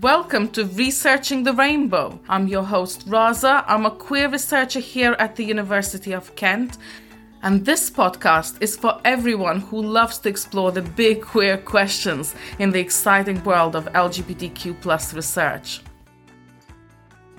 Welcome 0.00 0.48
to 0.52 0.64
Researching 0.64 1.42
the 1.42 1.52
Rainbow. 1.52 2.18
I'm 2.26 2.48
your 2.48 2.62
host, 2.62 3.06
Raza. 3.06 3.62
I'm 3.66 3.84
a 3.84 3.90
queer 3.90 4.30
researcher 4.30 4.80
here 4.80 5.14
at 5.18 5.36
the 5.36 5.44
University 5.44 6.12
of 6.12 6.34
Kent. 6.34 6.78
And 7.42 7.66
this 7.66 7.90
podcast 7.90 8.56
is 8.62 8.74
for 8.74 8.98
everyone 9.04 9.60
who 9.60 9.82
loves 9.82 10.16
to 10.20 10.30
explore 10.30 10.72
the 10.72 10.80
big 10.80 11.20
queer 11.20 11.58
questions 11.58 12.34
in 12.58 12.70
the 12.70 12.80
exciting 12.80 13.44
world 13.44 13.76
of 13.76 13.84
LGBTQ 13.92 15.14
research. 15.14 15.82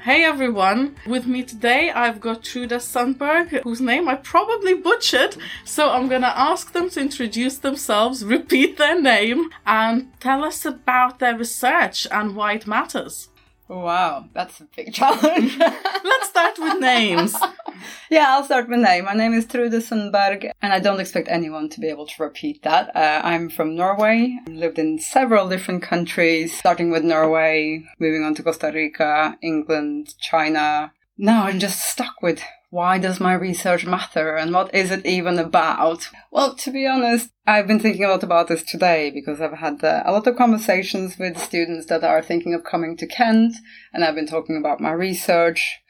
Hey 0.03 0.25
everyone, 0.25 0.97
with 1.07 1.27
me 1.27 1.43
today 1.43 1.89
I've 1.89 2.19
got 2.19 2.43
Truda 2.43 2.79
Sundberg, 2.81 3.63
whose 3.63 3.79
name 3.79 4.09
I 4.09 4.15
probably 4.15 4.73
butchered, 4.73 5.37
so 5.63 5.91
I'm 5.91 6.09
gonna 6.09 6.33
ask 6.35 6.73
them 6.73 6.89
to 6.89 6.99
introduce 6.99 7.57
themselves, 7.57 8.25
repeat 8.25 8.75
their 8.75 9.01
name, 9.01 9.49
and 9.65 10.11
tell 10.19 10.43
us 10.43 10.65
about 10.65 11.19
their 11.19 11.37
research 11.37 12.05
and 12.11 12.35
why 12.35 12.55
it 12.55 12.67
matters. 12.67 13.29
Wow, 13.73 14.25
that's 14.33 14.61
a 14.61 14.67
big 14.75 14.93
challenge. 14.99 15.57
Let's 15.57 16.29
start 16.29 16.59
with 16.59 16.79
names. 16.79 17.35
yeah, 18.11 18.27
I'll 18.29 18.43
start 18.43 18.69
with 18.69 18.79
name. 18.79 19.05
My 19.05 19.15
name 19.15 19.33
is 19.33 19.47
Trude 19.47 19.73
Sundberg, 19.73 20.51
and 20.61 20.71
I 20.71 20.79
don't 20.79 20.99
expect 20.99 21.27
anyone 21.27 21.69
to 21.69 21.79
be 21.79 21.87
able 21.87 22.05
to 22.05 22.23
repeat 22.23 22.61
that. 22.61 22.95
Uh, 22.95 23.21
I'm 23.23 23.49
from 23.49 23.75
Norway. 23.75 24.37
I 24.47 24.51
lived 24.51 24.77
in 24.77 24.99
several 24.99 25.49
different 25.49 25.81
countries, 25.81 26.55
starting 26.55 26.91
with 26.91 27.03
Norway, 27.03 27.83
moving 27.97 28.23
on 28.23 28.35
to 28.35 28.43
Costa 28.43 28.71
Rica, 28.71 29.39
England, 29.41 30.13
China. 30.19 30.93
Now 31.17 31.45
I'm 31.45 31.59
just 31.59 31.79
stuck 31.79 32.21
with 32.21 32.43
why 32.73 32.97
does 32.97 33.19
my 33.19 33.33
research 33.35 33.85
matter 33.85 34.35
and 34.35 34.51
what 34.51 34.73
is 34.73 34.89
it 34.89 35.05
even 35.05 35.37
about? 35.37 36.09
Well, 36.31 36.55
to 36.55 36.71
be 36.71 36.87
honest, 36.87 37.29
I've 37.45 37.67
been 37.67 37.79
thinking 37.79 38.03
a 38.03 38.07
lot 38.07 38.23
about 38.23 38.47
this 38.47 38.63
today 38.63 39.11
because 39.11 39.39
I've 39.39 39.59
had 39.59 39.83
uh, 39.83 40.01
a 40.03 40.11
lot 40.11 40.25
of 40.25 40.35
conversations 40.35 41.19
with 41.19 41.37
students 41.37 41.85
that 41.85 42.03
are 42.03 42.23
thinking 42.23 42.55
of 42.55 42.63
coming 42.63 42.97
to 42.97 43.05
Kent 43.05 43.53
and 43.93 44.03
I've 44.03 44.15
been 44.15 44.25
talking 44.25 44.57
about 44.57 44.81
my 44.81 44.91
research. 44.91 45.81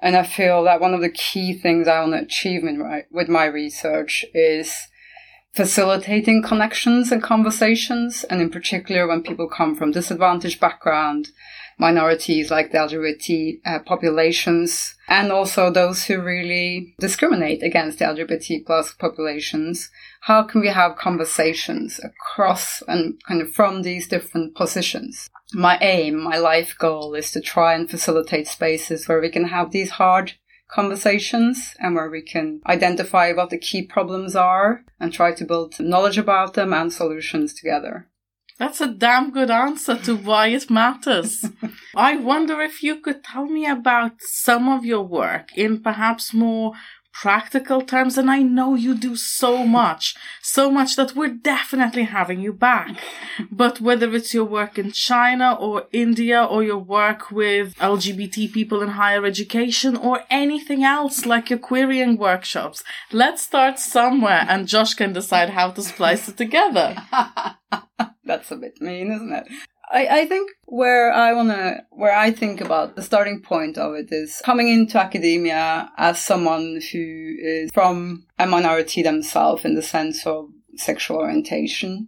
And 0.00 0.14
I 0.16 0.22
feel 0.22 0.62
that 0.62 0.80
one 0.80 0.94
of 0.94 1.00
the 1.00 1.10
key 1.10 1.52
things 1.52 1.88
I 1.88 1.98
want 1.98 2.12
to 2.12 2.20
achieve 2.20 2.62
with 3.10 3.28
my 3.28 3.46
research 3.46 4.24
is 4.32 4.72
facilitating 5.52 6.44
connections 6.44 7.10
and 7.10 7.20
conversations. 7.20 8.22
And 8.30 8.40
in 8.40 8.50
particular, 8.50 9.08
when 9.08 9.24
people 9.24 9.48
come 9.48 9.74
from 9.74 9.90
disadvantaged 9.90 10.60
background, 10.60 11.30
minorities 11.80 12.50
like 12.50 12.70
the 12.70 12.78
LGBT 12.78 13.60
uh, 13.64 13.78
populations, 13.80 14.94
and 15.08 15.32
also 15.32 15.70
those 15.70 16.04
who 16.04 16.20
really 16.20 16.94
discriminate 17.00 17.62
against 17.62 17.98
the 17.98 18.04
LGBT 18.04 18.66
plus 18.66 18.92
populations. 18.92 19.90
How 20.20 20.42
can 20.42 20.60
we 20.60 20.68
have 20.68 20.96
conversations 20.96 21.98
across 22.04 22.82
and 22.86 23.20
kind 23.26 23.40
of 23.40 23.50
from 23.52 23.82
these 23.82 24.06
different 24.06 24.54
positions? 24.54 25.28
My 25.52 25.78
aim, 25.80 26.22
my 26.22 26.36
life 26.36 26.76
goal 26.78 27.14
is 27.14 27.32
to 27.32 27.40
try 27.40 27.74
and 27.74 27.90
facilitate 27.90 28.46
spaces 28.46 29.08
where 29.08 29.20
we 29.20 29.30
can 29.30 29.44
have 29.44 29.72
these 29.72 29.90
hard 29.90 30.34
conversations 30.70 31.74
and 31.80 31.94
where 31.94 32.10
we 32.10 32.22
can 32.22 32.60
identify 32.66 33.32
what 33.32 33.50
the 33.50 33.58
key 33.58 33.82
problems 33.82 34.36
are 34.36 34.84
and 35.00 35.12
try 35.12 35.32
to 35.32 35.44
build 35.44 35.80
knowledge 35.80 36.18
about 36.18 36.54
them 36.54 36.72
and 36.72 36.92
solutions 36.92 37.52
together. 37.54 38.09
That's 38.60 38.82
a 38.82 38.88
damn 38.88 39.30
good 39.30 39.50
answer 39.50 39.96
to 39.96 40.14
why 40.14 40.48
it 40.48 40.68
matters. 40.68 41.46
I 41.96 42.16
wonder 42.16 42.60
if 42.60 42.82
you 42.82 42.96
could 43.00 43.24
tell 43.24 43.46
me 43.46 43.64
about 43.66 44.20
some 44.20 44.68
of 44.68 44.84
your 44.84 45.00
work 45.00 45.56
in 45.56 45.82
perhaps 45.82 46.34
more 46.34 46.74
practical 47.10 47.80
terms. 47.80 48.18
And 48.18 48.30
I 48.30 48.42
know 48.42 48.74
you 48.74 48.94
do 48.94 49.16
so 49.16 49.66
much, 49.66 50.14
so 50.42 50.70
much 50.70 50.94
that 50.96 51.16
we're 51.16 51.38
definitely 51.54 52.02
having 52.02 52.40
you 52.40 52.52
back. 52.52 52.98
But 53.50 53.80
whether 53.80 54.14
it's 54.14 54.34
your 54.34 54.44
work 54.44 54.78
in 54.78 54.92
China 54.92 55.54
or 55.54 55.86
India 55.90 56.44
or 56.44 56.62
your 56.62 56.84
work 56.98 57.30
with 57.30 57.74
LGBT 57.76 58.52
people 58.52 58.82
in 58.82 58.90
higher 58.90 59.24
education 59.24 59.96
or 59.96 60.24
anything 60.28 60.84
else 60.84 61.24
like 61.24 61.48
your 61.48 61.58
queerying 61.58 62.18
workshops, 62.18 62.84
let's 63.10 63.40
start 63.40 63.78
somewhere 63.78 64.44
and 64.50 64.68
Josh 64.68 64.92
can 64.92 65.14
decide 65.14 65.48
how 65.48 65.70
to 65.70 65.82
splice 65.82 66.28
it 66.28 66.36
together. 66.36 66.94
That's 68.30 68.52
a 68.52 68.56
bit 68.56 68.80
mean, 68.80 69.10
isn't 69.10 69.32
it? 69.32 69.48
I, 69.90 70.20
I 70.20 70.26
think 70.26 70.52
where 70.66 71.12
I 71.12 71.32
wanna, 71.32 71.84
where 71.90 72.16
I 72.16 72.30
think 72.30 72.60
about 72.60 72.94
the 72.94 73.02
starting 73.02 73.42
point 73.42 73.76
of 73.76 73.96
it 73.96 74.06
is 74.12 74.40
coming 74.44 74.68
into 74.68 75.00
academia 75.00 75.90
as 75.96 76.24
someone 76.24 76.80
who 76.92 77.34
is 77.40 77.72
from 77.72 78.26
a 78.38 78.46
minority 78.46 79.02
themselves 79.02 79.64
in 79.64 79.74
the 79.74 79.82
sense 79.82 80.24
of 80.28 80.48
sexual 80.76 81.16
orientation 81.16 82.06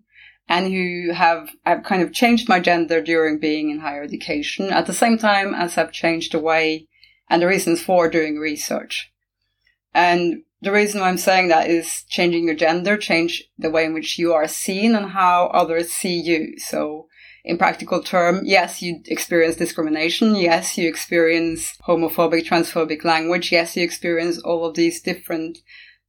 and 0.49 0.73
who 0.73 1.13
have, 1.13 1.51
I've 1.67 1.83
kind 1.83 2.03
of 2.03 2.13
changed 2.13 2.49
my 2.49 2.61
gender 2.61 3.03
during 3.03 3.41
being 3.41 3.71
in 3.71 3.81
higher 3.81 4.05
education 4.05 4.71
at 4.71 4.87
the 4.87 4.95
same 4.95 5.19
time 5.19 5.53
as 5.53 5.77
I've 5.77 5.91
changed 5.91 6.35
the 6.35 6.39
way 6.39 6.87
and 7.29 7.43
the 7.43 7.49
reasons 7.49 7.83
for 7.83 8.09
doing 8.09 8.39
research. 8.39 9.13
And 9.93 10.45
the 10.63 10.73
reason 10.73 11.01
why 11.01 11.09
I'm 11.09 11.19
saying 11.19 11.49
that 11.49 11.69
is 11.69 12.05
changing 12.09 12.45
your 12.45 12.55
gender, 12.55 12.97
change 12.97 13.43
the 13.59 13.71
way 13.71 13.85
in 13.85 13.95
which 13.95 14.19
you 14.19 14.33
are 14.33 14.47
seen 14.47 14.95
and 14.95 15.11
how 15.11 15.47
others 15.49 15.91
see 15.91 16.19
you. 16.21 16.57
So 16.59 17.09
in 17.45 17.59
practical 17.59 18.01
term, 18.01 18.43
yes, 18.45 18.81
you 18.81 19.01
experience 19.07 19.57
discrimination. 19.57 20.37
Yes, 20.37 20.79
you 20.79 20.89
experience 20.89 21.77
homophobic, 21.87 22.47
transphobic 22.47 23.05
language. 23.05 23.51
Yes, 23.51 23.77
you 23.77 23.83
experience 23.83 24.39
all 24.39 24.65
of 24.65 24.77
these 24.77 25.01
different 25.01 25.59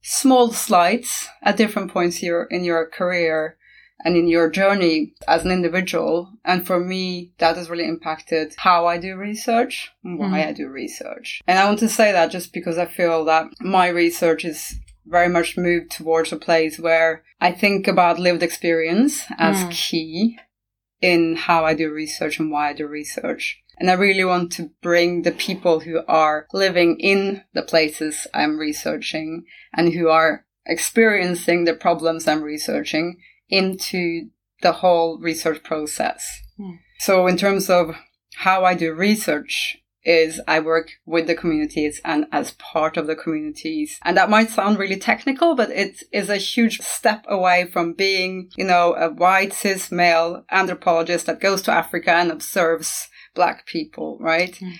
small 0.02 0.52
slights 0.52 1.28
at 1.42 1.56
different 1.56 1.92
points 1.92 2.18
here 2.18 2.46
in 2.50 2.62
your 2.62 2.86
career 2.86 3.56
and 4.04 4.16
in 4.16 4.28
your 4.28 4.50
journey 4.50 5.14
as 5.28 5.44
an 5.44 5.50
individual. 5.50 6.32
And 6.44 6.66
for 6.66 6.80
me, 6.80 7.32
that 7.38 7.56
has 7.56 7.70
really 7.70 7.88
impacted 7.88 8.54
how 8.58 8.86
I 8.86 8.98
do 8.98 9.16
research 9.16 9.90
and 10.02 10.18
why 10.18 10.40
mm. 10.40 10.48
I 10.48 10.52
do 10.52 10.68
research. 10.68 11.40
And 11.46 11.58
I 11.58 11.66
want 11.66 11.78
to 11.80 11.88
say 11.88 12.12
that 12.12 12.30
just 12.30 12.52
because 12.52 12.78
I 12.78 12.86
feel 12.86 13.24
that 13.26 13.46
my 13.60 13.88
research 13.88 14.44
is 14.44 14.74
very 15.06 15.28
much 15.28 15.56
moved 15.56 15.90
towards 15.90 16.32
a 16.32 16.36
place 16.36 16.78
where 16.78 17.24
I 17.40 17.52
think 17.52 17.86
about 17.86 18.18
lived 18.18 18.42
experience 18.42 19.24
as 19.38 19.56
mm. 19.56 19.70
key 19.70 20.38
in 21.00 21.36
how 21.36 21.64
I 21.64 21.74
do 21.74 21.90
research 21.90 22.38
and 22.38 22.50
why 22.50 22.70
I 22.70 22.72
do 22.72 22.86
research. 22.86 23.60
And 23.76 23.90
I 23.90 23.94
really 23.94 24.24
want 24.24 24.52
to 24.52 24.70
bring 24.82 25.22
the 25.22 25.32
people 25.32 25.80
who 25.80 26.00
are 26.06 26.46
living 26.52 26.96
in 27.00 27.42
the 27.52 27.62
places 27.62 28.26
I'm 28.32 28.58
researching 28.58 29.44
and 29.76 29.92
who 29.92 30.08
are 30.08 30.46
experiencing 30.66 31.64
the 31.64 31.74
problems 31.74 32.26
I'm 32.26 32.42
researching 32.42 33.18
into 33.48 34.28
the 34.62 34.72
whole 34.72 35.18
research 35.18 35.62
process. 35.62 36.26
Mm. 36.58 36.78
So 37.00 37.26
in 37.26 37.36
terms 37.36 37.68
of 37.68 37.96
how 38.36 38.64
I 38.64 38.74
do 38.74 38.92
research 38.92 39.78
is 40.04 40.40
I 40.46 40.60
work 40.60 40.90
with 41.06 41.26
the 41.26 41.34
communities 41.34 42.00
and 42.04 42.26
as 42.30 42.52
part 42.52 42.96
of 42.96 43.06
the 43.06 43.16
communities. 43.16 43.98
And 44.02 44.16
that 44.16 44.28
might 44.28 44.50
sound 44.50 44.78
really 44.78 44.98
technical, 44.98 45.54
but 45.54 45.70
it 45.70 46.02
is 46.12 46.28
a 46.28 46.36
huge 46.36 46.80
step 46.80 47.24
away 47.26 47.66
from 47.66 47.94
being, 47.94 48.50
you 48.56 48.64
know, 48.64 48.94
a 48.94 49.08
white 49.08 49.52
cis 49.54 49.90
male 49.90 50.44
anthropologist 50.50 51.26
that 51.26 51.40
goes 51.40 51.62
to 51.62 51.72
Africa 51.72 52.12
and 52.12 52.30
observes 52.30 53.08
black 53.34 53.66
people, 53.66 54.18
right? 54.20 54.54
Mm. 54.54 54.74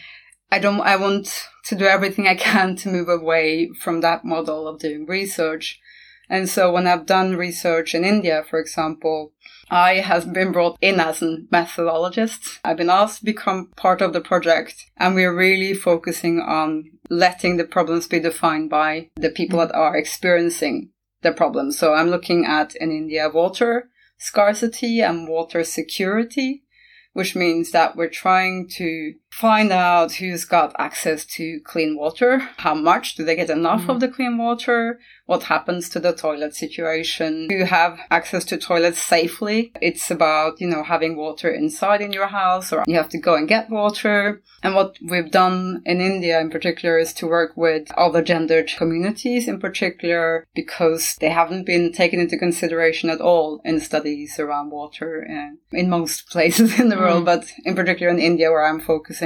I 0.53 0.59
don't, 0.59 0.81
I 0.83 0.97
want 0.97 1.47
to 1.65 1.75
do 1.75 1.87
everything 1.87 2.29
I 2.29 2.35
can 2.35 2.77
to 2.77 2.91
move 2.91 3.09
away 3.09 3.71
from 3.81 4.03
that 4.03 4.25
model 4.25 4.69
of 4.69 4.79
doing 4.79 5.07
research 5.07 5.81
and 6.29 6.49
so 6.49 6.73
when 6.73 6.87
I've 6.87 7.07
done 7.07 7.37
research 7.37 7.95
in 7.95 8.05
India, 8.05 8.45
for 8.49 8.59
example, 8.59 9.33
I 9.71 9.95
have 9.97 10.33
been 10.33 10.53
brought 10.53 10.79
in 10.81 11.01
as 11.01 11.23
a 11.23 11.39
methodologist. 11.53 12.61
I've 12.65 12.77
been 12.77 12.91
asked 12.91 13.21
to 13.21 13.25
become 13.25 13.71
part 13.77 14.01
of 14.01 14.13
the 14.13 14.21
project 14.21 14.87
and 14.97 15.15
we're 15.15 15.35
really 15.35 15.75
focusing 15.75 16.41
on 16.41 16.91
letting 17.11 17.57
the 17.57 17.65
problems 17.65 18.07
be 18.07 18.21
defined 18.21 18.71
by 18.71 19.11
the 19.17 19.31
people 19.31 19.59
that 19.59 19.75
are 19.75 19.97
experiencing 19.97 20.91
the 21.23 21.33
problems. 21.33 21.79
So 21.79 21.95
I'm 21.95 22.09
looking 22.09 22.45
at 22.45 22.75
in 22.77 22.91
India 22.91 23.29
water 23.29 23.91
scarcity 24.17 25.01
and 25.01 25.29
water 25.29 25.65
security, 25.65 26.65
which 27.13 27.35
means 27.35 27.73
that 27.73 27.97
we're 27.97 28.09
trying 28.09 28.69
to 28.69 29.15
find 29.41 29.73
out 29.73 30.13
who's 30.13 30.45
got 30.45 30.73
access 30.79 31.25
to 31.25 31.59
clean 31.65 31.97
water, 31.97 32.39
how 32.59 32.73
much 32.73 33.17
do 33.17 33.25
they 33.25 33.35
get 33.35 33.51
enough 33.51 33.83
mm. 33.83 33.89
of 33.89 33.99
the 33.99 34.09
clean 34.09 34.39
water, 34.39 35.01
what 35.27 35.45
happens 35.45 35.89
to 35.89 35.99
the 35.99 36.13
toilet 36.13 36.55
situation, 36.55 37.49
do 37.49 37.55
you 37.55 37.65
have 37.65 37.99
access 38.11 38.45
to 38.45 38.59
toilets 38.59 39.03
safely? 39.03 39.73
It's 39.81 40.11
about, 40.11 40.61
you 40.61 40.69
know, 40.69 40.85
having 40.85 41.17
water 41.17 41.51
inside 41.51 42.01
in 42.01 42.13
your 42.13 42.27
house 42.27 42.73
or 42.73 42.85
you 42.87 42.97
have 42.97 43.09
to 43.09 43.19
go 43.19 43.35
and 43.35 43.49
get 43.49 43.71
water. 43.71 44.43
And 44.63 44.75
what 44.75 44.97
we've 45.03 45.31
done 45.31 45.83
in 45.85 46.01
India 46.01 46.41
in 46.41 46.51
particular 46.51 46.99
is 46.99 47.13
to 47.15 47.27
work 47.27 47.57
with 47.57 47.91
other 47.97 48.23
gendered 48.23 48.71
communities 48.77 49.49
in 49.49 49.59
particular 49.59 50.47
because 50.55 51.17
they 51.21 51.31
haven't 51.31 51.65
been 51.65 51.93
taken 51.93 52.21
into 52.21 52.39
consideration 52.39 53.09
at 53.09 53.21
all 53.21 53.61
in 53.65 53.81
studies 53.81 54.39
around 54.39 54.71
water 54.71 55.23
in, 55.23 55.59
in 55.73 55.89
most 55.89 56.29
places 56.31 56.79
in 56.79 56.89
the 56.89 56.97
mm. 56.97 57.01
world, 57.01 57.25
but 57.25 57.47
in 57.65 57.75
particular 57.75 58.13
in 58.13 58.21
India 58.21 58.51
where 58.51 58.65
I'm 58.65 58.81
focusing 58.81 59.24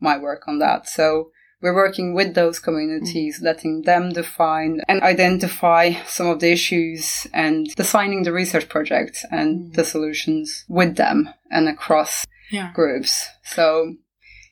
my 0.00 0.18
work 0.18 0.48
on 0.48 0.58
that. 0.58 0.88
So 0.88 1.30
we're 1.62 1.74
working 1.74 2.14
with 2.14 2.34
those 2.34 2.58
communities, 2.58 3.38
mm. 3.38 3.44
letting 3.44 3.82
them 3.82 4.12
define 4.12 4.80
and 4.88 5.02
identify 5.02 5.92
some 6.06 6.26
of 6.26 6.40
the 6.40 6.50
issues 6.50 7.26
and 7.34 7.66
designing 7.74 8.22
the 8.22 8.32
research 8.32 8.68
project 8.68 9.24
and 9.30 9.72
mm. 9.72 9.74
the 9.74 9.84
solutions 9.84 10.64
with 10.68 10.96
them 10.96 11.28
and 11.50 11.68
across. 11.68 12.24
yeah. 12.50 12.72
groups. 12.72 13.28
So, 13.44 13.94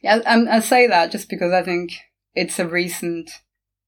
yeah, 0.03 0.21
I, 0.27 0.57
I 0.57 0.61
say 0.61 0.87
that 0.87 1.11
just 1.11 1.29
because 1.29 1.53
I 1.53 1.63
think 1.63 1.93
it's 2.35 2.59
a 2.59 2.69
recent 2.69 3.31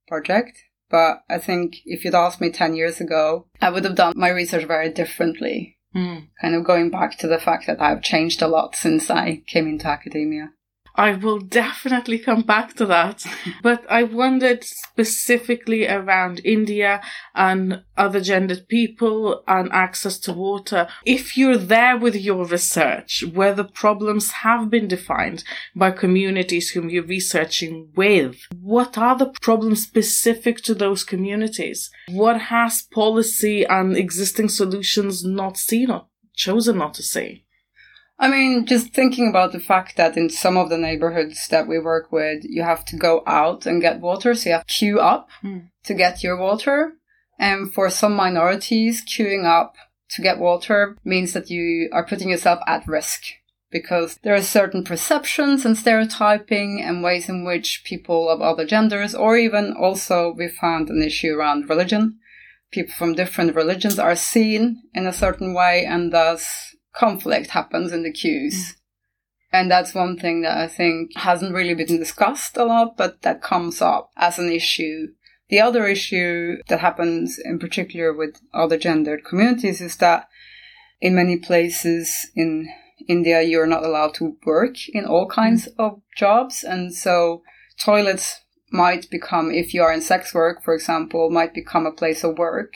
project. 0.09 0.59
But 0.91 1.23
I 1.31 1.39
think 1.39 1.77
if 1.85 2.05
you'd 2.05 2.17
asked 2.17 2.41
me 2.41 2.51
10 2.51 2.75
years 2.75 3.01
ago, 3.01 3.47
I 3.61 3.71
would 3.71 3.85
have 3.85 3.95
done 3.95 4.13
my 4.17 4.29
research 4.29 4.65
very 4.65 4.91
differently. 4.91 5.79
Mm. 5.95 6.29
Kind 6.41 6.55
of 6.55 6.65
going 6.65 6.91
back 6.91 7.17
to 7.19 7.29
the 7.29 7.39
fact 7.39 7.67
that 7.69 7.81
I've 7.81 8.03
changed 8.03 8.43
a 8.43 8.49
lot 8.49 8.75
since 8.75 9.09
I 9.09 9.43
came 9.47 9.69
into 9.69 9.87
academia. 9.87 10.51
I 11.01 11.13
will 11.13 11.39
definitely 11.39 12.19
come 12.19 12.43
back 12.43 12.75
to 12.75 12.85
that. 12.85 13.25
But 13.63 13.81
I 13.91 14.03
wondered 14.03 14.63
specifically 14.65 15.89
around 15.89 16.43
India 16.45 17.01
and 17.35 17.83
other 17.97 18.21
gendered 18.21 18.69
people 18.69 19.43
and 19.49 19.73
access 19.73 20.19
to 20.25 20.35
water. 20.35 20.89
If 21.07 21.39
you're 21.39 21.57
there 21.77 21.97
with 21.97 22.17
your 22.17 22.45
research, 22.45 23.25
where 23.33 23.55
the 23.55 23.65
problems 23.65 24.31
have 24.45 24.69
been 24.69 24.89
defined 24.89 25.43
by 25.75 25.91
communities 25.93 26.71
whom 26.71 26.91
you're 26.91 27.17
researching 27.19 27.89
with, 27.97 28.37
what 28.61 28.99
are 28.99 29.17
the 29.17 29.33
problems 29.41 29.83
specific 29.83 30.59
to 30.65 30.75
those 30.75 31.03
communities? 31.03 31.91
What 32.11 32.39
has 32.55 32.83
policy 32.83 33.65
and 33.65 33.97
existing 33.97 34.51
solutions 34.51 35.25
not 35.25 35.57
seen 35.57 35.91
or 35.91 36.09
chosen 36.35 36.77
not 36.77 36.93
to 36.95 37.03
see? 37.03 37.47
I 38.23 38.29
mean, 38.29 38.67
just 38.67 38.93
thinking 38.93 39.29
about 39.29 39.53
the 39.53 39.59
fact 39.59 39.97
that 39.97 40.17
in 40.17 40.29
some 40.29 40.59
of 40.59 40.69
the 40.69 40.77
neighborhoods 40.77 41.49
that 41.49 41.67
we 41.67 41.79
work 41.79 42.13
with, 42.13 42.45
you 42.45 42.63
have 42.63 42.85
to 42.87 42.97
go 42.97 43.23
out 43.27 43.65
and 43.65 43.81
get 43.81 44.01
water. 44.01 44.35
So 44.35 44.51
you 44.51 44.57
have 44.57 44.67
to 44.67 44.75
queue 44.75 45.01
up 45.01 45.31
Mm. 45.43 45.71
to 45.85 45.95
get 45.95 46.23
your 46.23 46.37
water. 46.37 46.93
And 47.39 47.73
for 47.73 47.89
some 47.89 48.15
minorities, 48.15 49.03
queuing 49.03 49.47
up 49.47 49.75
to 50.11 50.21
get 50.23 50.39
water 50.39 50.99
means 51.03 51.33
that 51.33 51.49
you 51.49 51.89
are 51.93 52.05
putting 52.05 52.29
yourself 52.29 52.61
at 52.67 52.87
risk 52.87 53.23
because 53.71 54.19
there 54.23 54.35
are 54.35 54.43
certain 54.43 54.85
perceptions 54.85 55.65
and 55.65 55.79
stereotyping 55.79 56.83
and 56.83 57.03
ways 57.03 57.29
in 57.29 57.45
which 57.45 57.83
people 57.85 58.29
of 58.29 58.43
other 58.43 58.67
genders, 58.67 59.15
or 59.15 59.39
even 59.39 59.73
also 59.73 60.35
we 60.37 60.49
found 60.49 60.91
an 60.91 61.03
issue 61.03 61.33
around 61.35 61.71
religion. 61.71 62.19
People 62.71 62.93
from 62.99 63.15
different 63.15 63.55
religions 63.55 63.99
are 63.99 64.17
seen 64.17 64.83
in 64.93 65.07
a 65.07 65.13
certain 65.13 65.55
way 65.55 65.87
and 65.87 66.13
thus 66.13 66.70
conflict 66.95 67.51
happens 67.51 67.93
in 67.93 68.03
the 68.03 68.13
queues. 68.13 68.77
And 69.53 69.71
that's 69.71 69.95
one 69.95 70.17
thing 70.17 70.43
that 70.43 70.57
I 70.57 70.69
think 70.69 71.17
hasn't 71.17 71.55
really 71.55 71.75
been 71.75 71.99
discussed 71.99 72.57
a 72.57 72.65
lot, 72.65 72.97
but 72.97 73.23
that 73.23 73.43
comes 73.43 73.83
up 73.83 74.11
as 74.17 74.39
an 74.39 74.51
issue. 74.51 75.09
The 75.49 75.61
other 75.61 75.87
issue 75.87 76.59
that 76.69 76.81
happens 76.81 77.39
in 77.39 77.59
particular 77.59 78.13
with 78.13 78.41
other 78.55 78.79
gendered 78.79 79.25
communities 79.25 79.81
is 79.81 79.97
that 79.97 80.29
in 81.01 81.17
many 81.17 81.37
places 81.37 82.31
in 82.37 82.69
India, 83.09 83.43
you're 83.43 83.67
not 83.67 83.85
allowed 83.85 84.15
to 84.15 84.37
work 84.45 84.77
in 84.89 85.05
all 85.05 85.27
kinds 85.27 85.67
mm. 85.67 85.73
of 85.79 86.01
jobs. 86.17 86.63
And 86.63 86.95
so 86.95 87.43
toilets 87.83 88.41
might 88.71 89.11
become, 89.11 89.51
if 89.51 89.75
you 89.75 89.83
are 89.83 89.93
in 89.93 90.03
sex 90.03 90.33
work, 90.33 90.63
for 90.63 90.75
example, 90.75 91.31
might 91.31 91.55
become 91.55 91.87
a 91.87 91.93
place 91.93 92.23
of 92.23 92.39
work. 92.39 92.75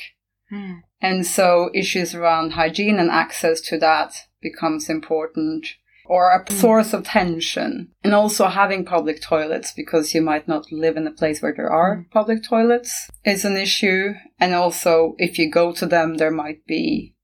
Mm. 0.54 0.82
And 1.00 1.26
so 1.26 1.70
issues 1.74 2.14
around 2.14 2.52
hygiene 2.52 2.98
and 2.98 3.10
access 3.10 3.60
to 3.62 3.78
that 3.78 4.14
becomes 4.40 4.88
important 4.88 5.66
or 6.06 6.30
a 6.30 6.38
hmm. 6.38 6.54
source 6.54 6.92
of 6.92 7.04
tension. 7.04 7.90
And 8.02 8.14
also 8.14 8.46
having 8.46 8.84
public 8.84 9.22
toilets 9.22 9.72
because 9.72 10.14
you 10.14 10.22
might 10.22 10.46
not 10.46 10.70
live 10.70 10.96
in 10.96 11.06
a 11.06 11.12
place 11.12 11.40
where 11.40 11.54
there 11.54 11.70
are 11.70 11.96
hmm. 11.96 12.02
public 12.10 12.42
toilets 12.42 13.10
is 13.24 13.44
an 13.44 13.56
issue. 13.56 14.14
And 14.38 14.54
also 14.54 15.14
if 15.18 15.38
you 15.38 15.50
go 15.50 15.72
to 15.72 15.86
them, 15.86 16.16
there 16.16 16.30
might 16.30 16.66
be 16.66 17.14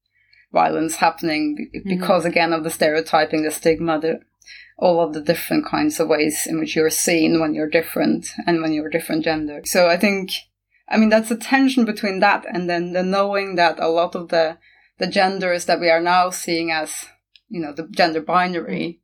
violence 0.52 0.96
happening 0.96 1.54
be- 1.54 1.80
hmm. 1.80 1.88
because 1.88 2.24
again 2.24 2.52
of 2.52 2.64
the 2.64 2.70
stereotyping, 2.70 3.42
the 3.42 3.50
stigma, 3.50 4.00
the, 4.00 4.20
all 4.78 5.00
of 5.00 5.12
the 5.12 5.20
different 5.20 5.66
kinds 5.66 6.00
of 6.00 6.08
ways 6.08 6.46
in 6.46 6.58
which 6.58 6.74
you're 6.74 6.90
seen 6.90 7.38
when 7.38 7.54
you're 7.54 7.68
different 7.68 8.28
and 8.46 8.62
when 8.62 8.72
you're 8.72 8.88
different 8.88 9.24
gender. 9.24 9.60
So 9.64 9.88
I 9.88 9.98
think 9.98 10.30
I 10.90 10.96
mean, 10.96 11.08
that's 11.08 11.30
a 11.30 11.36
tension 11.36 11.84
between 11.84 12.20
that 12.20 12.44
and 12.52 12.68
then 12.68 12.92
the 12.92 13.02
knowing 13.02 13.54
that 13.56 13.78
a 13.78 13.88
lot 13.88 14.14
of 14.14 14.28
the, 14.28 14.58
the 14.98 15.06
genders 15.06 15.66
that 15.66 15.80
we 15.80 15.88
are 15.88 16.00
now 16.00 16.30
seeing 16.30 16.70
as, 16.70 17.06
you 17.48 17.60
know, 17.60 17.72
the 17.72 17.86
gender 17.88 18.20
binary 18.20 19.00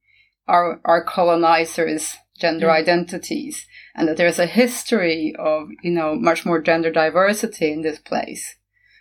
are, 0.48 0.80
are 0.84 1.04
colonizers' 1.04 2.16
gender 2.38 2.66
Mm. 2.66 2.72
identities 2.72 3.66
and 3.94 4.08
that 4.08 4.16
there's 4.16 4.38
a 4.38 4.46
history 4.46 5.34
of, 5.38 5.68
you 5.82 5.90
know, 5.90 6.14
much 6.14 6.44
more 6.44 6.60
gender 6.60 6.90
diversity 6.90 7.72
in 7.72 7.82
this 7.82 7.98
place. 7.98 8.56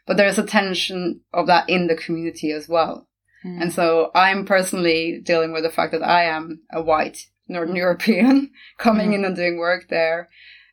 But 0.06 0.18
there's 0.18 0.38
a 0.38 0.46
tension 0.46 1.22
of 1.34 1.48
that 1.48 1.68
in 1.70 1.88
the 1.88 1.96
community 1.96 2.52
as 2.52 2.70
well. 2.70 3.08
Mm. 3.44 3.62
And 3.64 3.74
so 3.74 4.12
I'm 4.16 4.46
personally 4.46 5.20
dealing 5.24 5.52
with 5.52 5.64
the 5.64 5.70
fact 5.72 5.92
that 5.92 6.04
I 6.04 6.24
am 6.26 6.62
a 6.72 6.82
white 6.82 7.18
Northern 7.48 7.76
European 7.86 8.52
coming 8.78 9.12
Mm. 9.12 9.16
in 9.16 9.26
and 9.26 9.36
doing 9.36 9.58
work 9.58 9.88
there. 9.90 10.30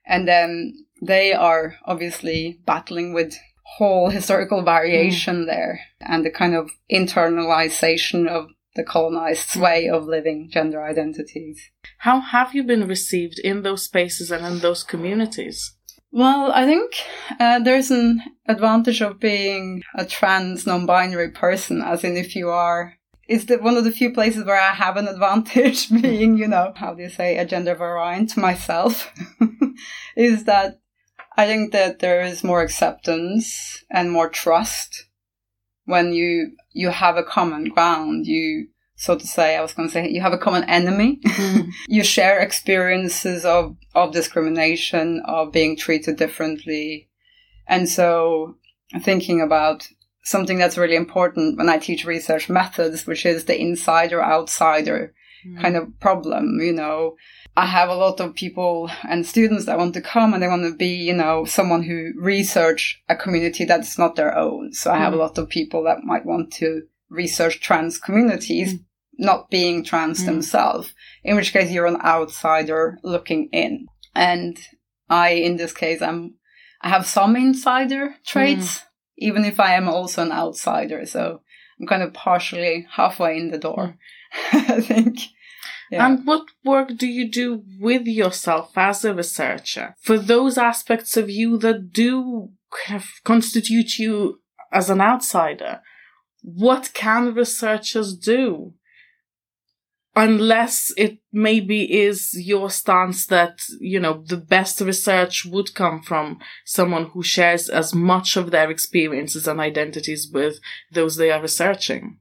And 0.06 0.26
then 0.28 0.84
they 1.02 1.32
are 1.32 1.74
obviously 1.84 2.60
battling 2.64 3.12
with 3.12 3.34
whole 3.76 4.10
historical 4.10 4.62
variation 4.62 5.46
there 5.46 5.80
and 6.00 6.24
the 6.24 6.30
kind 6.30 6.54
of 6.54 6.70
internalization 6.90 8.28
of 8.28 8.48
the 8.76 8.84
colonized 8.84 9.56
way 9.56 9.88
of 9.88 10.04
living 10.04 10.48
gender 10.50 10.82
identities. 10.82 11.70
How 11.98 12.20
have 12.20 12.54
you 12.54 12.62
been 12.62 12.86
received 12.86 13.38
in 13.38 13.62
those 13.62 13.82
spaces 13.82 14.30
and 14.30 14.46
in 14.46 14.60
those 14.60 14.82
communities? 14.82 15.74
Well, 16.10 16.52
I 16.52 16.66
think 16.66 16.92
uh, 17.40 17.58
there's 17.58 17.90
an 17.90 18.22
advantage 18.46 19.00
of 19.00 19.18
being 19.18 19.82
a 19.94 20.04
trans 20.04 20.66
non-binary 20.66 21.30
person, 21.30 21.82
as 21.82 22.04
in 22.04 22.16
if 22.16 22.36
you 22.36 22.50
are, 22.50 22.94
it's 23.26 23.46
the, 23.46 23.56
one 23.56 23.78
of 23.78 23.84
the 23.84 23.92
few 23.92 24.12
places 24.12 24.44
where 24.44 24.60
I 24.60 24.74
have 24.74 24.98
an 24.98 25.08
advantage 25.08 25.90
being, 26.02 26.36
you 26.36 26.48
know, 26.48 26.72
how 26.76 26.92
do 26.94 27.02
you 27.02 27.08
say, 27.08 27.38
a 27.38 27.46
gender 27.46 27.74
variant 27.74 28.36
myself, 28.36 29.10
is 30.16 30.44
that 30.44 30.81
I 31.36 31.46
think 31.46 31.72
that 31.72 32.00
there 32.00 32.22
is 32.22 32.44
more 32.44 32.62
acceptance 32.62 33.84
and 33.90 34.10
more 34.10 34.28
trust 34.28 35.06
when 35.84 36.12
you, 36.12 36.52
you 36.72 36.90
have 36.90 37.16
a 37.16 37.22
common 37.22 37.64
ground. 37.64 38.26
You, 38.26 38.68
so 38.96 39.16
to 39.16 39.26
say, 39.26 39.56
I 39.56 39.62
was 39.62 39.72
going 39.72 39.88
to 39.88 39.92
say, 39.92 40.08
you 40.08 40.20
have 40.20 40.34
a 40.34 40.38
common 40.38 40.64
enemy. 40.64 41.20
Mm-hmm. 41.24 41.70
you 41.88 42.04
share 42.04 42.38
experiences 42.38 43.44
of, 43.44 43.76
of 43.94 44.12
discrimination, 44.12 45.22
of 45.26 45.52
being 45.52 45.76
treated 45.76 46.16
differently. 46.16 47.08
And 47.66 47.88
so 47.88 48.56
thinking 49.00 49.40
about 49.40 49.88
something 50.24 50.58
that's 50.58 50.78
really 50.78 50.96
important 50.96 51.58
when 51.58 51.68
I 51.68 51.78
teach 51.78 52.04
research 52.04 52.48
methods, 52.48 53.06
which 53.06 53.26
is 53.26 53.46
the 53.46 53.60
insider 53.60 54.22
outsider 54.22 55.14
Mm-hmm. 55.46 55.60
kind 55.60 55.76
of 55.76 56.00
problem, 56.00 56.60
you 56.60 56.72
know. 56.72 57.16
I 57.56 57.66
have 57.66 57.88
a 57.88 57.96
lot 57.96 58.20
of 58.20 58.34
people 58.34 58.90
and 59.08 59.26
students 59.26 59.66
that 59.66 59.76
want 59.76 59.94
to 59.94 60.00
come 60.00 60.32
and 60.32 60.42
they 60.42 60.48
want 60.48 60.62
to 60.64 60.76
be, 60.76 60.94
you 60.94 61.12
know, 61.12 61.44
someone 61.44 61.82
who 61.82 62.12
research 62.16 63.02
a 63.08 63.16
community 63.16 63.64
that's 63.64 63.98
not 63.98 64.14
their 64.16 64.36
own. 64.36 64.72
So 64.72 64.90
I 64.90 64.98
have 64.98 65.12
a 65.12 65.16
mm. 65.16 65.20
lot 65.20 65.38
of 65.38 65.48
people 65.48 65.84
that 65.84 66.04
might 66.04 66.24
want 66.24 66.52
to 66.54 66.82
research 67.10 67.60
trans 67.60 67.98
communities, 67.98 68.74
mm. 68.74 68.84
not 69.18 69.50
being 69.50 69.84
trans 69.84 70.22
mm. 70.22 70.26
themselves, 70.26 70.94
in 71.24 71.36
which 71.36 71.52
case 71.52 71.70
you're 71.70 71.86
an 71.86 72.00
outsider 72.00 72.98
looking 73.02 73.48
in. 73.52 73.86
And 74.14 74.58
I, 75.10 75.30
in 75.30 75.56
this 75.56 75.72
case, 75.72 76.00
I'm, 76.00 76.36
I 76.80 76.88
have 76.88 77.06
some 77.06 77.36
insider 77.36 78.14
traits, 78.24 78.82
even 79.18 79.44
if 79.44 79.60
I 79.60 79.74
am 79.74 79.88
also 79.88 80.22
an 80.22 80.32
outsider. 80.32 81.04
So 81.04 81.42
I'm 81.80 81.86
kind 81.86 82.02
of 82.02 82.14
partially 82.14 82.86
halfway 82.92 83.36
in 83.38 83.50
the 83.50 83.58
door, 83.58 83.98
I 84.52 84.80
think. 84.80 85.18
Yeah. 85.90 86.06
And 86.06 86.26
what 86.26 86.46
work 86.64 86.96
do 86.96 87.06
you 87.06 87.30
do 87.30 87.64
with 87.78 88.06
yourself 88.06 88.72
as 88.76 89.04
a 89.04 89.12
researcher 89.12 89.94
for 90.00 90.16
those 90.18 90.56
aspects 90.56 91.18
of 91.18 91.28
you 91.28 91.58
that 91.58 91.92
do 91.92 92.48
kind 92.86 93.02
of 93.02 93.10
constitute 93.24 93.98
you 93.98 94.40
as 94.72 94.88
an 94.88 95.02
outsider? 95.02 95.82
What 96.42 96.92
can 96.94 97.34
researchers 97.34 98.16
do? 98.16 98.72
Unless 100.16 100.92
it 100.96 101.18
maybe 101.30 101.84
is 101.90 102.30
your 102.34 102.70
stance 102.70 103.26
that, 103.26 103.60
you 103.78 104.00
know, 104.00 104.22
the 104.26 104.36
best 104.36 104.80
research 104.80 105.44
would 105.44 105.74
come 105.74 106.02
from 106.02 106.38
someone 106.64 107.10
who 107.12 107.22
shares 107.22 107.68
as 107.68 107.94
much 107.94 108.36
of 108.36 108.50
their 108.50 108.70
experiences 108.70 109.46
and 109.46 109.60
identities 109.60 110.30
with 110.32 110.58
those 110.90 111.16
they 111.16 111.30
are 111.30 111.40
researching. 111.40 112.18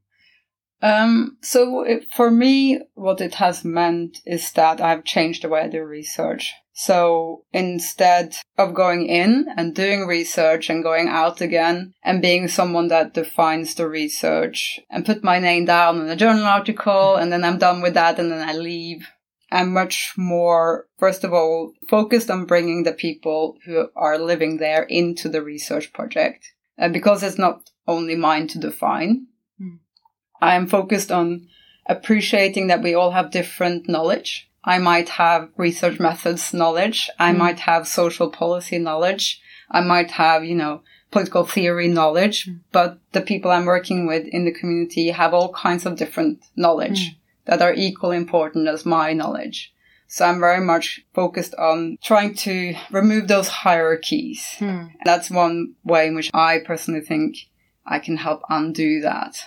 Um, 0.82 1.38
so 1.42 1.84
it, 1.84 2.08
for 2.12 2.32
me, 2.32 2.80
what 2.96 3.22
it 3.22 3.36
has 3.36 3.64
meant 3.64 4.18
is 4.26 4.52
that 4.54 4.82
I've 4.82 5.04
changed 5.04 5.44
the 5.44 5.50
way 5.50 5.62
I 5.62 5.68
do 5.68 5.84
research. 5.84 6.54
So 6.74 7.44
instead 7.52 8.38
of 8.58 8.74
going 8.74 9.06
in 9.06 9.48
and 9.56 9.76
doing 9.76 10.08
research 10.08 10.70
and 10.70 10.82
going 10.82 11.08
out 11.08 11.42
again 11.42 11.94
and 12.04 12.22
being 12.22 12.48
someone 12.48 12.88
that 12.88 13.14
defines 13.14 13.76
the 13.76 13.88
research 13.88 14.80
and 14.90 15.06
put 15.06 15.24
my 15.24 15.38
name 15.38 15.66
down 15.66 16.02
in 16.02 16.10
a 16.10 16.16
journal 16.16 16.46
article 16.46 17.18
and 17.18 17.32
then 17.32 17.44
I'm 17.44 17.60
done 17.60 17.82
with 17.82 17.94
that 17.96 18.18
and 18.20 18.32
then 18.32 18.48
I 18.48 18.54
leave, 18.54 19.08
I'm 19.52 19.74
much 19.74 20.14
more, 20.18 20.88
first 20.98 21.24
of 21.24 21.34
all, 21.34 21.74
focused 21.88 22.32
on 22.32 22.46
bringing 22.46 22.84
the 22.84 22.94
people 22.94 23.58
who 23.66 23.90
are 23.96 24.18
living 24.18 24.58
there 24.58 24.84
into 24.84 25.30
the 25.30 25.44
research 25.44 25.94
project. 25.94 26.48
Uh, 26.80 26.88
because 26.88 27.22
it's 27.22 27.38
not 27.38 27.70
only 27.88 28.16
mine 28.16 28.48
to 28.48 28.58
define. 28.58 29.28
I 30.42 30.56
am 30.56 30.68
focused 30.68 31.12
on 31.12 31.48
appreciating 31.86 32.68
that 32.68 32.82
we 32.82 32.94
all 32.94 33.12
have 33.12 33.32
different 33.32 33.88
knowledge. 33.88 34.50
I 34.64 34.78
might 34.78 35.10
have 35.10 35.50
research 35.58 36.00
methods 36.00 36.54
knowledge. 36.54 37.10
I 37.20 37.34
mm. 37.34 37.38
might 37.38 37.60
have 37.62 37.88
social 37.88 38.30
policy 38.30 38.78
knowledge. 38.78 39.42
I 39.70 39.82
might 39.82 40.12
have, 40.12 40.44
you 40.44 40.56
know, 40.56 40.84
political 41.12 41.46
theory 41.46 41.88
knowledge, 41.88 42.46
mm. 42.46 42.60
but 42.72 43.00
the 43.12 43.22
people 43.22 43.52
I'm 43.52 43.66
working 43.66 44.08
with 44.08 44.28
in 44.28 44.46
the 44.46 44.52
community 44.52 45.10
have 45.10 45.34
all 45.34 45.54
kinds 45.54 45.86
of 45.86 45.98
different 45.98 46.44
knowledge 46.56 47.12
mm. 47.12 47.16
that 47.46 47.62
are 47.62 47.74
equally 47.74 48.18
important 48.18 48.68
as 48.68 48.86
my 48.86 49.14
knowledge. 49.14 49.74
So 50.08 50.26
I'm 50.26 50.42
very 50.42 50.60
much 50.60 51.00
focused 51.14 51.56
on 51.56 51.98
trying 52.04 52.36
to 52.36 52.76
remove 52.92 53.30
those 53.30 53.48
hierarchies. 53.48 54.46
Hmm. 54.60 54.88
That's 55.06 55.32
one 55.32 55.76
way 55.86 56.08
in 56.08 56.16
which 56.16 56.30
I 56.34 56.60
personally 56.60 57.00
think 57.00 57.38
I 57.86 58.00
can 58.00 58.18
help 58.18 58.42
undo 58.50 59.00
that. 59.02 59.38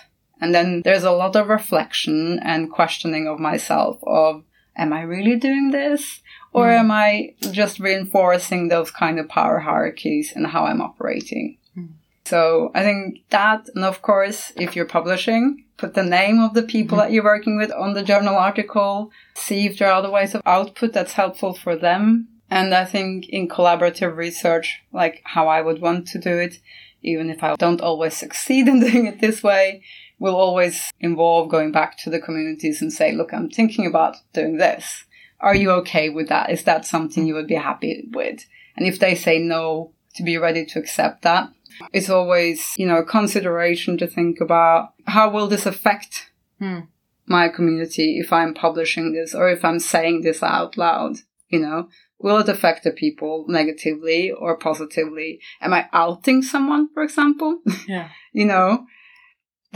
And 0.41 0.53
then 0.53 0.81
there's 0.83 1.03
a 1.03 1.11
lot 1.11 1.35
of 1.35 1.47
reflection 1.47 2.39
and 2.39 2.71
questioning 2.71 3.27
of 3.27 3.39
myself 3.39 3.99
of, 4.03 4.43
am 4.75 4.93
I 4.93 5.01
really 5.01 5.37
doing 5.37 5.71
this? 5.71 6.21
Or 6.51 6.67
mm. 6.67 6.79
am 6.79 6.91
I 6.91 7.35
just 7.51 7.79
reinforcing 7.79 8.67
those 8.67 8.91
kind 8.91 9.19
of 9.19 9.29
power 9.29 9.59
hierarchies 9.59 10.33
and 10.35 10.47
how 10.47 10.65
I'm 10.65 10.81
operating? 10.81 11.57
Mm. 11.77 11.89
So 12.25 12.71
I 12.73 12.81
think 12.81 13.19
that, 13.29 13.69
and 13.75 13.85
of 13.85 14.01
course, 14.01 14.51
if 14.55 14.75
you're 14.75 14.85
publishing, 14.85 15.65
put 15.77 15.93
the 15.93 16.03
name 16.03 16.39
of 16.39 16.53
the 16.53 16.63
people 16.63 16.97
mm-hmm. 16.97 17.07
that 17.07 17.11
you're 17.11 17.23
working 17.23 17.57
with 17.57 17.71
on 17.71 17.93
the 17.93 18.03
journal 18.03 18.35
article, 18.35 19.11
see 19.35 19.65
if 19.65 19.77
there 19.77 19.89
are 19.89 19.99
other 19.99 20.09
ways 20.09 20.33
of 20.33 20.41
output 20.45 20.93
that's 20.93 21.13
helpful 21.13 21.53
for 21.53 21.75
them. 21.75 22.27
And 22.49 22.73
I 22.73 22.85
think 22.85 23.27
in 23.29 23.47
collaborative 23.47 24.15
research, 24.15 24.81
like 24.93 25.21
how 25.23 25.47
I 25.47 25.61
would 25.61 25.81
want 25.81 26.07
to 26.09 26.19
do 26.19 26.37
it, 26.37 26.59
even 27.01 27.29
if 27.29 27.43
I 27.43 27.55
don't 27.55 27.81
always 27.81 28.15
succeed 28.15 28.67
in 28.67 28.79
doing 28.91 29.07
it 29.07 29.19
this 29.19 29.43
way, 29.43 29.83
will 30.19 30.35
always 30.35 30.91
involve 30.99 31.49
going 31.49 31.71
back 31.71 31.97
to 31.99 32.09
the 32.09 32.19
communities 32.19 32.81
and 32.81 32.91
say, 32.91 33.11
look, 33.11 33.33
I'm 33.33 33.49
thinking 33.49 33.85
about 33.85 34.17
doing 34.33 34.57
this. 34.57 35.05
Are 35.39 35.55
you 35.55 35.71
okay 35.71 36.09
with 36.09 36.29
that? 36.29 36.49
Is 36.49 36.63
that 36.63 36.85
something 36.85 37.27
you 37.27 37.33
would 37.33 37.47
be 37.47 37.55
happy 37.55 38.07
with? 38.11 38.45
And 38.77 38.87
if 38.87 38.99
they 38.99 39.15
say 39.15 39.39
no, 39.39 39.91
to 40.15 40.23
be 40.23 40.37
ready 40.37 40.65
to 40.65 40.79
accept 40.79 41.23
that 41.23 41.49
it's 41.93 42.09
always, 42.09 42.73
you 42.77 42.85
know, 42.85 42.97
a 42.97 43.05
consideration 43.05 43.97
to 43.97 44.07
think 44.07 44.39
about 44.41 44.93
how 45.07 45.29
will 45.29 45.47
this 45.47 45.65
affect 45.65 46.31
hmm. 46.59 46.81
my 47.25 47.49
community 47.49 48.19
if 48.19 48.31
I'm 48.31 48.53
publishing 48.53 49.13
this 49.13 49.33
or 49.33 49.49
if 49.49 49.63
I'm 49.63 49.79
saying 49.79 50.21
this 50.21 50.43
out 50.43 50.77
loud, 50.77 51.17
you 51.49 51.59
know? 51.59 51.89
Will 52.17 52.37
it 52.37 52.49
affect 52.49 52.83
the 52.83 52.91
people 52.91 53.45
negatively 53.47 54.31
or 54.31 54.57
positively? 54.57 55.41
Am 55.61 55.73
I 55.73 55.87
outing 55.91 56.41
someone, 56.41 56.89
for 56.93 57.03
example? 57.03 57.59
Yeah. 57.87 58.09
you 58.31 58.45
know, 58.45 58.85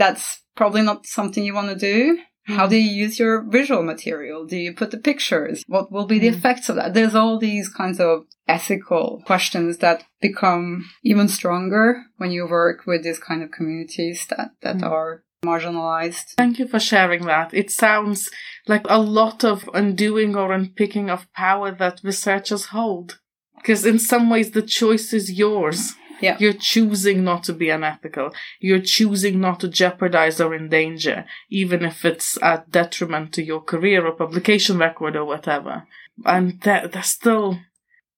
that's 0.00 0.42
probably 0.56 0.82
not 0.82 1.06
something 1.06 1.44
you 1.44 1.54
want 1.54 1.68
to 1.68 1.76
do. 1.76 2.18
How 2.44 2.66
do 2.66 2.76
you 2.76 2.90
use 3.04 3.18
your 3.18 3.42
visual 3.42 3.82
material? 3.82 4.46
Do 4.46 4.56
you 4.56 4.72
put 4.72 4.90
the 4.90 4.98
pictures? 4.98 5.62
What 5.68 5.92
will 5.92 6.06
be 6.06 6.18
the 6.18 6.30
mm. 6.30 6.36
effects 6.36 6.68
of 6.68 6.76
that? 6.76 6.94
There's 6.94 7.14
all 7.14 7.38
these 7.38 7.68
kinds 7.68 8.00
of 8.00 8.24
ethical 8.48 9.22
questions 9.26 9.78
that 9.78 10.04
become 10.20 10.88
even 11.04 11.28
stronger 11.28 12.02
when 12.16 12.30
you 12.32 12.48
work 12.48 12.86
with 12.86 13.04
these 13.04 13.20
kind 13.20 13.42
of 13.42 13.52
communities 13.52 14.26
that, 14.30 14.52
that 14.62 14.78
mm. 14.78 14.90
are 14.90 15.22
marginalized. 15.44 16.34
Thank 16.36 16.58
you 16.58 16.66
for 16.66 16.80
sharing 16.80 17.26
that. 17.26 17.52
It 17.52 17.70
sounds 17.70 18.30
like 18.66 18.86
a 18.88 18.98
lot 18.98 19.44
of 19.44 19.68
undoing 19.74 20.34
or 20.34 20.50
unpicking 20.52 21.10
of 21.10 21.30
power 21.34 21.70
that 21.72 22.00
researchers 22.02 22.66
hold. 22.66 23.20
Because 23.56 23.84
in 23.84 23.98
some 23.98 24.30
ways 24.30 24.50
the 24.52 24.62
choice 24.62 25.12
is 25.12 25.30
yours. 25.30 25.94
Yeah. 26.20 26.36
You're 26.38 26.52
choosing 26.52 27.24
not 27.24 27.44
to 27.44 27.52
be 27.52 27.70
unethical. 27.70 28.32
You're 28.60 28.80
choosing 28.80 29.40
not 29.40 29.60
to 29.60 29.68
jeopardize 29.68 30.40
or 30.40 30.54
endanger, 30.54 31.24
even 31.48 31.84
if 31.84 32.04
it's 32.04 32.40
at 32.42 32.70
detriment 32.70 33.32
to 33.34 33.42
your 33.42 33.60
career 33.60 34.06
or 34.06 34.12
publication 34.12 34.78
record 34.78 35.16
or 35.16 35.24
whatever. 35.24 35.84
And 36.24 36.60
there, 36.60 36.86
there's 36.88 37.06
still, 37.06 37.58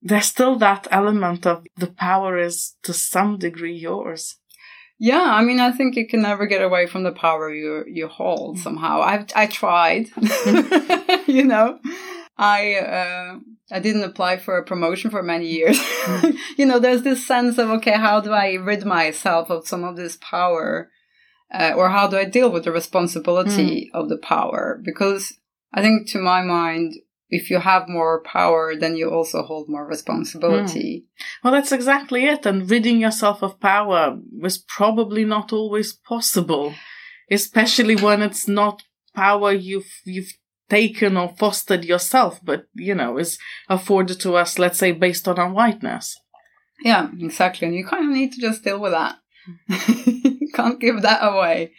there's 0.01 0.27
still 0.27 0.57
that 0.59 0.89
element 0.91 1.47
of 1.47 1.65
the 1.77 1.87
power 1.87 2.39
is 2.39 2.75
to 2.83 2.93
some 2.93 3.39
degree 3.39 3.77
yours. 3.77 4.37
Yeah, 4.99 5.35
I 5.35 5.43
mean, 5.43 5.59
I 5.59 5.73
think 5.73 5.97
you 5.97 6.07
can 6.07 6.23
never 6.23 6.47
get 6.47 6.63
away 6.63 6.87
from 6.87 7.03
the 7.03 7.11
power 7.11 7.53
you 7.53 7.85
you 7.89 8.07
hold 8.07 8.59
mm. 8.59 8.63
somehow. 8.63 9.01
I've 9.01 9.27
I 9.35 9.47
tried, 9.47 10.11
you 11.27 11.43
know, 11.43 11.81
I 12.37 12.75
uh, 12.77 13.39
I 13.71 13.81
didn't 13.81 14.05
apply 14.05 14.39
for 14.39 14.57
a 14.57 14.65
promotion 14.65 15.11
for 15.11 15.23
many 15.23 15.47
years. 15.47 15.81
You 16.59 16.67
know, 16.67 16.79
there's 16.79 17.03
this 17.03 17.27
sense 17.27 17.59
of 17.59 17.71
okay, 17.71 17.93
how 17.93 18.21
do 18.21 18.33
I 18.33 18.55
rid 18.55 18.85
myself 18.85 19.51
of 19.51 19.67
some 19.67 19.85
of 19.85 19.97
this 19.97 20.19
power, 20.21 20.91
uh, 21.53 21.73
or 21.77 21.89
how 21.89 22.09
do 22.09 22.17
I 22.17 22.25
deal 22.25 22.51
with 22.51 22.65
the 22.65 22.73
responsibility 22.73 23.91
mm. 23.93 23.99
of 23.99 24.09
the 24.09 24.19
power? 24.19 24.81
Because 24.85 25.33
I 25.73 25.81
think, 25.81 26.09
to 26.11 26.19
my 26.19 26.43
mind, 26.43 26.95
if 27.31 27.49
you 27.49 27.59
have 27.61 27.89
more 27.89 28.23
power, 28.23 28.77
then 28.77 28.97
you 28.97 29.11
also 29.11 29.43
hold 29.43 29.69
more 29.69 29.87
responsibility. 29.87 31.05
Mm. 31.05 31.25
Well, 31.43 31.53
that's 31.55 31.73
exactly 31.73 32.27
it. 32.27 32.45
And 32.45 32.71
ridding 32.71 33.01
yourself 33.01 33.43
of 33.43 33.59
power 33.59 34.19
was 34.39 34.59
probably 34.59 35.25
not 35.25 35.53
always 35.53 35.95
possible, 35.95 36.75
especially 37.31 37.97
when 37.97 38.21
it's 38.21 38.47
not 38.47 38.83
power 39.15 39.53
you've 39.53 40.01
you've 40.05 40.35
taken 40.73 41.19
or 41.19 41.29
fostered 41.37 41.85
yourself, 41.85 42.41
but 42.43 42.65
you 42.75 42.95
know, 42.95 43.19
is 43.19 43.39
afforded 43.69 44.19
to 44.21 44.37
us, 44.37 44.59
let's 44.59 44.79
say, 44.79 44.91
based 44.91 45.29
on 45.29 45.39
our 45.39 45.53
whiteness. 45.53 46.19
Yeah, 46.83 47.11
exactly. 47.21 47.69
And 47.69 47.77
you 47.77 47.87
kind 47.87 48.07
of 48.07 48.17
need 48.17 48.33
to 48.33 48.41
just 48.41 48.65
deal 48.65 48.81
with 48.81 48.93
that. 48.93 49.17
can't 50.55 50.81
give 50.81 51.03
that 51.03 51.21
away. 51.23 51.73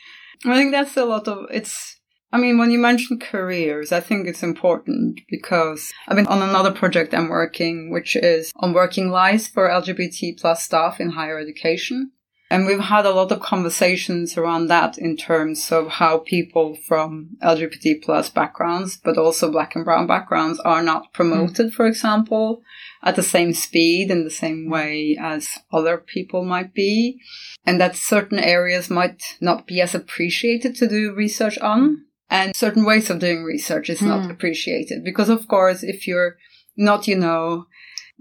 I 0.45 0.55
think 0.55 0.71
that's 0.71 0.95
a 0.95 1.05
lot 1.05 1.27
of 1.27 1.47
it's. 1.50 2.00
I 2.31 2.38
mean, 2.38 2.57
when 2.57 2.71
you 2.71 2.79
mention 2.79 3.19
careers, 3.19 3.91
I 3.91 4.00
think 4.00 4.27
it's 4.27 4.41
important 4.41 5.21
because 5.29 5.91
I've 6.07 6.15
been 6.15 6.27
on 6.27 6.41
another 6.41 6.71
project 6.71 7.13
I'm 7.13 7.29
working, 7.29 7.91
which 7.91 8.15
is 8.15 8.51
on 8.55 8.73
working 8.73 9.09
lives 9.09 9.47
for 9.47 9.69
LGBT 9.69 10.39
plus 10.39 10.63
staff 10.63 11.00
in 11.00 11.12
higher 11.12 11.38
education. 11.38 12.12
And 12.53 12.67
we've 12.67 12.79
had 12.79 13.07
a 13.07 13.10
lot 13.10 13.31
of 13.31 13.39
conversations 13.39 14.38
around 14.38 14.67
that 14.67 15.00
in 15.00 15.17
terms 15.17 15.72
of 15.72 15.88
how 15.88 16.19
people 16.19 16.77
from 16.88 17.29
LGBT 17.41 18.03
plus 18.03 18.29
backgrounds, 18.29 18.95
but 18.95 19.17
also 19.17 19.51
black 19.51 19.75
and 19.75 19.83
brown 19.83 20.05
backgrounds 20.05 20.60
are 20.60 20.83
not 20.83 21.12
promoted, 21.13 21.72
mm. 21.72 21.74
for 21.74 21.88
example, 21.88 22.62
at 23.01 23.15
the 23.15 23.24
same 23.24 23.53
speed 23.53 24.12
in 24.12 24.24
the 24.24 24.29
same 24.29 24.69
way 24.69 25.17
as 25.19 25.48
other 25.72 25.98
people 25.98 26.45
might 26.45 26.75
be. 26.75 27.19
And 27.65 27.81
that 27.81 27.95
certain 27.95 28.38
areas 28.38 28.88
might 28.88 29.24
not 29.41 29.65
be 29.65 29.81
as 29.81 29.95
appreciated 29.95 30.75
to 30.75 30.88
do 30.88 31.12
research 31.12 31.57
on. 31.57 32.05
And 32.29 32.55
certain 32.55 32.86
ways 32.86 33.10
of 33.10 33.17
doing 33.17 33.43
research 33.43 33.89
is 33.89 34.00
mm. 34.00 34.10
not 34.10 34.29
appreciated 34.29 35.03
because, 35.03 35.29
of 35.29 35.48
course, 35.48 35.81
if 35.81 36.05
you're 36.05 36.38
not, 36.77 37.07
you 37.07 37.15
know, 37.15 37.65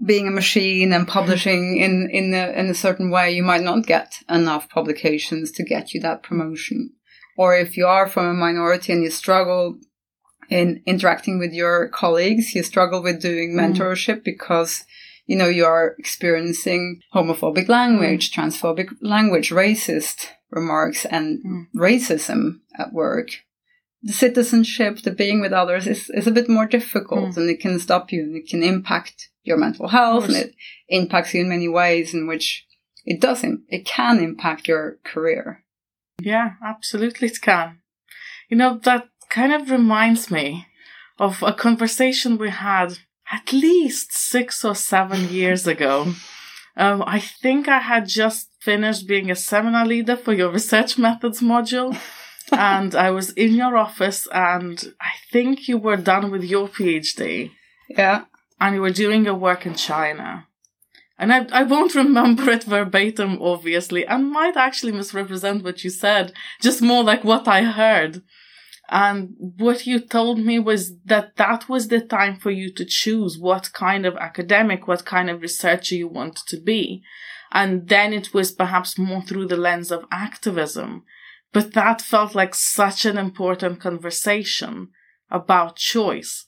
being 0.03 0.27
a 0.27 0.31
machine 0.31 0.91
and 0.93 1.07
publishing 1.07 1.77
in 1.77 2.09
in 2.11 2.33
a, 2.33 2.51
in 2.59 2.69
a 2.69 2.73
certain 2.73 3.09
way, 3.09 3.31
you 3.31 3.43
might 3.43 3.61
not 3.61 3.85
get 3.85 4.19
enough 4.29 4.69
publications 4.69 5.51
to 5.51 5.63
get 5.63 5.93
you 5.93 6.01
that 6.01 6.23
promotion. 6.23 6.91
Or 7.37 7.55
if 7.55 7.77
you 7.77 7.87
are 7.87 8.07
from 8.07 8.27
a 8.27 8.33
minority 8.33 8.93
and 8.93 9.03
you 9.03 9.09
struggle 9.09 9.79
in 10.49 10.83
interacting 10.85 11.39
with 11.39 11.53
your 11.53 11.89
colleagues, 11.89 12.53
you 12.53 12.63
struggle 12.63 13.01
with 13.01 13.21
doing 13.21 13.53
mm. 13.53 13.59
mentorship 13.59 14.19
mm. 14.19 14.23
because 14.23 14.83
you 15.25 15.35
know 15.35 15.47
you 15.47 15.65
are 15.65 15.95
experiencing 15.99 17.01
homophobic 17.13 17.69
language, 17.69 18.31
mm. 18.31 18.35
transphobic 18.35 18.89
language, 19.01 19.51
racist 19.51 20.27
remarks, 20.51 21.05
and 21.05 21.43
mm. 21.43 21.65
racism 21.75 22.59
at 22.77 22.93
work 22.93 23.42
the 24.03 24.13
citizenship, 24.13 25.01
the 25.01 25.11
being 25.11 25.39
with 25.39 25.53
others 25.53 25.87
is, 25.87 26.09
is 26.09 26.27
a 26.27 26.31
bit 26.31 26.49
more 26.49 26.65
difficult 26.65 27.31
mm. 27.31 27.37
and 27.37 27.49
it 27.49 27.61
can 27.61 27.79
stop 27.79 28.11
you 28.11 28.21
and 28.21 28.35
it 28.35 28.47
can 28.47 28.61
impact 28.61 29.29
your 29.43 29.57
mental 29.57 29.87
health 29.87 30.25
and 30.25 30.35
it 30.35 30.55
impacts 30.89 31.33
you 31.33 31.41
in 31.41 31.49
many 31.49 31.69
ways 31.69 32.13
in 32.13 32.27
which 32.27 32.65
it 33.05 33.21
doesn't. 33.21 33.63
It 33.69 33.85
can 33.85 34.19
impact 34.19 34.67
your 34.67 34.97
career. 35.05 35.63
Yeah, 36.21 36.51
absolutely 36.63 37.29
it 37.29 37.41
can. 37.41 37.79
You 38.49 38.57
know, 38.57 38.77
that 38.83 39.07
kind 39.29 39.53
of 39.53 39.71
reminds 39.71 40.29
me 40.29 40.67
of 41.17 41.41
a 41.41 41.53
conversation 41.53 42.37
we 42.37 42.49
had 42.49 42.99
at 43.31 43.53
least 43.53 44.11
six 44.11 44.65
or 44.65 44.75
seven 44.75 45.29
years 45.29 45.65
ago. 45.65 46.13
Um, 46.75 47.03
I 47.05 47.19
think 47.19 47.69
I 47.69 47.79
had 47.79 48.07
just 48.07 48.49
finished 48.59 49.07
being 49.07 49.31
a 49.31 49.35
seminar 49.35 49.85
leader 49.85 50.17
for 50.17 50.33
your 50.33 50.51
research 50.51 50.97
methods 50.97 51.39
module. 51.39 51.97
and 52.51 52.95
I 52.95 53.11
was 53.11 53.31
in 53.31 53.55
your 53.55 53.77
office, 53.77 54.27
and 54.33 54.93
I 54.99 55.11
think 55.31 55.67
you 55.67 55.77
were 55.77 55.97
done 55.97 56.31
with 56.31 56.43
your 56.43 56.67
PhD. 56.67 57.51
Yeah. 57.89 58.25
And 58.59 58.75
you 58.75 58.81
were 58.81 58.91
doing 58.91 59.25
your 59.25 59.35
work 59.35 59.65
in 59.65 59.75
China. 59.75 60.47
And 61.17 61.31
I, 61.33 61.45
I 61.51 61.63
won't 61.63 61.95
remember 62.03 62.49
it 62.49 62.63
verbatim, 62.63 63.41
obviously, 63.41 64.05
and 64.05 64.31
might 64.31 64.57
actually 64.57 64.91
misrepresent 64.91 65.63
what 65.63 65.83
you 65.83 65.89
said, 65.89 66.33
just 66.61 66.81
more 66.81 67.03
like 67.03 67.23
what 67.23 67.47
I 67.47 67.63
heard. 67.63 68.21
And 68.89 69.35
what 69.57 69.87
you 69.87 69.99
told 69.99 70.39
me 70.39 70.59
was 70.59 70.97
that 71.05 71.37
that 71.37 71.69
was 71.69 71.87
the 71.87 72.01
time 72.01 72.37
for 72.37 72.51
you 72.51 72.71
to 72.73 72.85
choose 72.85 73.37
what 73.37 73.71
kind 73.73 74.05
of 74.05 74.17
academic, 74.17 74.87
what 74.87 75.05
kind 75.05 75.29
of 75.29 75.41
researcher 75.41 75.95
you 75.95 76.07
wanted 76.07 76.45
to 76.47 76.59
be. 76.59 77.01
And 77.51 77.87
then 77.87 78.13
it 78.13 78.33
was 78.33 78.51
perhaps 78.51 78.97
more 78.97 79.21
through 79.21 79.47
the 79.47 79.57
lens 79.57 79.91
of 79.91 80.05
activism 80.11 81.05
But 81.53 81.73
that 81.73 82.01
felt 82.01 82.35
like 82.35 82.55
such 82.55 83.05
an 83.05 83.17
important 83.17 83.79
conversation 83.79 84.89
about 85.29 85.77
choice. 85.77 86.45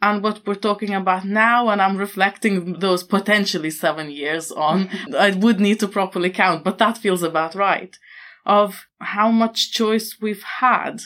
And 0.00 0.22
what 0.22 0.46
we're 0.46 0.54
talking 0.54 0.94
about 0.94 1.24
now, 1.24 1.68
and 1.68 1.82
I'm 1.82 1.96
reflecting 1.96 2.78
those 2.78 3.02
potentially 3.02 3.70
seven 3.70 4.10
years 4.10 4.50
on, 4.50 4.88
I 5.16 5.32
would 5.32 5.60
need 5.60 5.80
to 5.80 5.88
properly 5.88 6.30
count, 6.30 6.64
but 6.64 6.78
that 6.78 6.98
feels 6.98 7.22
about 7.22 7.54
right, 7.54 7.96
of 8.46 8.86
how 9.00 9.30
much 9.30 9.72
choice 9.72 10.16
we've 10.20 10.44
had. 10.60 11.02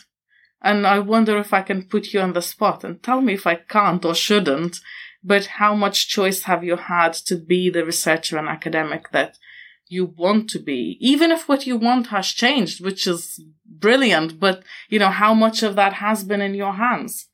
And 0.63 0.87
I 0.87 1.01
wonder 1.01 1.39
if 1.39 1.53
I 1.53 1.63
can 1.63 1.83
put 1.89 2.13
you 2.13 2.21
on 2.21 2.35
the 2.35 2.43
spot 2.43 2.85
and 2.85 3.03
tell 3.03 3.21
me 3.21 3.35
if 3.35 3.47
I 3.47 3.57
can't 3.57 4.05
or 4.05 4.15
shouldn't, 4.15 4.79
but 5.25 5.47
how 5.47 5.75
much 5.75 6.09
choice 6.09 6.45
have 6.45 6.63
you 6.63 6.77
had 6.77 7.15
to 7.15 7.37
be 7.37 7.71
the 7.71 7.85
researcher 7.85 8.39
and 8.39 8.49
academic 8.49 9.11
that 9.11 9.39
you 9.93 10.07
want 10.07 10.49
to 10.51 10.59
be, 10.59 10.97
even 11.01 11.31
if 11.31 11.49
what 11.49 11.67
you 11.67 11.77
want 11.77 12.09
has 12.09 12.27
changed, 12.29 12.83
which 12.83 13.07
is 13.07 13.43
brilliant, 13.67 14.41
but 14.41 14.63
you 14.89 14.99
know, 14.99 15.11
how 15.11 15.35
much 15.35 15.63
of 15.63 15.77
that 15.77 15.95
has 15.95 16.25
been 16.25 16.41
in 16.41 16.55
your 16.55 16.75
hands? 16.75 17.29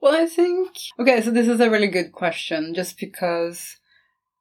Well, 0.00 0.14
I 0.14 0.26
think, 0.26 0.76
okay, 0.98 1.20
so 1.20 1.30
this 1.30 1.48
is 1.48 1.60
a 1.60 1.70
really 1.70 1.88
good 1.88 2.12
question 2.12 2.74
just 2.74 2.98
because 2.98 3.76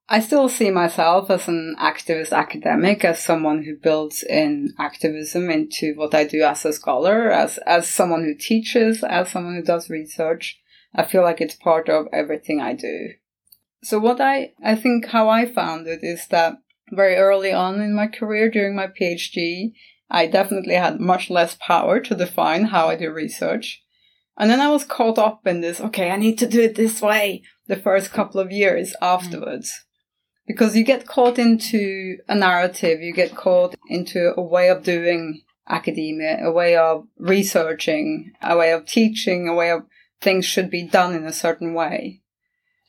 I 0.08 0.20
still 0.20 0.50
see 0.50 0.70
myself 0.70 1.30
as 1.30 1.48
an 1.48 1.75
activist 1.80 2.32
academic, 2.32 3.04
as 3.04 3.24
someone 3.24 3.63
who 3.63 3.75
builds 3.75 4.22
in 4.24 4.74
activism 4.77 5.50
into 5.50 5.94
what 5.96 6.13
I 6.13 6.25
do 6.25 6.44
as 6.44 6.63
a 6.65 6.74
scholar, 6.74 7.32
as, 7.32 7.58
as 7.65 7.89
someone 7.89 8.24
who 8.24 8.36
teaches, 8.36 9.04
as 9.04 9.32
someone 9.32 9.56
who 9.56 9.63
does 9.63 9.89
research. 9.89 10.60
I 10.94 11.04
feel 11.04 11.24
like 11.24 11.42
it's 11.42 11.56
part 11.56 11.89
of 11.89 12.06
everything 12.13 12.62
I 12.62 12.74
do. 12.74 13.10
So 13.84 14.00
what 14.00 14.22
I, 14.22 14.54
I 14.63 14.75
think 14.75 15.08
how 15.08 15.30
I 15.30 15.46
found 15.46 15.88
it 15.88 16.00
is 16.04 16.27
that 16.27 16.58
very 16.92 17.15
early 17.15 17.51
on 17.51 17.82
in 17.82 17.96
my 17.96 18.08
career 18.08 18.50
during 18.50 18.75
my 18.75 18.88
PhD, 18.88 19.74
I 20.10 20.27
definitely 20.27 20.75
had 20.75 21.00
much 21.00 21.30
less 21.30 21.56
power 21.60 22.00
to 22.00 22.15
define 22.15 22.65
how 22.65 22.89
I 22.89 22.96
do 22.96 23.12
research. 23.12 23.82
And 24.38 24.50
then 24.50 24.62
I 24.62 24.70
was 24.70 24.84
caught 24.84 25.18
up 25.18 25.48
in 25.48 25.62
this, 25.62 25.80
okay, 25.80 26.12
I 26.12 26.18
need 26.18 26.38
to 26.39 26.48
do 26.48 26.62
it 26.62 26.75
this 26.75 27.01
way 27.01 27.42
the 27.68 27.75
first 27.75 28.12
couple 28.12 28.39
of 28.39 28.51
years 28.51 28.94
afterwards. 29.01 29.70
Mm. 29.70 29.82
Because 30.48 30.75
you 30.75 30.84
get 30.84 31.08
caught 31.08 31.39
into 31.39 32.18
a 32.27 32.36
narrative, 32.36 33.01
you 33.01 33.13
get 33.13 33.36
caught 33.36 33.75
into 33.88 34.34
a 34.38 34.42
way 34.42 34.70
of 34.70 34.84
doing 34.84 35.42
academia, 35.68 36.46
a 36.46 36.51
way 36.51 36.75
of 36.75 37.08
researching, 37.18 38.34
a 38.42 38.56
way 38.56 38.72
of 38.72 38.86
teaching, 38.86 39.48
a 39.48 39.56
way 39.56 39.72
of 39.72 39.86
things 40.22 40.46
should 40.46 40.70
be 40.70 40.84
done 40.84 41.15
in 41.15 41.25
a 41.25 41.34
certain 41.34 41.74
way. 41.74 42.22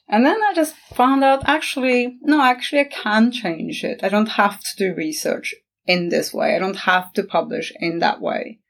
And 0.08 0.24
then 0.24 0.36
I 0.42 0.54
just 0.54 0.76
found 0.94 1.24
out 1.24 1.42
actually, 1.46 2.18
no, 2.22 2.40
actually 2.40 2.80
I 2.80 2.84
can 2.84 3.32
change 3.32 3.82
it. 3.82 4.04
I 4.04 4.08
don't 4.08 4.30
have 4.30 4.60
to 4.60 4.76
do 4.76 4.94
research 4.94 5.54
in 5.86 6.08
this 6.08 6.32
way. 6.32 6.54
I 6.54 6.58
don't 6.58 6.76
have 6.76 7.12
to 7.14 7.24
publish 7.24 7.72
in 7.80 7.98
that 7.98 8.20
way. 8.20 8.60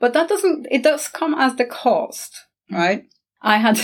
But 0.00 0.12
that 0.14 0.28
doesn't, 0.28 0.66
it 0.70 0.82
does 0.82 1.08
come 1.08 1.34
as 1.34 1.56
the 1.56 1.64
cost, 1.64 2.46
right? 2.70 3.04
I 3.40 3.58
had 3.58 3.80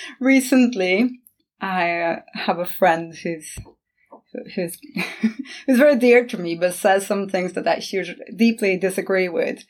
recently, 0.20 1.20
I 1.60 2.00
uh, 2.00 2.20
have 2.34 2.58
a 2.58 2.66
friend 2.66 3.14
who's, 3.14 3.56
who's, 4.54 4.78
who's 5.66 5.78
very 5.78 5.96
dear 5.96 6.26
to 6.26 6.38
me, 6.38 6.56
but 6.56 6.74
says 6.74 7.06
some 7.06 7.28
things 7.28 7.52
that 7.52 7.66
I 7.66 7.76
hugely, 7.76 8.16
deeply 8.34 8.76
disagree 8.76 9.28
with. 9.28 9.64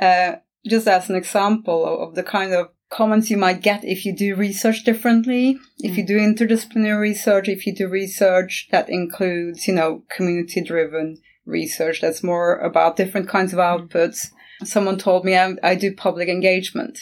Uh, 0.00 0.36
just 0.66 0.86
as 0.86 1.08
an 1.08 1.16
example 1.16 1.86
of, 1.86 2.08
of 2.08 2.14
the 2.14 2.22
kind 2.22 2.52
of 2.52 2.68
comments 2.90 3.30
you 3.30 3.36
might 3.36 3.62
get 3.62 3.84
if 3.84 4.04
you 4.04 4.14
do 4.14 4.34
research 4.34 4.84
differently, 4.84 5.58
if 5.78 5.96
you 5.96 6.04
mm. 6.04 6.08
do 6.08 6.18
interdisciplinary 6.18 7.00
research, 7.00 7.48
if 7.48 7.66
you 7.66 7.74
do 7.74 7.88
research 7.88 8.68
that 8.70 8.90
includes, 8.90 9.66
you 9.66 9.74
know, 9.74 10.02
community 10.10 10.62
driven 10.62 11.18
research 11.46 12.00
that's 12.00 12.22
more 12.22 12.56
about 12.58 12.96
different 12.96 13.28
kinds 13.28 13.52
of 13.52 13.58
mm. 13.58 13.88
outputs. 13.88 14.26
Someone 14.64 14.98
told 14.98 15.24
me 15.24 15.36
I, 15.36 15.54
I 15.62 15.74
do 15.74 15.94
public 15.94 16.28
engagement. 16.28 16.98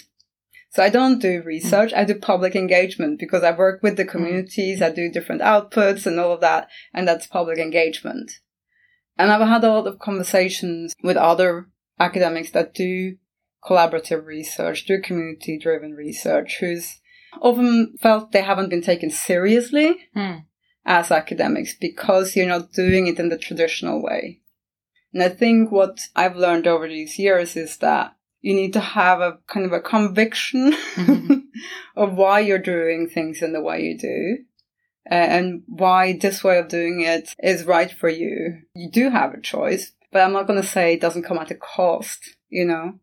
So 0.71 0.83
I 0.83 0.90
don't 0.90 1.21
do 1.21 1.42
research, 1.42 1.95
I 1.95 2.04
do 2.04 2.14
public 2.14 2.54
engagement 2.54 3.18
because 3.18 3.42
I 3.42 3.53
work 3.53 3.83
with 3.83 3.96
the 3.96 4.05
mm. 4.05 4.11
communities, 4.11 4.83
I 4.83 4.90
do 4.90 5.11
different 5.11 5.40
outputs 5.40 6.07
and 6.07 6.20
all 6.20 6.33
of 6.33 6.42
that, 6.42 6.68
and 6.92 7.09
that's 7.09 7.27
public 7.27 7.59
engagement. 7.59 8.31
And 9.16 9.33
I've 9.33 9.40
had 9.40 9.64
a 9.64 9.72
lot 9.72 9.87
of 9.87 9.98
conversations 9.98 10.94
with 11.03 11.16
other 11.16 11.68
academics 11.98 12.51
that 12.53 12.74
do 12.74 13.16
collaborative 13.64 14.25
research, 14.25 14.87
do 14.87 15.01
community 15.01 15.59
driven 15.59 15.92
research, 15.92 16.59
who's 16.61 17.01
often 17.40 17.97
felt 18.01 18.33
they 18.33 18.42
haven't 18.42 18.71
been 18.71 18.83
taken 18.83 19.11
seriously 19.11 19.97
mm. 20.16 20.44
as 20.85 21.11
academics 21.11 21.75
because 21.75 22.35
you're 22.35 22.47
not 22.47 22.73
doing 22.73 23.07
it 23.07 23.18
in 23.18 23.29
the 23.29 23.38
traditional 23.38 24.03
way. 24.03 24.40
And 25.12 25.23
I 25.23 25.29
think 25.29 25.71
what 25.71 26.01
I've 26.14 26.37
learned 26.37 26.66
over 26.66 26.87
these 26.87 27.18
years 27.18 27.57
is 27.57 27.79
that 27.79 28.14
you 28.40 28.55
need 28.55 28.73
to 28.75 28.81
have 28.81 29.21
a 29.21 29.38
kind 29.49 29.66
of 29.66 29.73
a 29.73 29.81
conviction 29.81 30.73
mm-hmm. 30.94 31.35
of 31.97 32.14
why 32.14 32.40
you're 32.40 32.59
doing 32.59 33.09
things 33.09 33.42
in 33.42 33.53
the 33.53 33.61
way 33.61 33.83
you 33.83 33.99
do 33.99 34.44
and 35.11 35.62
why 35.66 36.16
this 36.16 36.44
way 36.44 36.59
of 36.59 36.68
doing 36.68 37.01
it 37.01 37.35
is 37.42 37.64
right 37.64 37.90
for 37.90 38.09
you. 38.09 38.61
You 38.75 38.90
do 38.90 39.11
have 39.11 39.35
a 39.35 39.40
choice, 39.40 39.92
but 40.12 40.21
I'm 40.21 40.33
not 40.33 40.47
going 40.47 40.61
to 40.61 40.66
say 40.66 40.94
it 40.94 41.01
doesn't 41.01 41.23
come 41.23 41.38
at 41.38 41.51
a 41.51 41.55
cost, 41.55 42.37
you 42.49 42.64
know? 42.64 42.99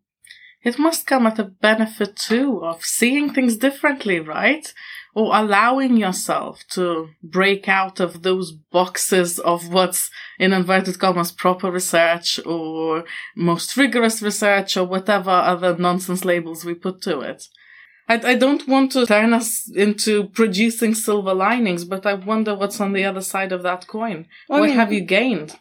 It 0.65 0.79
must 0.79 1.05
come 1.05 1.27
at 1.27 1.37
a 1.37 1.43
benefit 1.43 2.15
too 2.15 2.65
of 2.65 2.83
seeing 2.83 3.31
things 3.31 3.55
differently, 3.55 4.19
right? 4.19 4.73
Or 5.13 5.33
allowing 5.33 5.95
yourself 5.95 6.63
to 6.71 7.09
break 7.23 7.69
out 7.69 7.99
of 7.99 8.23
those 8.23 8.51
boxes 8.51 9.37
of 9.37 9.71
what's 9.71 10.09
in 10.39 10.53
inverted 10.53 10.97
commas 10.99 11.31
proper 11.31 11.71
research 11.71 12.39
or 12.45 13.05
most 13.35 13.77
rigorous 13.77 14.23
research 14.23 14.75
or 14.75 14.85
whatever 14.85 15.29
other 15.29 15.77
nonsense 15.77 16.25
labels 16.25 16.65
we 16.65 16.73
put 16.73 16.99
to 17.03 17.19
it. 17.19 17.43
I, 18.09 18.31
I 18.31 18.35
don't 18.35 18.67
want 18.67 18.91
to 18.93 19.05
turn 19.05 19.33
us 19.33 19.69
into 19.73 20.29
producing 20.29 20.95
silver 20.95 21.35
linings, 21.35 21.85
but 21.85 22.07
I 22.07 22.15
wonder 22.15 22.55
what's 22.55 22.81
on 22.81 22.93
the 22.93 23.05
other 23.05 23.21
side 23.21 23.51
of 23.51 23.61
that 23.63 23.85
coin. 23.85 24.25
Well, 24.49 24.61
what 24.61 24.65
I 24.65 24.69
mean, 24.69 24.79
have 24.79 24.91
you 24.91 25.01
gained? 25.01 25.59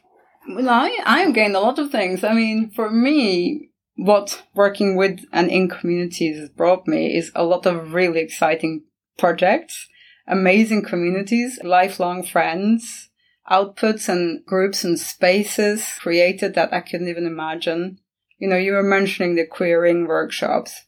Well, 0.48 0.68
I, 0.70 0.98
I've 1.04 1.34
gained 1.34 1.56
a 1.56 1.60
lot 1.60 1.78
of 1.78 1.90
things. 1.90 2.24
I 2.24 2.32
mean, 2.32 2.70
for 2.70 2.90
me, 2.90 3.70
what 3.96 4.44
working 4.54 4.96
with 4.96 5.24
and 5.32 5.50
in 5.50 5.68
communities 5.68 6.38
has 6.38 6.48
brought 6.48 6.86
me 6.86 7.16
is 7.16 7.30
a 7.34 7.44
lot 7.44 7.66
of 7.66 7.94
really 7.94 8.20
exciting 8.20 8.84
projects, 9.18 9.88
amazing 10.26 10.82
communities, 10.82 11.58
lifelong 11.62 12.22
friends, 12.24 13.10
outputs 13.50 14.08
and 14.08 14.44
groups 14.46 14.84
and 14.84 14.98
spaces 14.98 15.98
created 16.00 16.54
that 16.54 16.72
I 16.72 16.80
couldn't 16.80 17.08
even 17.08 17.26
imagine. 17.26 17.98
You 18.38 18.48
know, 18.48 18.56
you 18.56 18.72
were 18.72 18.82
mentioning 18.82 19.36
the 19.36 19.46
queering 19.46 20.06
workshops. 20.06 20.86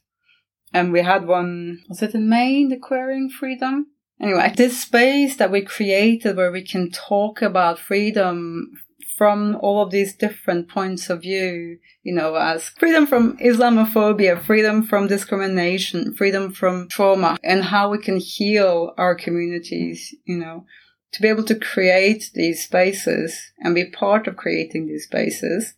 And 0.73 0.91
we 0.91 1.01
had 1.01 1.25
one, 1.25 1.83
was 1.87 2.01
it 2.01 2.13
in 2.13 2.27
May, 2.27 2.67
the 2.67 2.77
queering 2.77 3.29
freedom? 3.29 3.87
Anyway, 4.19 4.53
this 4.57 4.81
space 4.81 5.37
that 5.37 5.51
we 5.51 5.61
created 5.61 6.35
where 6.35 6.51
we 6.51 6.61
can 6.61 6.91
talk 6.91 7.41
about 7.41 7.79
freedom 7.79 8.71
from 9.17 9.57
all 9.61 9.81
of 9.81 9.91
these 9.91 10.15
different 10.15 10.69
points 10.69 11.09
of 11.09 11.21
view, 11.21 11.79
you 12.03 12.13
know, 12.13 12.35
as 12.35 12.69
freedom 12.69 13.07
from 13.07 13.37
Islamophobia, 13.37 14.41
freedom 14.41 14.83
from 14.83 15.07
discrimination, 15.07 16.13
freedom 16.13 16.51
from 16.51 16.87
trauma, 16.87 17.37
and 17.43 17.63
how 17.65 17.89
we 17.89 17.97
can 17.97 18.17
heal 18.17 18.93
our 18.97 19.15
communities, 19.15 20.13
you 20.25 20.37
know, 20.37 20.65
to 21.11 21.21
be 21.21 21.27
able 21.27 21.43
to 21.45 21.55
create 21.55 22.29
these 22.33 22.63
spaces 22.63 23.51
and 23.59 23.73
be 23.73 23.89
part 23.89 24.27
of 24.27 24.37
creating 24.37 24.87
these 24.87 25.05
spaces 25.05 25.73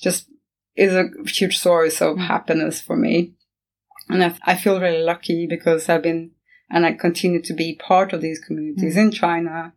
just 0.00 0.28
is 0.76 0.94
a 0.94 1.10
huge 1.26 1.58
source 1.58 2.00
of 2.00 2.18
happiness 2.18 2.80
for 2.80 2.96
me. 2.96 3.34
And 4.08 4.24
I, 4.24 4.34
I 4.44 4.56
feel 4.56 4.80
really 4.80 5.02
lucky 5.02 5.46
because 5.46 5.88
I've 5.88 6.02
been 6.02 6.30
and 6.70 6.86
I 6.86 6.92
continue 6.92 7.42
to 7.42 7.54
be 7.54 7.74
part 7.74 8.12
of 8.12 8.20
these 8.20 8.40
communities 8.40 8.94
mm. 8.94 8.98
in 8.98 9.10
China, 9.10 9.72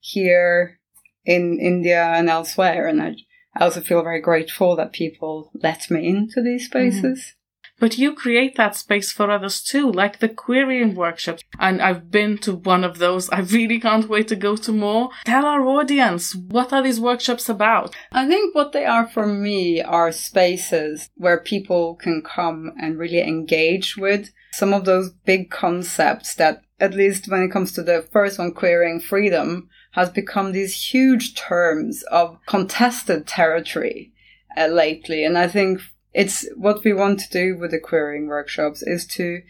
here, 0.00 0.78
in 1.26 1.58
India 1.60 2.02
and 2.02 2.30
elsewhere. 2.30 2.86
And 2.86 3.02
I, 3.02 3.16
I 3.54 3.64
also 3.64 3.80
feel 3.80 4.02
very 4.02 4.20
grateful 4.20 4.76
that 4.76 4.92
people 4.92 5.50
let 5.54 5.90
me 5.90 6.08
into 6.08 6.42
these 6.42 6.70
mm-hmm. 6.70 6.90
spaces. 6.90 7.18
Mm. 7.18 7.32
But 7.78 7.98
you 7.98 8.14
create 8.14 8.56
that 8.56 8.74
space 8.74 9.12
for 9.12 9.30
others 9.30 9.62
too, 9.62 9.92
like 9.92 10.20
the 10.20 10.30
queerying 10.30 10.94
workshops. 10.94 11.42
And 11.58 11.82
I've 11.82 12.10
been 12.10 12.38
to 12.38 12.54
one 12.54 12.84
of 12.84 12.98
those. 12.98 13.28
I 13.28 13.40
really 13.40 13.78
can't 13.78 14.08
wait 14.08 14.28
to 14.28 14.36
go 14.36 14.56
to 14.56 14.72
more. 14.72 15.10
Tell 15.26 15.44
our 15.44 15.66
audience, 15.66 16.34
what 16.34 16.72
are 16.72 16.82
these 16.82 16.98
workshops 16.98 17.50
about? 17.50 17.94
I 18.10 18.26
think 18.26 18.54
what 18.54 18.72
they 18.72 18.86
are 18.86 19.06
for 19.06 19.26
me 19.26 19.82
are 19.82 20.10
spaces 20.10 21.10
where 21.16 21.38
people 21.38 21.96
can 21.96 22.22
come 22.22 22.72
and 22.80 22.98
really 22.98 23.20
engage 23.20 23.98
with 23.98 24.30
some 24.52 24.72
of 24.72 24.86
those 24.86 25.10
big 25.26 25.50
concepts 25.50 26.34
that, 26.36 26.62
at 26.80 26.94
least 26.94 27.30
when 27.30 27.42
it 27.42 27.52
comes 27.52 27.72
to 27.72 27.82
the 27.82 28.08
first 28.10 28.38
one, 28.38 28.54
queerying 28.54 29.00
freedom, 29.00 29.68
has 29.96 30.08
become 30.10 30.52
these 30.52 30.92
huge 30.92 31.34
terms 31.34 32.04
of 32.04 32.38
contested 32.46 33.26
territory 33.26 34.12
uh, 34.56 34.66
lately. 34.66 35.24
And 35.24 35.36
I 35.36 35.48
think 35.48 35.80
it's 36.14 36.46
what 36.54 36.84
we 36.84 36.92
want 36.92 37.18
to 37.20 37.30
do 37.30 37.58
with 37.58 37.72
the 37.72 37.80
queerying 37.80 38.28
workshops 38.28 38.82
is 38.82 39.04
to 39.08 39.42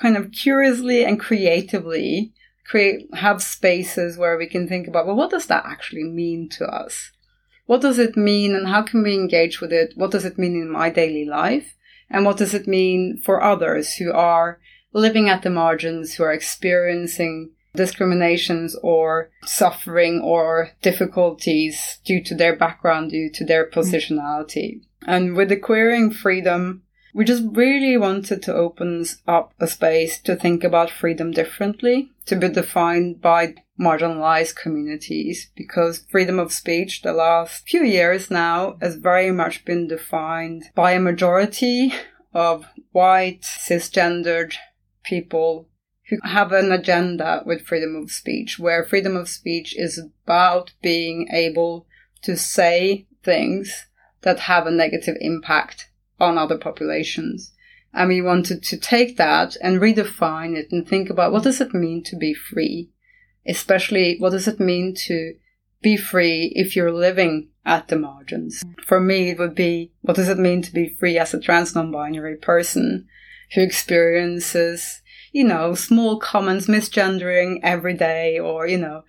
kind 0.00 0.16
of 0.16 0.30
curiously 0.30 1.04
and 1.04 1.18
creatively 1.18 2.32
create 2.64 3.12
have 3.14 3.42
spaces 3.42 4.16
where 4.16 4.38
we 4.38 4.46
can 4.46 4.68
think 4.68 4.86
about 4.86 5.04
well 5.04 5.16
what 5.16 5.30
does 5.30 5.46
that 5.46 5.64
actually 5.66 6.04
mean 6.04 6.48
to 6.48 6.64
us 6.64 7.10
what 7.70 7.82
does 7.82 8.00
it 8.00 8.16
mean 8.16 8.56
and 8.56 8.66
how 8.66 8.82
can 8.82 9.04
we 9.04 9.14
engage 9.14 9.60
with 9.60 9.72
it? 9.72 9.92
What 9.94 10.10
does 10.10 10.24
it 10.24 10.36
mean 10.36 10.60
in 10.60 10.68
my 10.72 10.90
daily 10.90 11.24
life? 11.24 11.76
And 12.10 12.24
what 12.24 12.36
does 12.36 12.52
it 12.52 12.66
mean 12.66 13.16
for 13.24 13.40
others 13.40 13.94
who 13.94 14.12
are 14.12 14.58
living 14.92 15.28
at 15.28 15.42
the 15.42 15.50
margins, 15.50 16.14
who 16.14 16.24
are 16.24 16.32
experiencing 16.32 17.52
discriminations 17.74 18.76
or 18.82 19.30
suffering 19.44 20.20
or 20.20 20.70
difficulties 20.82 21.98
due 22.04 22.22
to 22.24 22.34
their 22.34 22.56
background, 22.56 23.10
due 23.10 23.30
to 23.30 23.44
their 23.44 23.66
mm-hmm. 23.66 23.78
positionality. 23.78 24.80
And 25.06 25.34
with 25.34 25.48
the 25.48 25.56
queering 25.56 26.10
freedom, 26.10 26.82
we 27.12 27.24
just 27.24 27.44
really 27.52 27.96
wanted 27.96 28.42
to 28.42 28.54
open 28.54 29.04
up 29.26 29.52
a 29.58 29.66
space 29.66 30.20
to 30.20 30.36
think 30.36 30.62
about 30.62 30.90
freedom 30.90 31.32
differently, 31.32 32.10
to 32.26 32.36
be 32.36 32.48
defined 32.48 33.20
by 33.20 33.54
marginalized 33.80 34.56
communities, 34.56 35.50
because 35.56 36.06
freedom 36.10 36.38
of 36.38 36.52
speech 36.52 37.02
the 37.02 37.12
last 37.12 37.68
few 37.68 37.82
years 37.82 38.30
now 38.30 38.76
has 38.80 38.96
very 38.96 39.32
much 39.32 39.64
been 39.64 39.88
defined 39.88 40.64
by 40.74 40.92
a 40.92 41.00
majority 41.00 41.92
of 42.32 42.66
white, 42.92 43.42
cisgendered 43.42 44.54
people 45.02 45.66
who 46.10 46.18
have 46.24 46.52
an 46.52 46.72
agenda 46.72 47.42
with 47.46 47.66
freedom 47.66 47.94
of 47.96 48.10
speech, 48.10 48.58
where 48.58 48.84
freedom 48.84 49.16
of 49.16 49.28
speech 49.28 49.76
is 49.78 49.98
about 49.98 50.72
being 50.82 51.28
able 51.32 51.86
to 52.22 52.36
say 52.36 53.06
things 53.22 53.86
that 54.22 54.40
have 54.40 54.66
a 54.66 54.70
negative 54.70 55.16
impact 55.20 55.88
on 56.18 56.36
other 56.36 56.58
populations. 56.58 57.52
And 57.94 58.08
we 58.08 58.20
wanted 58.20 58.62
to 58.64 58.76
take 58.76 59.16
that 59.16 59.56
and 59.62 59.80
redefine 59.80 60.56
it 60.56 60.70
and 60.70 60.86
think 60.86 61.10
about 61.10 61.32
what 61.32 61.44
does 61.44 61.60
it 61.60 61.72
mean 61.72 62.02
to 62.04 62.16
be 62.16 62.34
free? 62.34 62.90
Especially 63.46 64.16
what 64.18 64.30
does 64.30 64.46
it 64.46 64.60
mean 64.60 64.94
to 65.06 65.34
be 65.80 65.96
free 65.96 66.52
if 66.54 66.76
you're 66.76 66.92
living 66.92 67.48
at 67.64 67.88
the 67.88 67.96
margins? 67.96 68.62
For 68.84 69.00
me, 69.00 69.30
it 69.30 69.38
would 69.38 69.54
be 69.54 69.92
what 70.02 70.16
does 70.16 70.28
it 70.28 70.38
mean 70.38 70.62
to 70.62 70.72
be 70.72 70.88
free 70.88 71.18
as 71.18 71.32
a 71.34 71.40
trans 71.40 71.74
non-binary 71.74 72.36
person 72.36 73.08
who 73.54 73.62
experiences, 73.62 74.99
you 75.32 75.44
know, 75.44 75.74
small 75.74 76.18
comments, 76.18 76.66
misgendering 76.66 77.60
every 77.62 77.94
day 77.94 78.38
or, 78.38 78.66
you 78.66 78.78
know, 78.78 79.04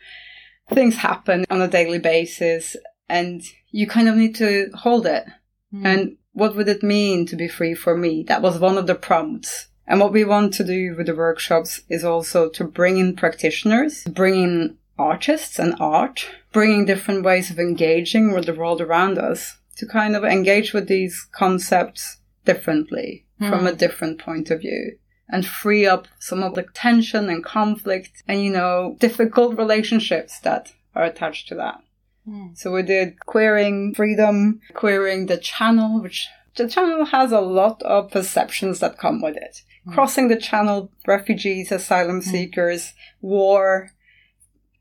things 0.74 0.98
happen 0.98 1.46
on 1.50 1.62
a 1.62 1.68
daily 1.68 2.00
basis 2.00 2.76
and 3.10 3.44
you 3.72 3.88
kind 3.88 4.08
of 4.08 4.16
need 4.16 4.36
to 4.36 4.70
hold 4.74 5.06
it. 5.06 5.26
Mm. 5.74 5.86
And 5.86 6.18
what 6.34 6.56
would 6.56 6.70
it 6.70 6.84
mean 6.84 7.26
to 7.28 7.36
be 7.36 7.48
free 7.48 7.74
for 7.74 7.98
me? 7.98 8.24
That 8.24 8.42
was 8.42 8.60
one 8.60 8.78
of 8.78 8.88
the 8.88 8.96
prompts. 8.96 9.68
And 9.88 10.00
what 10.00 10.14
we 10.14 10.24
want 10.24 10.54
to 10.54 10.64
do 10.64 10.96
with 10.96 11.08
the 11.08 11.16
workshops 11.16 11.82
is 11.90 12.06
also 12.06 12.50
to 12.50 12.64
bring 12.64 12.98
in 12.98 13.16
practitioners, 13.16 14.04
bring 14.06 14.42
in 14.42 14.78
artists 14.98 15.60
and 15.60 15.76
art, 15.80 16.28
bringing 16.54 16.86
different 16.86 17.24
ways 17.24 17.50
of 17.50 17.60
engaging 17.60 18.34
with 18.34 18.46
the 18.46 18.54
world 18.54 18.80
around 18.80 19.18
us 19.18 19.58
to 19.78 19.86
kind 19.86 20.16
of 20.16 20.24
engage 20.24 20.74
with 20.74 20.88
these 20.88 21.28
concepts 21.32 22.18
differently 22.46 23.26
mm. 23.42 23.50
from 23.50 23.66
a 23.66 23.74
different 23.74 24.20
point 24.20 24.52
of 24.52 24.62
view 24.62 24.98
and 25.32 25.46
free 25.46 25.86
up 25.86 26.08
some 26.20 26.44
of 26.44 26.56
the 26.56 26.64
tension 26.74 27.30
and 27.30 27.44
conflict 27.44 28.24
and, 28.28 28.44
you 28.44 28.52
know, 28.52 28.98
difficult 29.00 29.58
relationships 29.58 30.40
that 30.42 30.74
are 30.94 31.04
attached 31.04 31.48
to 31.48 31.56
that. 31.56 31.82
Mm. 32.28 32.58
So 32.58 32.72
we 32.72 32.84
did 32.84 33.20
queering 33.26 33.96
freedom, 33.96 34.60
queering 34.74 35.26
the 35.26 35.38
channel, 35.38 36.02
which 36.02 36.28
the 36.56 36.68
channel 36.68 37.06
has 37.06 37.32
a 37.32 37.40
lot 37.40 37.82
of 37.84 38.12
perceptions 38.12 38.80
that 38.80 38.98
come 38.98 39.22
with 39.22 39.38
it. 39.38 39.62
Mm. 39.88 39.94
Crossing 39.94 40.28
the 40.28 40.36
channel, 40.36 40.92
refugees, 41.08 41.72
asylum 41.72 42.22
hmm. 42.22 42.30
seekers, 42.30 42.94
war, 43.22 43.92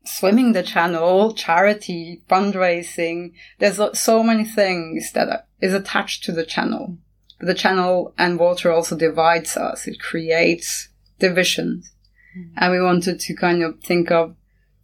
swimming 0.03 0.53
the 0.53 0.63
channel, 0.63 1.33
charity, 1.33 2.21
fundraising. 2.29 3.33
There's 3.59 3.79
so 3.97 4.21
many 4.21 4.45
things 4.45 5.11
that 5.13 5.47
is 5.59 5.73
attached 5.73 6.23
to 6.25 6.31
the 6.31 6.45
channel. 6.45 6.97
But 7.41 7.47
the 7.47 7.55
channel 7.55 8.13
and 8.19 8.37
water 8.37 8.71
also 8.71 8.95
divides 8.95 9.57
us. 9.57 9.87
It 9.87 9.99
creates 9.99 10.89
divisions. 11.17 11.91
Mm. 12.37 12.51
And 12.55 12.71
we 12.71 12.79
wanted 12.79 13.19
to 13.19 13.35
kind 13.35 13.63
of 13.63 13.79
think 13.79 14.11
of 14.11 14.35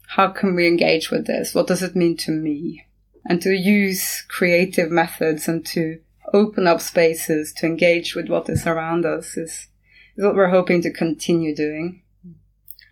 how 0.08 0.30
can 0.30 0.56
we 0.56 0.68
engage 0.68 1.12
with 1.12 1.28
this? 1.28 1.54
What 1.54 1.68
does 1.68 1.84
it 1.84 1.96
mean 1.96 2.18
to 2.18 2.32
me? 2.32 2.88
And 3.30 3.40
to 3.44 3.52
use 3.52 4.24
creative 4.28 4.90
methods 4.90 5.48
and 5.48 5.64
to 5.68 6.00
open 6.34 6.66
up 6.66 6.82
spaces 6.82 7.54
to 7.58 7.68
engage 7.68 8.16
with 8.16 8.28
what 8.28 8.50
is 8.50 8.66
around 8.66 9.06
us 9.06 9.38
is, 9.38 9.68
is 10.16 10.26
what 10.26 10.34
we're 10.34 10.50
hoping 10.50 10.82
to 10.82 10.92
continue 10.92 11.56
doing 11.56 12.02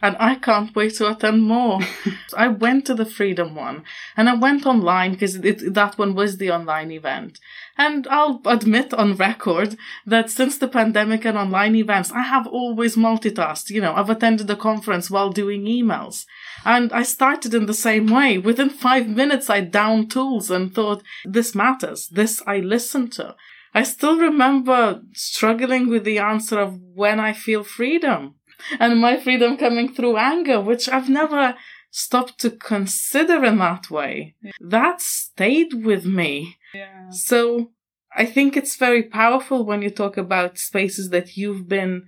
and 0.02 0.16
I 0.20 0.36
can't 0.36 0.76
wait 0.76 0.96
to 0.96 1.10
attend 1.10 1.44
more. 1.44 1.80
I 2.38 2.48
went 2.48 2.86
to 2.86 2.94
the 2.94 3.06
Freedom 3.06 3.56
one 3.56 3.84
and 4.18 4.30
I 4.30 4.36
went 4.36 4.66
online 4.66 5.14
because 5.14 5.40
that 5.40 5.98
one 5.98 6.16
was 6.16 6.38
the 6.38 6.52
online 6.52 6.92
event. 6.92 7.40
And 7.78 8.08
I'll 8.08 8.42
admit 8.46 8.94
on 8.94 9.16
record 9.16 9.78
that 10.06 10.30
since 10.30 10.58
the 10.58 10.68
pandemic 10.68 11.26
and 11.26 11.38
online 11.38 11.76
events, 11.76 12.12
I 12.12 12.22
have 12.22 12.48
always 12.48 12.96
multitasked. 12.96 13.70
You 13.70 13.82
know, 13.82 13.94
I've 13.94 14.10
attended 14.10 14.50
a 14.50 14.56
conference 14.56 15.10
while 15.10 15.32
doing 15.32 15.66
emails. 15.66 16.26
And 16.64 16.92
I 16.94 17.04
started 17.04 17.54
in 17.54 17.66
the 17.66 17.74
same 17.74 18.08
way. 18.08 18.38
Within 18.38 18.70
five 18.70 19.08
minutes, 19.08 19.50
I 19.50 19.62
downed 19.62 20.12
tools 20.12 20.50
and 20.50 20.74
thought, 20.74 21.04
this 21.26 21.54
matters. 21.54 22.08
This 22.08 22.42
I 22.48 22.58
listen 22.58 23.10
to. 23.12 23.36
I 23.74 23.84
still 23.84 24.18
remember 24.18 25.02
struggling 25.14 25.90
with 25.90 26.06
the 26.06 26.18
answer 26.18 26.60
of 26.60 26.80
when 26.94 27.20
I 27.20 27.34
feel 27.34 27.64
freedom 27.64 28.36
and 28.80 29.00
my 29.00 29.18
freedom 29.18 29.58
coming 29.58 29.94
through 29.94 30.18
anger, 30.18 30.60
which 30.60 30.90
I've 30.90 31.10
never 31.10 31.56
stopped 31.92 32.40
to 32.40 32.52
consider 32.52 33.46
in 33.46 33.58
that 33.58 33.90
way. 33.90 34.36
Yeah. 34.42 34.52
That 34.60 35.02
stayed 35.02 35.86
with 35.86 36.06
me. 36.06 36.58
Yeah. 36.74 37.10
So 37.10 37.72
I 38.16 38.26
think 38.26 38.58
it's 38.58 38.76
very 38.76 39.04
powerful 39.04 39.66
when 39.66 39.82
you 39.82 39.90
talk 39.90 40.18
about 40.18 40.58
spaces 40.58 41.10
that 41.12 41.38
you've 41.38 41.68
been 41.70 42.08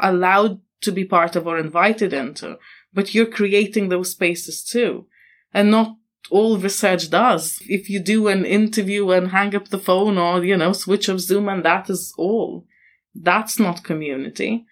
allowed 0.00 0.60
to 0.82 0.92
be 0.92 1.04
part 1.04 1.36
of 1.36 1.46
or 1.46 1.58
invited 1.58 2.12
into, 2.12 2.58
but 2.92 3.14
you're 3.14 3.26
creating 3.26 3.88
those 3.88 4.12
spaces 4.12 4.64
too. 4.64 5.06
And 5.52 5.70
not 5.70 5.96
all 6.30 6.58
research 6.58 7.10
does. 7.10 7.58
If 7.66 7.88
you 7.88 8.00
do 8.00 8.28
an 8.28 8.44
interview 8.44 9.10
and 9.10 9.28
hang 9.28 9.54
up 9.54 9.68
the 9.68 9.78
phone 9.78 10.18
or, 10.18 10.44
you 10.44 10.56
know, 10.56 10.72
switch 10.72 11.08
off 11.08 11.20
Zoom 11.20 11.48
and 11.48 11.64
that 11.64 11.88
is 11.90 12.14
all, 12.16 12.66
that's 13.14 13.58
not 13.58 13.84
community 13.84 14.66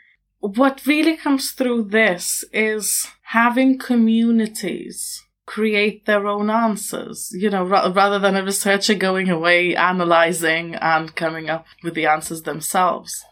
what 0.45 0.87
really 0.87 1.17
comes 1.17 1.53
through 1.53 1.85
this 1.85 2.45
is 2.53 3.07
having 3.23 3.79
communities 3.79 5.23
create 5.47 6.05
their 6.05 6.27
own 6.27 6.51
answers, 6.51 7.31
you 7.33 7.49
know, 7.49 7.65
ra- 7.65 7.91
rather 7.95 8.19
than 8.19 8.37
a 8.37 8.45
researcher 8.45 8.95
going 8.95 9.31
away, 9.31 9.75
analyzing 9.75 10.75
and 10.77 11.15
coming 11.15 11.49
up 11.49 11.67
with 11.83 11.95
the 11.95 12.07
answers 12.07 12.43
themselves. 12.43 13.25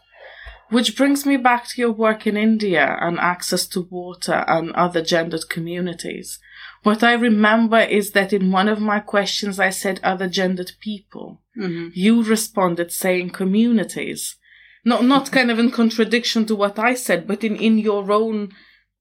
Which 0.69 0.97
brings 0.97 1.23
me 1.23 1.37
back 1.37 1.67
to 1.67 1.81
your 1.81 1.91
work 1.91 2.25
in 2.25 2.35
India 2.35 2.97
and 2.99 3.19
access 3.19 3.67
to 3.67 3.81
water 3.81 4.43
and 4.47 4.71
other 4.71 5.03
gendered 5.03 5.49
communities. 5.49 6.39
What 6.81 7.03
I 7.03 7.13
remember 7.13 7.79
is 7.79 8.11
that 8.11 8.33
in 8.33 8.51
one 8.51 8.67
of 8.67 8.81
my 8.81 8.99
questions 8.99 9.59
I 9.59 9.69
said 9.69 9.99
other 10.01 10.27
gendered 10.27 10.71
people. 10.79 11.41
Mm-hmm. 11.55 11.89
You 11.93 12.23
responded 12.23 12.91
saying 12.91 13.31
communities 13.31 14.37
not 14.85 15.03
not 15.03 15.31
kind 15.31 15.49
of 15.49 15.59
in 15.59 15.71
contradiction 15.71 16.45
to 16.45 16.55
what 16.55 16.77
I 16.77 16.93
said, 16.93 17.27
but 17.27 17.43
in, 17.43 17.55
in 17.55 17.77
your 17.77 18.11
own 18.11 18.53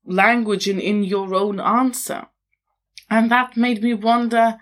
language 0.04 0.68
and 0.68 0.80
in, 0.80 1.04
your 1.04 1.34
own 1.34 1.60
answer. 1.60 2.26
And 3.10 3.30
that 3.30 3.56
made 3.56 3.82
me 3.82 3.94
wonder 3.94 4.58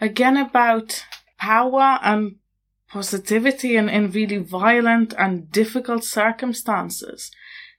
again 0.00 0.36
about 0.36 1.04
power 1.38 1.98
and 2.02 2.36
positivity 2.88 3.76
in, 3.76 3.88
in 3.88 4.10
really 4.10 4.38
violent 4.38 5.14
and 5.18 5.50
difficult 5.50 6.04
circumstances. 6.04 7.30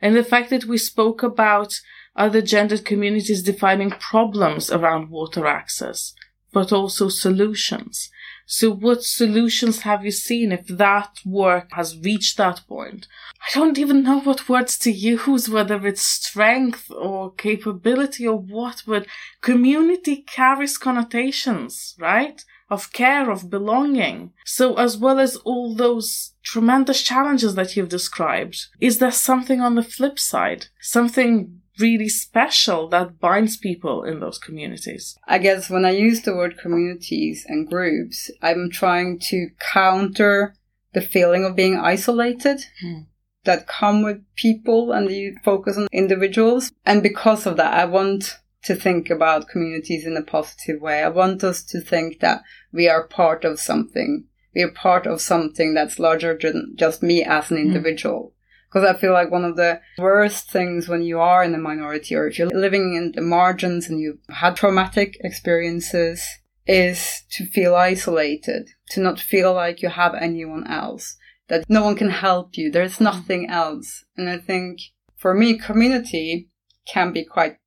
And 0.01 0.15
the 0.15 0.23
fact 0.23 0.49
that 0.49 0.65
we 0.65 0.77
spoke 0.77 1.23
about 1.23 1.79
other 2.15 2.41
gendered 2.41 2.85
communities 2.85 3.41
defining 3.43 3.91
problems 3.91 4.69
around 4.69 5.09
water 5.09 5.47
access, 5.47 6.13
but 6.51 6.71
also 6.71 7.09
solutions. 7.09 8.09
So 8.45 8.71
what 8.71 9.03
solutions 9.03 9.81
have 9.81 10.03
you 10.05 10.11
seen 10.11 10.51
if 10.51 10.67
that 10.67 11.19
work 11.25 11.69
has 11.73 11.97
reached 11.97 12.37
that 12.37 12.61
point? 12.67 13.07
I 13.41 13.53
don't 13.53 13.77
even 13.77 14.03
know 14.03 14.19
what 14.19 14.49
words 14.49 14.77
to 14.79 14.91
use, 14.91 15.49
whether 15.49 15.85
it's 15.87 16.05
strength 16.05 16.91
or 16.91 17.33
capability 17.33 18.27
or 18.27 18.37
what, 18.37 18.83
but 18.85 19.05
community 19.41 20.17
carries 20.17 20.77
connotations, 20.77 21.95
right? 21.99 22.43
Of 22.69 22.91
care, 22.93 23.31
of 23.31 23.49
belonging. 23.49 24.33
So 24.45 24.75
as 24.75 24.97
well 24.97 25.19
as 25.19 25.35
all 25.37 25.75
those 25.75 26.33
tremendous 26.43 27.01
challenges 27.01 27.55
that 27.55 27.75
you've 27.75 27.89
described, 27.89 28.67
is 28.79 28.99
there 28.99 29.11
something 29.11 29.61
on 29.61 29.75
the 29.75 29.83
flip 29.83 30.19
side? 30.19 30.67
Something 30.79 31.61
really 31.79 32.09
special 32.09 32.87
that 32.89 33.19
binds 33.19 33.57
people 33.57 34.03
in 34.03 34.19
those 34.19 34.37
communities. 34.37 35.17
I 35.27 35.39
guess 35.39 35.69
when 35.69 35.85
I 35.85 35.91
use 35.91 36.21
the 36.21 36.35
word 36.35 36.57
communities 36.57 37.45
and 37.47 37.67
groups, 37.67 38.29
I'm 38.41 38.69
trying 38.71 39.19
to 39.29 39.49
counter 39.59 40.55
the 40.93 41.01
feeling 41.01 41.43
of 41.43 41.55
being 41.55 41.77
isolated. 41.77 42.65
Hmm. 42.81 43.01
That 43.45 43.67
come 43.67 44.03
with 44.03 44.23
people 44.37 44.93
and 44.93 45.11
you 45.11 45.35
focus 45.43 45.75
on 45.75 45.89
individuals. 45.91 46.71
And 46.85 47.03
because 47.03 47.45
of 47.45 47.57
that, 47.57 47.73
I 47.73 47.83
want 47.83 48.39
to 48.63 48.73
think 48.73 49.09
about 49.09 49.49
communities 49.49 50.05
in 50.05 50.15
a 50.15 50.21
positive 50.21 50.81
way. 50.81 51.03
I 51.03 51.09
want 51.09 51.43
us 51.43 51.61
to 51.63 51.81
think 51.81 52.21
that 52.21 52.41
we 52.71 52.87
are 52.87 53.05
part 53.05 53.43
of 53.43 53.59
something. 53.59 54.25
We 54.55 54.61
are 54.61 54.71
part 54.71 55.05
of 55.05 55.21
something 55.21 55.73
that's 55.73 55.99
larger 55.99 56.37
than 56.41 56.73
just 56.75 57.03
me 57.03 57.23
as 57.23 57.51
an 57.51 57.57
individual. 57.57 58.33
Because 58.73 58.89
I 58.89 58.99
feel 58.99 59.13
like 59.13 59.29
one 59.29 59.45
of 59.45 59.55
the 59.55 59.81
worst 59.99 60.49
things 60.49 60.89
when 60.89 61.03
you 61.03 61.19
are 61.19 61.43
in 61.43 61.53
a 61.53 61.59
minority 61.59 62.15
or 62.15 62.25
if 62.25 62.39
you're 62.39 62.47
living 62.47 62.95
in 62.95 63.11
the 63.11 63.21
margins 63.21 63.87
and 63.87 63.99
you've 63.99 64.17
had 64.29 64.55
traumatic 64.55 65.17
experiences 65.19 66.25
is 66.65 67.21
to 67.31 67.45
feel 67.45 67.75
isolated, 67.75 68.69
to 68.89 68.99
not 68.99 69.19
feel 69.19 69.53
like 69.53 69.83
you 69.83 69.89
have 69.89 70.15
anyone 70.15 70.65
else, 70.65 71.17
that 71.49 71.69
no 71.69 71.83
one 71.83 71.95
can 71.95 72.09
help 72.09 72.57
you. 72.57 72.71
There's 72.71 72.99
nothing 72.99 73.47
else. 73.47 74.05
And 74.17 74.27
I 74.27 74.37
think 74.39 74.79
for 75.17 75.35
me, 75.35 75.59
community 75.59 76.49
can 76.87 77.13
be 77.13 77.23
quite 77.23 77.57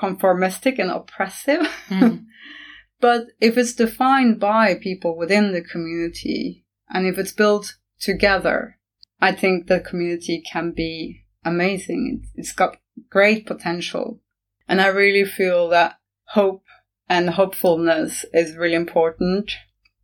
conformistic 0.00 0.80
and 0.80 0.90
oppressive. 0.90 1.68
Mm. 1.88 2.24
but 3.00 3.26
if 3.40 3.56
it's 3.56 3.74
defined 3.74 4.40
by 4.40 4.74
people 4.74 5.16
within 5.16 5.52
the 5.52 5.62
community 5.62 6.64
and 6.88 7.06
if 7.06 7.16
it's 7.16 7.32
built 7.32 7.76
together, 8.00 8.77
I 9.20 9.32
think 9.32 9.66
the 9.66 9.80
community 9.80 10.40
can 10.40 10.72
be 10.72 11.24
amazing. 11.44 12.26
It's 12.34 12.52
got 12.52 12.76
great 13.10 13.46
potential. 13.46 14.20
And 14.68 14.80
I 14.80 14.88
really 14.88 15.24
feel 15.24 15.68
that 15.70 15.98
hope 16.28 16.62
and 17.08 17.30
hopefulness 17.30 18.24
is 18.32 18.56
really 18.56 18.74
important. 18.74 19.52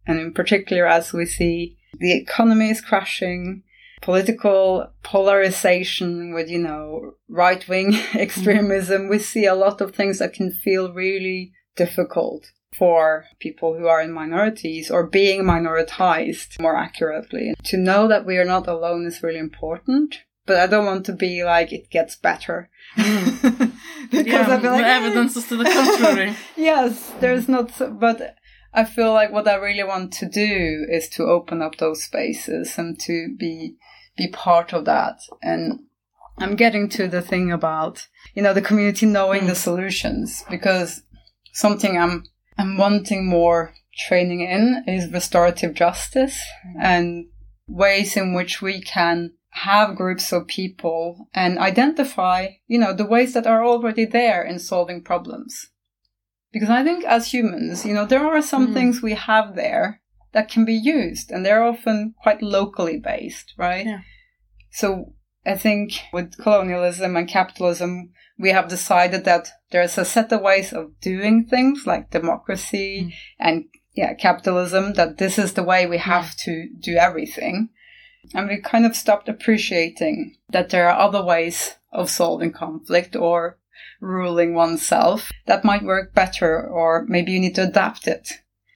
And 0.06 0.18
in 0.18 0.32
particular, 0.32 0.86
as 0.86 1.12
we 1.12 1.26
see 1.26 1.76
the 1.98 2.16
economy 2.16 2.70
is 2.70 2.80
crashing, 2.80 3.62
political 4.02 4.92
polarization 5.02 6.34
with, 6.34 6.48
you 6.48 6.58
know, 6.58 7.14
right 7.28 7.66
wing 7.68 7.94
extremism, 8.14 9.08
we 9.08 9.18
see 9.18 9.46
a 9.46 9.54
lot 9.54 9.80
of 9.80 9.94
things 9.94 10.18
that 10.18 10.32
can 10.32 10.50
feel 10.50 10.92
really 10.92 11.52
difficult 11.76 12.50
for 12.78 13.26
people 13.38 13.76
who 13.78 13.86
are 13.86 14.00
in 14.00 14.12
minorities 14.12 14.90
or 14.90 15.06
being 15.06 15.44
minoritized 15.44 16.60
more 16.60 16.76
accurately. 16.76 17.54
To 17.64 17.76
know 17.76 18.08
that 18.08 18.26
we 18.26 18.36
are 18.38 18.44
not 18.44 18.66
alone 18.66 19.06
is 19.06 19.22
really 19.22 19.38
important. 19.38 20.22
But 20.46 20.58
I 20.58 20.66
don't 20.66 20.84
want 20.84 21.06
to 21.06 21.14
be 21.14 21.42
like 21.42 21.72
it 21.72 21.90
gets 21.90 22.16
better. 22.16 22.68
Mm. 22.96 23.72
because 24.10 24.26
yeah, 24.26 24.56
I 24.56 24.60
feel 24.60 24.72
like 24.72 24.84
evidence 24.84 25.36
is 25.36 25.48
to 25.48 25.56
the 25.56 25.64
contrary. 25.64 26.36
yes, 26.56 27.12
there's 27.20 27.48
not 27.48 27.70
but 27.98 28.36
I 28.74 28.84
feel 28.84 29.12
like 29.12 29.32
what 29.32 29.48
I 29.48 29.54
really 29.54 29.84
want 29.84 30.12
to 30.14 30.28
do 30.28 30.86
is 30.90 31.08
to 31.10 31.24
open 31.24 31.62
up 31.62 31.76
those 31.76 32.02
spaces 32.02 32.76
and 32.76 32.98
to 33.00 33.34
be 33.38 33.76
be 34.18 34.28
part 34.28 34.74
of 34.74 34.84
that. 34.84 35.20
And 35.42 35.80
I'm 36.38 36.56
getting 36.56 36.88
to 36.90 37.08
the 37.08 37.22
thing 37.22 37.50
about, 37.50 38.06
you 38.34 38.42
know, 38.42 38.52
the 38.52 38.60
community 38.60 39.06
knowing 39.06 39.42
mm. 39.42 39.46
the 39.46 39.54
solutions 39.54 40.44
because 40.50 41.02
something 41.52 41.96
I'm 41.96 42.24
I'm 42.56 42.76
wanting 42.76 43.26
more 43.26 43.74
training 44.08 44.40
in 44.40 44.84
is 44.86 45.12
restorative 45.12 45.74
justice 45.74 46.40
and 46.80 47.26
ways 47.66 48.16
in 48.16 48.34
which 48.34 48.60
we 48.60 48.80
can 48.80 49.32
have 49.50 49.96
groups 49.96 50.32
of 50.32 50.48
people 50.48 51.28
and 51.32 51.58
identify, 51.58 52.48
you 52.66 52.78
know, 52.78 52.92
the 52.92 53.06
ways 53.06 53.34
that 53.34 53.46
are 53.46 53.64
already 53.64 54.04
there 54.04 54.42
in 54.42 54.58
solving 54.58 55.02
problems. 55.02 55.70
Because 56.52 56.70
I 56.70 56.82
think 56.82 57.04
as 57.04 57.32
humans, 57.32 57.84
you 57.84 57.94
know, 57.94 58.04
there 58.04 58.26
are 58.26 58.42
some 58.42 58.68
mm. 58.68 58.74
things 58.74 59.00
we 59.00 59.14
have 59.14 59.54
there 59.54 60.00
that 60.32 60.48
can 60.48 60.64
be 60.64 60.74
used 60.74 61.30
and 61.30 61.44
they're 61.46 61.62
often 61.62 62.14
quite 62.20 62.42
locally 62.42 62.98
based, 62.98 63.54
right? 63.56 63.86
Yeah. 63.86 64.00
So 64.70 65.14
I 65.46 65.56
think 65.56 66.00
with 66.12 66.38
colonialism 66.38 67.16
and 67.16 67.28
capitalism, 67.28 68.12
we 68.38 68.50
have 68.50 68.68
decided 68.68 69.24
that 69.24 69.48
there's 69.70 69.98
a 69.98 70.04
set 70.04 70.32
of 70.32 70.40
ways 70.40 70.72
of 70.72 70.98
doing 71.00 71.44
things 71.44 71.86
like 71.86 72.10
democracy 72.10 73.08
mm. 73.08 73.14
and 73.38 73.66
yeah, 73.94 74.14
capitalism, 74.14 74.94
that 74.94 75.18
this 75.18 75.38
is 75.38 75.52
the 75.52 75.62
way 75.62 75.86
we 75.86 75.98
have 75.98 76.36
to 76.38 76.68
do 76.80 76.96
everything. 76.96 77.68
And 78.34 78.48
we 78.48 78.60
kind 78.60 78.84
of 78.84 78.96
stopped 78.96 79.28
appreciating 79.28 80.36
that 80.48 80.70
there 80.70 80.88
are 80.88 80.98
other 80.98 81.22
ways 81.22 81.76
of 81.92 82.10
solving 82.10 82.52
conflict 82.52 83.14
or 83.14 83.58
ruling 84.00 84.54
oneself 84.54 85.30
that 85.46 85.64
might 85.64 85.84
work 85.84 86.12
better, 86.12 86.60
or 86.66 87.04
maybe 87.08 87.32
you 87.32 87.40
need 87.40 87.54
to 87.54 87.68
adapt 87.68 88.08
it. 88.08 88.32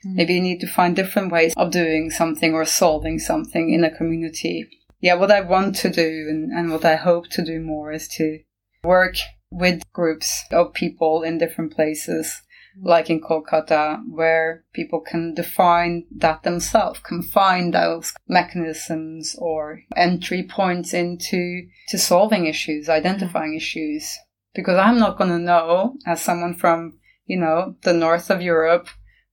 Mm. 0.06 0.14
Maybe 0.14 0.34
you 0.34 0.40
need 0.40 0.60
to 0.60 0.68
find 0.68 0.94
different 0.94 1.32
ways 1.32 1.52
of 1.56 1.72
doing 1.72 2.10
something 2.10 2.54
or 2.54 2.64
solving 2.64 3.18
something 3.18 3.72
in 3.72 3.82
a 3.82 3.94
community. 3.94 4.68
Yeah, 5.00 5.14
what 5.14 5.30
I 5.30 5.40
want 5.40 5.76
to 5.76 5.90
do 5.90 6.26
and, 6.28 6.50
and 6.52 6.72
what 6.72 6.84
I 6.84 6.96
hope 6.96 7.28
to 7.30 7.44
do 7.44 7.60
more 7.60 7.92
is 7.92 8.08
to 8.16 8.40
work 8.82 9.14
with 9.50 9.82
groups 9.92 10.44
of 10.50 10.74
people 10.74 11.22
in 11.22 11.38
different 11.38 11.74
places, 11.74 12.42
like 12.82 13.08
in 13.08 13.20
Kolkata, 13.20 14.00
where 14.10 14.64
people 14.72 15.00
can 15.00 15.34
define 15.34 16.04
that 16.16 16.42
themselves, 16.42 17.00
can 17.00 17.22
find 17.22 17.72
those 17.72 18.12
mechanisms 18.28 19.36
or 19.38 19.82
entry 19.96 20.42
points 20.42 20.92
into 20.92 21.62
to 21.88 21.98
solving 21.98 22.46
issues, 22.46 22.88
identifying 22.88 23.50
mm-hmm. 23.50 23.56
issues. 23.56 24.16
Because 24.54 24.78
I'm 24.78 24.98
not 24.98 25.16
going 25.16 25.30
to 25.30 25.38
know, 25.38 25.94
as 26.06 26.20
someone 26.20 26.54
from, 26.54 26.98
you 27.26 27.38
know, 27.38 27.76
the 27.82 27.92
north 27.92 28.30
of 28.30 28.42
Europe, 28.42 28.88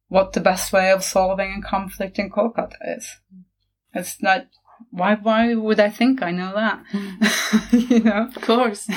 what 0.07 0.33
the 0.33 0.41
best 0.41 0.71
way 0.71 0.91
of 0.91 1.03
solving 1.03 1.59
a 1.63 1.67
conflict 1.67 2.19
in 2.19 2.29
Kolkata 2.29 2.77
is. 2.97 3.05
Mm-hmm. 3.33 3.99
It's 3.99 4.21
not, 4.21 4.47
why, 4.95 5.15
why 5.15 5.53
would 5.53 5.79
I 5.79 5.89
think 5.89 6.21
I 6.21 6.31
know 6.31 6.53
that? 6.53 7.71
you 7.71 7.99
know? 7.99 8.29
Of 8.33 8.41
course. 8.41 8.87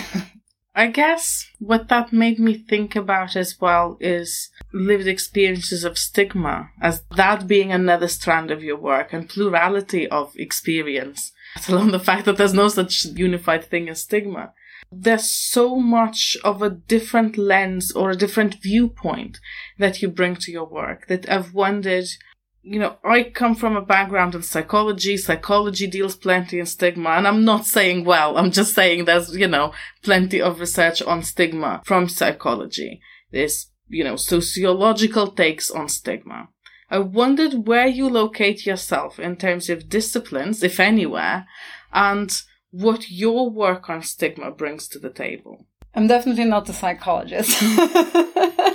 I 0.74 0.86
guess 0.86 1.44
what 1.58 1.88
that 1.88 2.12
made 2.12 2.38
me 2.38 2.54
think 2.54 2.94
about 2.94 3.34
as 3.34 3.60
well 3.60 3.96
is 4.00 4.50
lived 4.72 5.08
experiences 5.08 5.82
of 5.82 5.98
stigma, 5.98 6.70
as 6.80 7.02
that 7.16 7.48
being 7.48 7.72
another 7.72 8.06
strand 8.06 8.52
of 8.52 8.62
your 8.62 8.76
work 8.76 9.12
and 9.12 9.28
plurality 9.28 10.06
of 10.06 10.32
experience, 10.36 11.32
let 11.56 11.68
alone 11.68 11.90
the 11.90 11.98
fact 11.98 12.26
that 12.26 12.36
there's 12.36 12.54
no 12.54 12.68
such 12.68 13.06
unified 13.06 13.64
thing 13.64 13.88
as 13.88 14.02
stigma. 14.02 14.52
There's 14.92 15.28
so 15.28 15.80
much 15.80 16.36
of 16.44 16.62
a 16.62 16.70
different 16.70 17.36
lens 17.36 17.90
or 17.90 18.10
a 18.10 18.16
different 18.16 18.62
viewpoint 18.62 19.40
that 19.78 20.00
you 20.00 20.08
bring 20.08 20.36
to 20.36 20.52
your 20.52 20.66
work 20.66 21.08
that 21.08 21.28
I've 21.28 21.54
wondered 21.54 22.06
you 22.62 22.78
know, 22.78 22.98
I 23.04 23.24
come 23.24 23.54
from 23.54 23.76
a 23.76 23.82
background 23.82 24.34
in 24.34 24.42
psychology. 24.42 25.16
Psychology 25.16 25.86
deals 25.86 26.16
plenty 26.16 26.58
in 26.58 26.66
stigma. 26.66 27.10
And 27.10 27.26
I'm 27.26 27.44
not 27.44 27.66
saying 27.66 28.04
well, 28.04 28.36
I'm 28.36 28.50
just 28.50 28.74
saying 28.74 29.04
there's, 29.04 29.34
you 29.34 29.48
know, 29.48 29.72
plenty 30.02 30.40
of 30.40 30.60
research 30.60 31.00
on 31.02 31.22
stigma 31.22 31.82
from 31.84 32.08
psychology. 32.08 33.00
There's, 33.30 33.70
you 33.88 34.04
know, 34.04 34.16
sociological 34.16 35.28
takes 35.28 35.70
on 35.70 35.88
stigma. 35.88 36.48
I 36.90 36.98
wondered 36.98 37.66
where 37.66 37.86
you 37.86 38.08
locate 38.08 38.64
yourself 38.64 39.18
in 39.18 39.36
terms 39.36 39.68
of 39.68 39.88
disciplines, 39.88 40.62
if 40.62 40.80
anywhere, 40.80 41.46
and 41.92 42.30
what 42.70 43.10
your 43.10 43.50
work 43.50 43.90
on 43.90 44.02
stigma 44.02 44.50
brings 44.50 44.88
to 44.88 44.98
the 44.98 45.10
table. 45.10 45.66
I'm 45.94 46.06
definitely 46.06 46.44
not 46.44 46.68
a 46.68 46.72
psychologist. 46.72 47.62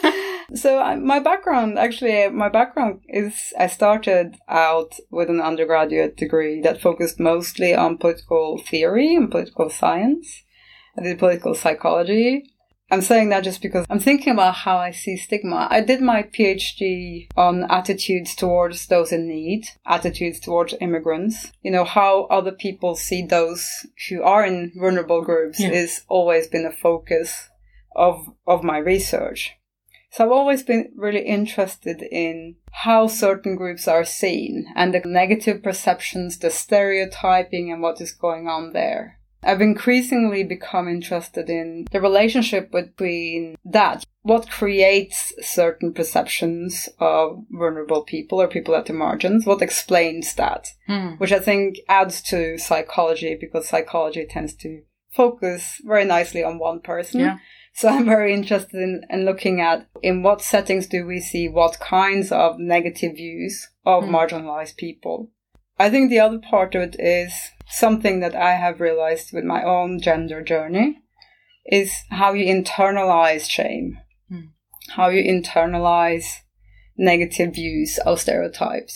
So 0.55 0.79
I, 0.79 0.95
my 0.95 1.19
background, 1.19 1.79
actually, 1.79 2.29
my 2.29 2.49
background 2.49 3.01
is 3.07 3.53
I 3.57 3.67
started 3.67 4.37
out 4.47 4.93
with 5.09 5.29
an 5.29 5.41
undergraduate 5.41 6.15
degree 6.15 6.61
that 6.61 6.81
focused 6.81 7.19
mostly 7.19 7.73
on 7.73 7.97
political 7.97 8.59
theory 8.59 9.15
and 9.15 9.31
political 9.31 9.69
science. 9.69 10.43
I 10.97 11.01
did 11.01 11.17
political 11.17 11.55
psychology. 11.55 12.43
I'm 12.91 13.01
saying 13.01 13.29
that 13.29 13.43
just 13.43 13.63
because 13.63 13.87
I'm 13.89 13.99
thinking 13.99 14.33
about 14.33 14.53
how 14.53 14.77
I 14.77 14.91
see 14.91 15.17
stigma. 15.17 15.67
I 15.71 15.81
did 15.81 16.01
my 16.01 16.21
PhD 16.21 17.27
on 17.35 17.63
attitudes 17.63 18.35
towards 18.35 18.85
those 18.85 19.11
in 19.11 19.27
need, 19.27 19.65
attitudes 19.87 20.39
towards 20.39 20.75
immigrants. 20.79 21.51
You 21.63 21.71
know, 21.71 21.85
how 21.85 22.25
other 22.25 22.51
people 22.51 22.95
see 22.95 23.25
those 23.25 23.67
who 24.07 24.21
are 24.21 24.45
in 24.45 24.73
vulnerable 24.75 25.23
groups 25.23 25.59
yeah. 25.59 25.71
is 25.71 26.03
always 26.07 26.45
been 26.45 26.67
a 26.67 26.71
focus 26.71 27.49
of, 27.95 28.27
of 28.45 28.63
my 28.63 28.77
research. 28.77 29.53
So 30.13 30.23
I've 30.23 30.31
always 30.31 30.61
been 30.61 30.91
really 30.95 31.25
interested 31.25 32.03
in 32.03 32.57
how 32.71 33.07
certain 33.07 33.55
groups 33.55 33.87
are 33.87 34.05
seen 34.05 34.67
and 34.75 34.93
the 34.93 35.01
negative 35.03 35.63
perceptions, 35.63 36.37
the 36.37 36.51
stereotyping 36.51 37.71
and 37.71 37.81
what 37.81 37.99
is 37.99 38.11
going 38.11 38.47
on 38.47 38.73
there. 38.73 39.19
I've 39.41 39.59
increasingly 39.59 40.43
become 40.43 40.87
interested 40.87 41.49
in 41.49 41.87
the 41.91 41.99
relationship 41.99 42.71
between 42.71 43.55
that, 43.65 44.05
what 44.21 44.51
creates 44.51 45.33
certain 45.41 45.91
perceptions 45.93 46.87
of 46.99 47.43
vulnerable 47.49 48.03
people 48.03 48.39
or 48.39 48.47
people 48.47 48.75
at 48.75 48.85
the 48.85 48.93
margins, 48.93 49.47
what 49.47 49.63
explains 49.63 50.35
that, 50.35 50.67
mm. 50.87 51.19
which 51.19 51.31
I 51.31 51.39
think 51.39 51.79
adds 51.89 52.21
to 52.29 52.59
psychology 52.59 53.35
because 53.39 53.67
psychology 53.67 54.27
tends 54.29 54.53
to 54.57 54.83
focus 55.11 55.81
very 55.83 56.05
nicely 56.05 56.43
on 56.43 56.59
one 56.59 56.81
person. 56.81 57.19
Yeah. 57.19 57.37
So 57.75 57.89
I'm 57.89 58.05
very 58.05 58.33
interested 58.33 58.75
in, 58.75 59.03
in 59.09 59.25
looking 59.25 59.59
at 59.59 59.87
in 60.01 60.21
what 60.21 60.41
settings 60.41 60.87
do 60.87 61.05
we 61.05 61.19
see 61.19 61.49
what 61.49 61.79
kinds 61.79 62.31
of 62.31 62.59
negative 62.59 63.15
views 63.15 63.69
of 63.85 64.03
mm. 64.03 64.09
marginalized 64.09 64.77
people. 64.77 65.31
I 65.79 65.89
think 65.89 66.09
the 66.09 66.19
other 66.19 66.39
part 66.39 66.75
of 66.75 66.83
it 66.83 66.95
is 66.99 67.33
something 67.67 68.19
that 68.19 68.35
I 68.35 68.53
have 68.53 68.79
realized 68.79 69.33
with 69.33 69.43
my 69.43 69.63
own 69.63 69.99
gender 69.99 70.43
journey 70.43 71.01
is 71.65 71.93
how 72.11 72.33
you 72.33 72.45
internalize 72.45 73.49
shame. 73.49 73.97
Mm. 74.31 74.49
how 74.89 75.09
you 75.09 75.23
internalize 75.23 76.39
negative 76.97 77.55
views 77.55 77.99
of 78.05 78.21
stereotypes. 78.21 78.95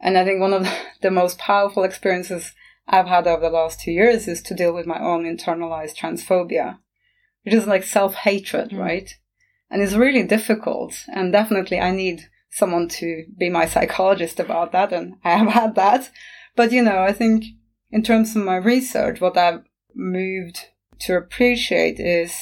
And 0.00 0.18
I 0.18 0.24
think 0.24 0.40
one 0.40 0.52
of 0.52 0.66
the 1.02 1.10
most 1.10 1.38
powerful 1.38 1.84
experiences 1.84 2.52
I've 2.88 3.06
had 3.06 3.26
over 3.26 3.42
the 3.42 3.50
last 3.50 3.80
two 3.80 3.92
years 3.92 4.26
is 4.26 4.42
to 4.42 4.54
deal 4.54 4.72
with 4.72 4.86
my 4.86 4.98
own 4.98 5.24
internalized 5.24 5.96
transphobia, 5.96 6.78
which 7.44 7.54
is 7.54 7.66
like 7.66 7.84
self 7.84 8.14
hatred, 8.14 8.70
mm. 8.70 8.78
right? 8.78 9.10
And 9.70 9.82
it's 9.82 9.94
really 9.94 10.22
difficult. 10.22 10.94
And 11.12 11.32
definitely 11.32 11.80
I 11.80 11.90
need 11.90 12.28
someone 12.50 12.88
to 12.88 13.24
be 13.38 13.48
my 13.48 13.66
psychologist 13.66 14.38
about 14.38 14.72
that. 14.72 14.92
And 14.92 15.14
I 15.24 15.30
have 15.30 15.48
had 15.60 15.74
that. 15.76 16.10
But, 16.54 16.72
you 16.72 16.82
know, 16.82 17.02
I 17.02 17.12
think 17.12 17.44
in 17.90 18.02
terms 18.02 18.36
of 18.36 18.44
my 18.44 18.56
research, 18.56 19.20
what 19.20 19.36
I've 19.36 19.62
moved 19.94 20.68
to 21.00 21.16
appreciate 21.16 21.98
is 21.98 22.34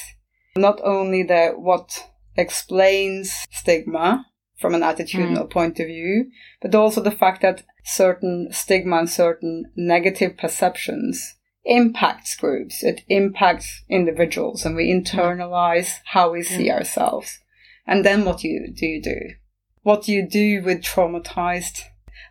not 0.57 0.81
only 0.83 1.23
the 1.23 1.53
what 1.57 2.11
explains 2.37 3.47
stigma 3.51 4.27
from 4.59 4.75
an 4.75 4.83
attitudinal 4.83 5.47
mm. 5.47 5.51
point 5.51 5.81
of 5.81 5.87
view, 5.87 6.31
but 6.61 6.75
also 6.75 7.01
the 7.01 7.11
fact 7.11 7.43
that 7.43 7.63
certain 7.85 8.49
stigma 8.51 8.99
and 8.99 9.11
certain 9.11 9.73
negative 9.77 10.37
perceptions 10.37 11.37
impacts 11.65 12.37
groups. 12.37 12.83
It 12.83 13.03
impacts 13.09 13.83
individuals 13.89 14.65
and 14.65 14.77
we 14.77 14.93
internalize 14.93 15.99
how 16.07 16.33
we 16.33 16.43
see 16.43 16.71
ourselves. 16.71 17.39
And 17.87 18.05
then 18.05 18.25
what 18.25 18.43
you, 18.45 18.73
do 18.75 18.87
you 18.87 19.03
do? 19.03 19.19
What 19.83 20.05
do 20.05 20.13
you 20.13 20.27
do 20.29 20.63
with 20.63 20.83
traumatized 20.83 21.83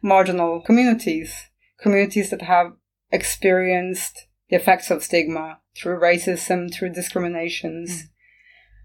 marginal 0.02 0.62
communities? 0.62 1.50
Communities 1.82 2.30
that 2.30 2.44
have 2.44 2.74
experienced 3.12 4.28
the 4.50 4.56
effects 4.56 4.92
of 4.92 5.04
stigma 5.04 5.60
through 5.76 6.00
racism, 6.00 6.74
through 6.74 6.94
discriminations. 6.94 7.89
Mm. 7.89 8.10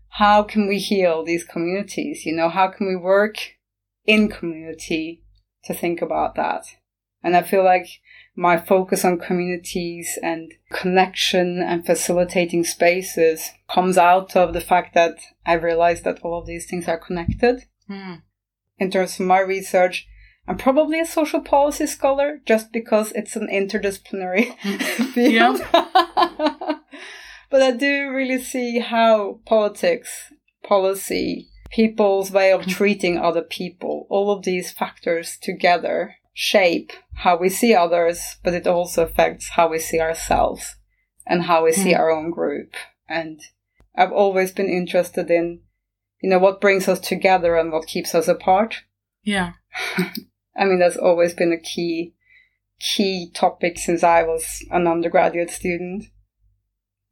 How 0.09 0.43
can 0.43 0.69
we 0.69 0.79
heal 0.79 1.25
these 1.25 1.45
communities? 1.45 2.25
You 2.25 2.35
know, 2.37 2.49
how 2.49 2.69
can 2.69 2.87
we 2.87 2.97
work 2.97 3.37
in 4.05 4.29
community 4.29 5.25
to 5.65 5.75
think 5.75 6.01
about 6.01 6.37
that? 6.37 6.65
And 7.23 7.37
I 7.37 7.43
feel 7.43 7.65
like 7.65 7.89
my 8.37 8.57
focus 8.57 9.05
on 9.05 9.18
communities 9.18 10.18
and 10.23 10.53
connection 10.73 11.62
and 11.62 11.87
facilitating 11.87 12.64
spaces 12.64 13.51
comes 13.70 13.97
out 13.97 14.35
of 14.35 14.53
the 14.53 14.61
fact 14.61 14.94
that 14.94 15.18
I 15.47 15.53
realized 15.55 16.05
that 16.05 16.20
all 16.23 16.38
of 16.38 16.47
these 16.47 16.66
things 16.66 16.88
are 16.88 16.99
connected. 16.99 17.64
Mm. 17.88 18.23
In 18.79 18.90
terms 18.90 19.20
of 19.20 19.27
my 19.27 19.38
research, 19.38 20.09
I'm 20.49 20.59
probably 20.59 21.01
a 21.01 21.07
social 21.07 21.40
policy 21.40 21.87
scholar 21.87 22.40
just 22.44 22.73
because 22.73 23.12
it's 23.12 23.37
an 23.37 23.49
interdisciplinary 23.49 24.59
field. 25.12 25.61
but 25.73 27.62
I 27.62 27.70
do 27.70 28.11
really 28.11 28.42
see 28.42 28.81
how 28.81 29.40
politics, 29.47 30.33
policy, 30.64 31.49
people's 31.70 32.33
way 32.33 32.53
of 32.53 32.66
treating 32.66 33.16
other 33.16 33.42
people, 33.42 34.09
all 34.11 34.33
of 34.33 34.44
these 34.44 34.73
factors 34.73 35.38
together 35.40 36.16
shape 36.35 36.92
how 37.14 37.37
we 37.38 37.49
see 37.49 37.75
others, 37.75 38.37
but 38.42 38.53
it 38.53 38.66
also 38.66 39.05
affects 39.05 39.51
how 39.51 39.68
we 39.68 39.79
see 39.79 40.01
ourselves 40.01 40.77
and 41.27 41.44
how 41.44 41.64
we 41.64 41.73
see 41.73 41.92
mm. 41.92 41.99
our 41.99 42.11
own 42.11 42.31
group. 42.31 42.75
And 43.09 43.40
I've 43.97 44.12
always 44.12 44.53
been 44.53 44.68
interested 44.68 45.31
in, 45.31 45.61
you 46.20 46.29
know, 46.29 46.40
what 46.40 46.61
brings 46.61 46.88
us 46.88 46.99
together 46.99 47.57
and 47.57 47.73
what 47.73 47.87
keeps 47.87 48.14
us 48.14 48.29
apart. 48.29 48.83
Yeah. 49.23 49.53
I 50.57 50.64
mean, 50.64 50.81
that's 50.81 50.97
always 50.97 51.33
been 51.35 51.53
a 51.53 51.59
key, 51.59 52.14
key 52.81 53.31
topic 53.33 53.79
since 53.79 54.03
I 54.03 54.25
was 54.25 54.64
an 54.70 54.87
undergraduate 54.87 55.51
student 55.51 56.05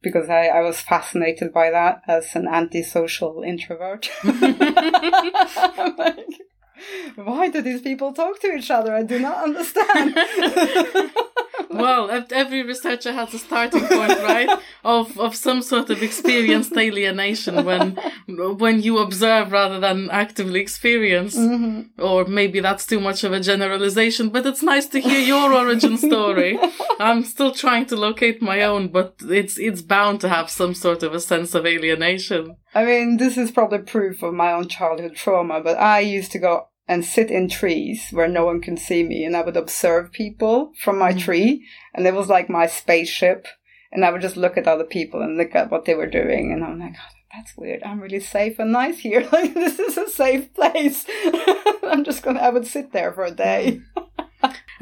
because 0.01 0.29
I, 0.29 0.47
I 0.47 0.61
was 0.61 0.81
fascinated 0.81 1.53
by 1.53 1.71
that 1.71 2.01
as 2.07 2.35
an 2.35 2.47
antisocial 2.47 3.41
introvert. 3.41 4.11
like, 4.23 6.17
why 7.15 7.49
do 7.49 7.61
these 7.61 7.81
people 7.81 8.13
talk 8.13 8.39
to 8.41 8.47
each 8.53 8.71
other? 8.71 8.93
I 8.93 9.03
do 9.03 9.19
not 9.19 9.43
understand. 9.43 10.15
well, 11.69 12.09
every 12.31 12.63
researcher 12.63 13.13
has 13.13 13.33
a 13.33 13.39
starting 13.39 13.85
point, 13.85 14.19
right? 14.21 14.49
Of 14.85 15.17
of 15.17 15.33
some 15.33 15.61
sort 15.61 15.89
of 15.89 16.03
experienced 16.03 16.75
alienation 16.75 17.63
when 17.63 17.97
when 18.57 18.81
you 18.81 18.97
observe 18.97 19.53
rather 19.53 19.79
than 19.79 20.09
actively 20.11 20.59
experience. 20.59 21.37
Mm-hmm. 21.37 22.01
Or 22.03 22.25
maybe 22.25 22.59
that's 22.59 22.85
too 22.85 22.99
much 22.99 23.23
of 23.23 23.31
a 23.31 23.39
generalization, 23.39 24.27
but 24.27 24.45
it's 24.45 24.61
nice 24.61 24.87
to 24.87 24.99
hear 24.99 25.19
your 25.19 25.53
origin 25.53 25.97
story. 25.97 26.59
I'm 26.99 27.23
still 27.23 27.53
trying 27.53 27.85
to 27.87 27.95
locate 27.95 28.41
my 28.41 28.63
own, 28.63 28.89
but 28.89 29.15
it's 29.21 29.57
it's 29.57 29.81
bound 29.81 30.19
to 30.21 30.27
have 30.27 30.49
some 30.49 30.73
sort 30.73 31.01
of 31.01 31.13
a 31.13 31.21
sense 31.21 31.55
of 31.55 31.65
alienation. 31.65 32.57
I 32.75 32.83
mean, 32.83 33.17
this 33.17 33.37
is 33.37 33.51
probably 33.51 33.79
proof 33.79 34.21
of 34.21 34.33
my 34.33 34.51
own 34.51 34.67
childhood 34.67 35.15
trauma, 35.15 35.61
but 35.61 35.77
I 35.77 35.99
used 35.99 36.33
to 36.33 36.39
go 36.39 36.67
and 36.87 37.05
sit 37.05 37.31
in 37.31 37.47
trees 37.47 38.09
where 38.11 38.27
no 38.27 38.45
one 38.45 38.61
can 38.61 38.77
see 38.77 39.03
me 39.03 39.23
and 39.23 39.35
I 39.35 39.41
would 39.41 39.57
observe 39.57 40.11
people 40.11 40.73
from 40.77 40.97
my 40.97 41.13
mm. 41.13 41.19
tree 41.19 41.65
and 41.93 42.05
it 42.05 42.13
was 42.13 42.27
like 42.27 42.49
my 42.49 42.67
spaceship 42.67 43.47
and 43.91 44.03
I 44.03 44.11
would 44.11 44.21
just 44.21 44.37
look 44.37 44.57
at 44.57 44.67
other 44.67 44.83
people 44.83 45.21
and 45.21 45.37
look 45.37 45.55
at 45.55 45.71
what 45.71 45.85
they 45.85 45.93
were 45.93 46.09
doing 46.09 46.51
and 46.51 46.63
I'm 46.63 46.79
like, 46.79 46.95
oh, 46.97 47.13
that's 47.33 47.55
weird. 47.57 47.83
I'm 47.83 48.01
really 48.01 48.19
safe 48.19 48.59
and 48.59 48.71
nice 48.71 48.99
here. 48.99 49.27
Like 49.31 49.53
this 49.53 49.79
is 49.79 49.97
a 49.97 50.09
safe 50.09 50.53
place. 50.53 51.05
I'm 51.83 52.03
just 52.03 52.21
gonna 52.21 52.39
I 52.39 52.49
would 52.49 52.67
sit 52.67 52.91
there 52.91 53.13
for 53.13 53.23
a 53.23 53.31
day. 53.31 53.81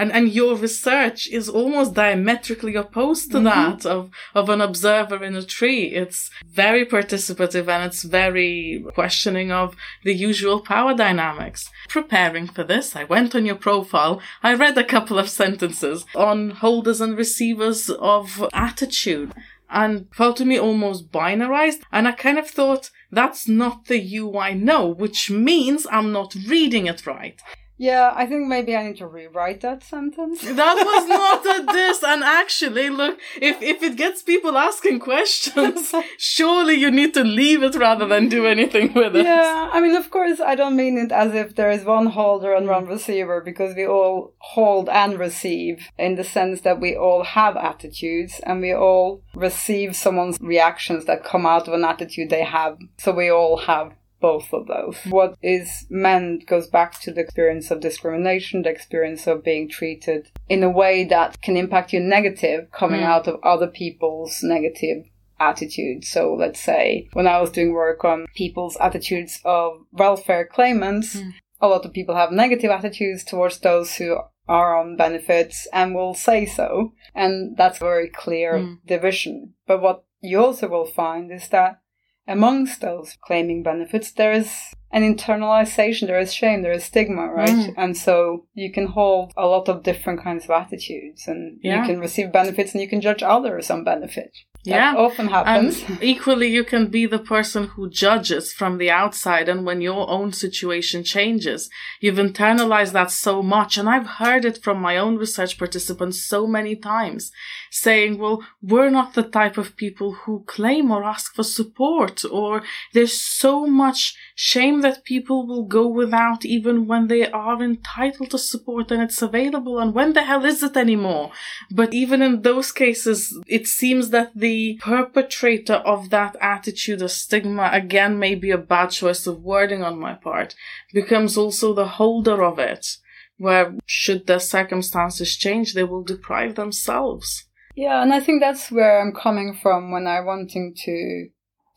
And 0.02 0.12
and 0.12 0.30
your 0.30 0.56
research 0.56 1.30
is 1.30 1.48
almost 1.48 1.94
diametrically 1.94 2.76
opposed 2.76 3.30
to 3.32 3.38
mm-hmm. 3.38 3.46
that 3.46 3.86
of 3.86 4.10
of 4.34 4.50
an 4.50 4.60
observer 4.60 5.24
in 5.24 5.36
a 5.36 5.44
tree 5.44 5.84
it's 6.02 6.32
very 6.64 6.84
participative 6.86 7.68
and 7.68 7.84
it's 7.86 8.02
very 8.02 8.84
questioning 8.96 9.52
of 9.52 9.76
the 10.04 10.16
usual 10.30 10.60
power 10.60 10.96
dynamics 10.96 11.70
preparing 11.88 12.48
for 12.48 12.64
this 12.64 12.96
i 12.96 13.04
went 13.04 13.36
on 13.36 13.46
your 13.46 13.62
profile 13.68 14.20
i 14.42 14.52
read 14.54 14.76
a 14.76 14.92
couple 14.96 15.20
of 15.20 15.30
sentences 15.30 16.04
on 16.16 16.50
holders 16.50 17.00
and 17.00 17.16
receivers 17.16 17.90
of 17.92 18.26
attitude 18.54 19.32
and 19.70 20.08
felt 20.14 20.38
to 20.38 20.46
me 20.46 20.58
almost 20.58 21.12
binarized 21.12 21.82
and 21.92 22.08
i 22.08 22.12
kind 22.12 22.40
of 22.40 22.48
thought 22.50 22.90
that's 23.12 23.48
not 23.48 23.86
the 23.86 24.00
you 24.00 24.38
I 24.38 24.54
know, 24.54 24.88
which 24.88 25.30
means 25.30 25.86
I'm 25.92 26.12
not 26.12 26.34
reading 26.48 26.88
it 26.88 27.06
right. 27.06 27.40
Yeah, 27.82 28.14
I 28.16 28.28
think 28.28 28.48
maybe 28.48 28.76
I 28.76 28.84
need 28.84 28.98
to 28.98 29.08
rewrite 29.08 29.62
that 29.62 29.84
sentence. 29.84 30.44
That 30.62 30.78
was 30.86 31.08
not 31.08 31.44
a 31.44 31.74
diss. 31.78 32.04
And 32.04 32.24
actually, 32.24 32.92
look, 32.92 33.20
if, 33.42 33.60
if 33.60 33.82
it 33.82 33.96
gets 33.96 34.22
people 34.22 34.56
asking 34.56 35.00
questions, 35.00 35.92
surely 36.20 36.76
you 36.76 36.92
need 36.92 37.16
to 37.16 37.24
leave 37.24 37.64
it 37.64 37.76
rather 37.76 38.06
than 38.06 38.30
do 38.30 38.46
anything 38.46 38.94
with 38.94 39.16
it. 39.16 39.26
Yeah, 39.26 39.72
I 39.74 39.82
mean, 39.82 39.96
of 39.96 40.12
course, 40.12 40.40
I 40.40 40.54
don't 40.54 40.76
mean 40.76 40.96
it 41.00 41.12
as 41.12 41.34
if 41.34 41.56
there 41.56 41.72
is 41.72 41.84
one 41.84 42.06
holder 42.06 42.54
and 42.54 42.68
one 42.68 42.86
receiver 42.86 43.42
because 43.42 43.76
we 43.76 43.88
all 43.88 44.36
hold 44.38 44.88
and 44.88 45.18
receive 45.18 45.90
in 45.98 46.14
the 46.18 46.24
sense 46.24 46.62
that 46.62 46.80
we 46.80 46.96
all 46.96 47.24
have 47.24 47.58
attitudes 47.58 48.40
and 48.46 48.62
we 48.62 48.76
all 48.76 49.24
receive 49.34 49.96
someone's 49.96 50.38
reactions 50.40 51.06
that 51.06 51.24
come 51.24 51.48
out 51.48 51.68
of 51.68 51.74
an 51.74 51.84
attitude 51.84 52.30
they 52.30 52.44
have. 52.44 52.78
So 53.00 53.12
we 53.12 53.32
all 53.32 53.58
have 53.58 53.94
both 54.22 54.54
of 54.54 54.68
those. 54.68 54.98
What 55.10 55.36
is 55.42 55.86
meant 55.90 56.46
goes 56.46 56.68
back 56.68 57.02
to 57.02 57.12
the 57.12 57.22
experience 57.22 57.72
of 57.72 57.82
discrimination, 57.82 58.62
the 58.62 58.70
experience 58.70 59.28
of 59.28 59.44
being 59.44 59.68
treated 59.68 60.30
in 60.48 60.64
a 60.64 60.70
way 60.70 61.04
that 61.06 61.42
can 61.42 61.58
impact 61.58 61.92
you 61.92 62.00
negative 62.00 62.72
coming 62.72 63.02
mm. 63.02 63.06
out 63.06 63.28
of 63.28 63.40
other 63.44 63.68
people's 63.68 64.40
negative 64.44 65.06
attitudes. 65.40 66.08
So 66.08 66.34
let's 66.34 66.60
say 66.60 67.10
when 67.14 67.28
I 67.28 67.42
was 67.42 67.50
doing 67.50 67.74
work 67.74 68.06
on 68.06 68.28
people's 68.36 68.78
attitudes 68.78 69.42
of 69.44 69.74
welfare 69.92 70.46
claimants, 70.46 71.16
mm. 71.16 71.34
a 71.60 71.68
lot 71.68 71.86
of 71.86 71.94
people 71.94 72.16
have 72.16 72.32
negative 72.32 72.70
attitudes 72.70 73.24
towards 73.24 73.60
those 73.60 73.96
who 73.96 74.18
are 74.48 74.78
on 74.80 74.98
benefits 74.98 75.68
and 75.74 75.96
will 75.96 76.14
say 76.14 76.46
so. 76.46 76.94
And 77.16 77.58
that's 77.58 77.78
a 77.78 77.86
very 77.86 78.10
clear 78.10 78.54
mm. 78.54 78.78
division. 78.86 79.54
But 79.66 79.82
what 79.82 80.04
you 80.22 80.40
also 80.40 80.68
will 80.68 80.86
find 80.86 81.32
is 81.32 81.50
that 81.50 81.80
amongst 82.28 82.82
those 82.82 83.18
claiming 83.26 83.64
benefits, 83.64 84.12
there 84.12 84.32
is 84.32 84.52
an 84.92 85.04
internalization, 85.04 86.08
there 86.08 86.20
is 86.20 86.34
shame, 86.34 86.62
there 86.62 86.72
is 86.72 86.84
stigma, 86.84 87.28
right? 87.28 87.50
Mm. 87.50 87.74
And 87.78 87.98
so 87.98 88.46
you 88.54 88.72
can 88.72 88.88
hold 88.88 89.32
a 89.38 89.48
lot 89.48 89.70
of 89.70 89.84
different 89.84 90.22
kinds 90.22 90.46
of 90.46 90.52
attitudes 90.52 91.28
and 91.28 91.60
yeah. 91.62 91.82
you 91.82 91.88
can 91.88 92.00
receive 92.00 92.32
benefits 92.32 92.74
and 92.74 92.82
you 92.82 92.90
can 92.90 93.02
judge 93.02 93.24
others 93.24 93.70
on 93.70 93.84
benefit. 93.84 94.32
That 94.66 94.94
yeah. 94.94 94.96
often 94.96 95.28
happens. 95.28 95.82
And 95.84 95.98
equally, 96.04 96.48
you 96.48 96.64
can 96.64 96.88
be 96.88 97.08
the 97.08 97.18
person 97.18 97.68
who 97.68 97.90
judges 97.90 98.54
from 98.54 98.78
the 98.78 98.92
outside, 98.92 99.50
and 99.50 99.66
when 99.66 99.82
your 99.82 100.08
own 100.08 100.34
situation 100.34 101.04
changes, 101.04 101.68
you've 102.00 102.18
internalized 102.18 102.92
that 102.92 103.10
so 103.10 103.42
much. 103.42 103.80
And 103.80 103.90
I've 103.90 104.06
heard 104.06 104.46
it 104.46 104.62
from 104.62 104.80
my 104.80 104.98
own 104.98 105.18
research 105.18 105.58
participants 105.58 106.24
so 106.24 106.46
many 106.46 106.76
times 106.76 107.32
saying, 107.72 108.18
well, 108.18 108.44
we're 108.62 108.90
not 108.90 109.14
the 109.14 109.24
type 109.24 109.58
of 109.58 109.78
people 109.78 110.12
who 110.12 110.44
claim 110.46 110.92
or 110.92 111.06
ask 111.06 111.34
for 111.34 111.44
support, 111.44 112.24
or 112.30 112.62
there's 112.94 113.20
so 113.20 113.66
much 113.66 114.14
shame 114.36 114.82
that 114.82 115.06
people 115.06 115.48
will 115.48 115.64
go 115.64 115.88
without 115.88 116.44
even 116.44 116.86
when 116.86 117.08
they 117.08 117.32
are 117.32 117.64
entitled 117.64 118.30
to 118.30 118.38
support 118.38 118.92
and 118.92 119.02
it's 119.02 119.22
available, 119.22 119.80
and 119.80 119.94
when 119.94 120.12
the 120.12 120.24
hell 120.24 120.44
is 120.44 120.62
it 120.62 120.76
anymore? 120.76 121.32
But 121.72 121.94
even 121.94 122.22
in 122.22 122.42
those 122.42 122.74
cases, 122.74 123.34
it 123.48 123.68
seems 123.68 124.10
that 124.10 124.32
the 124.36 124.78
perpetrator 124.82 125.76
of 125.76 126.10
that 126.10 126.36
attitude 126.42 127.02
or 127.02 127.08
stigma, 127.08 127.70
again, 127.72 128.20
may 128.20 128.36
be 128.36 128.52
a 128.52 128.58
bad 128.58 128.88
choice 128.88 129.26
of 129.26 129.42
wording 129.42 129.82
on 129.82 129.98
my 129.98 130.14
part, 130.14 130.56
becomes 130.94 131.38
also 131.38 131.74
the 131.74 131.88
holder 131.88 132.44
of 132.44 132.60
it 132.60 132.98
where 133.38 133.74
should 133.88 134.28
the 134.28 134.38
circumstances 134.38 135.36
change, 135.36 135.74
they 135.74 135.84
will 135.84 136.04
deprive 136.04 136.54
themselves. 136.54 137.48
Yeah, 137.82 138.04
and 138.04 138.14
I 138.14 138.20
think 138.20 138.42
that's 138.42 138.70
where 138.70 139.02
I'm 139.02 139.12
coming 139.12 139.56
from 139.60 139.90
when 139.90 140.06
I'm 140.06 140.26
wanting 140.28 140.76
to 140.84 141.30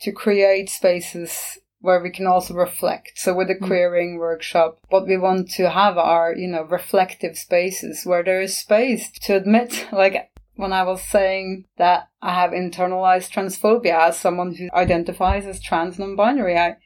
to 0.02 0.12
create 0.12 0.68
spaces 0.68 1.56
where 1.80 2.02
we 2.02 2.10
can 2.10 2.26
also 2.26 2.52
reflect. 2.52 3.12
So 3.14 3.32
with 3.32 3.48
the 3.48 3.54
mm. 3.54 3.66
queerying 3.66 4.18
workshop, 4.18 4.80
what 4.90 5.06
we 5.06 5.16
want 5.16 5.48
to 5.52 5.70
have 5.70 5.96
are, 5.96 6.34
you 6.36 6.46
know, 6.46 6.64
reflective 6.64 7.38
spaces 7.38 8.04
where 8.04 8.22
there 8.22 8.42
is 8.42 8.54
space 8.54 9.10
to 9.22 9.36
admit, 9.36 9.88
like 9.92 10.30
when 10.56 10.74
I 10.74 10.82
was 10.82 11.02
saying 11.02 11.64
that 11.78 12.10
I 12.20 12.34
have 12.34 12.50
internalized 12.50 13.32
transphobia 13.32 14.08
as 14.08 14.18
someone 14.18 14.56
who 14.56 14.68
identifies 14.74 15.46
as 15.46 15.62
trans 15.62 15.98
non-binary, 15.98 16.58
I, 16.58 16.76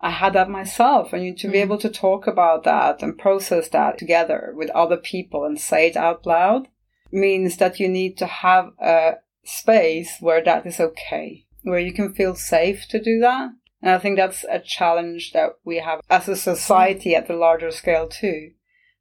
I 0.00 0.10
had 0.10 0.34
that 0.34 0.48
myself, 0.48 1.12
and 1.12 1.24
you 1.24 1.34
to 1.34 1.48
mm. 1.48 1.52
be 1.52 1.58
able 1.58 1.78
to 1.78 1.90
talk 1.90 2.28
about 2.28 2.62
that 2.62 3.02
and 3.02 3.18
process 3.18 3.68
that 3.70 3.98
together 3.98 4.52
with 4.54 4.70
other 4.70 4.98
people 4.98 5.44
and 5.44 5.58
say 5.58 5.88
it 5.88 5.96
out 5.96 6.24
loud 6.24 6.68
means 7.10 7.56
that 7.56 7.80
you 7.80 7.88
need 7.88 8.16
to 8.18 8.26
have 8.26 8.70
a 8.80 9.14
space 9.44 10.16
where 10.20 10.42
that 10.44 10.66
is 10.66 10.80
okay, 10.80 11.46
where 11.62 11.78
you 11.78 11.92
can 11.92 12.12
feel 12.12 12.34
safe 12.34 12.86
to 12.88 13.02
do 13.02 13.18
that. 13.20 13.50
And 13.80 13.92
I 13.92 13.98
think 13.98 14.16
that's 14.16 14.44
a 14.44 14.58
challenge 14.58 15.32
that 15.32 15.50
we 15.64 15.78
have 15.78 16.00
as 16.10 16.28
a 16.28 16.36
society 16.36 17.14
at 17.14 17.28
the 17.28 17.34
larger 17.34 17.70
scale 17.70 18.08
too. 18.08 18.52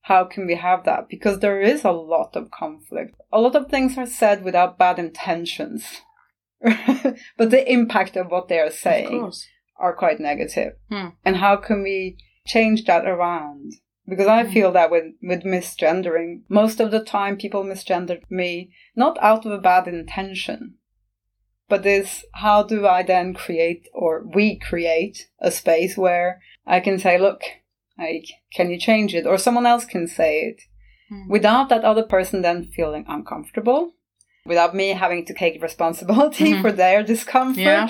How 0.02 0.24
can 0.24 0.46
we 0.46 0.56
have 0.56 0.86
that? 0.86 1.10
Because 1.10 1.40
there 1.40 1.60
is 1.60 1.84
a 1.84 1.92
lot 1.92 2.36
of 2.36 2.52
conflict. 2.52 3.16
A 3.32 3.42
lot 3.42 3.56
of 3.56 3.68
things 3.68 3.98
are 3.98 4.06
said 4.06 4.44
without 4.44 4.78
bad 4.78 5.00
intentions, 5.00 6.02
but 6.62 7.50
the 7.50 7.70
impact 7.70 8.16
of 8.16 8.32
what 8.32 8.48
they 8.48 8.60
are 8.60 8.72
saying 8.72 9.34
are 9.78 9.94
quite 9.94 10.20
negative. 10.20 10.74
Hmm. 10.90 11.10
And 11.26 11.38
how 11.38 11.58
can 11.58 11.84
we 11.84 12.18
change 12.46 12.86
that 12.86 13.06
around? 13.06 13.74
Because 14.08 14.28
I 14.28 14.44
hmm. 14.46 14.52
feel 14.52 14.72
that 14.72 14.92
with, 14.92 15.14
with 15.22 15.44
misgendering, 15.44 16.42
most 16.50 16.80
of 16.80 16.92
the 16.92 17.04
time 17.04 17.38
people 17.38 17.64
misgender 17.64 18.22
me 18.30 18.72
not 18.96 19.18
out 19.22 19.46
of 19.46 19.52
a 19.52 19.58
bad 19.58 19.88
intention, 19.88 20.76
but 21.68 21.86
is 21.86 22.26
how 22.34 22.64
do 22.64 22.88
I 22.88 23.04
then 23.04 23.34
create 23.34 23.88
or 23.94 24.24
we 24.34 24.58
create 24.58 25.28
a 25.40 25.52
space 25.52 25.98
where 25.98 26.42
I 26.66 26.80
can 26.80 27.00
say, 27.00 27.18
look, 27.18 27.42
like, 27.98 28.28
can 28.54 28.70
you 28.70 28.80
change 28.80 29.14
it? 29.14 29.26
Or 29.26 29.38
someone 29.38 29.66
else 29.66 29.84
can 29.84 30.08
say 30.08 30.42
it 30.42 30.62
mm. 31.12 31.28
without 31.28 31.70
that 31.70 31.84
other 31.84 32.04
person 32.04 32.42
then 32.42 32.64
feeling 32.64 33.06
uncomfortable, 33.08 33.94
without 34.46 34.74
me 34.74 34.90
having 34.90 35.26
to 35.26 35.34
take 35.34 35.62
responsibility 35.62 36.54
mm-hmm. 36.54 36.62
for 36.62 36.72
their 36.72 37.04
discomfort. 37.04 37.62
Yeah 37.62 37.90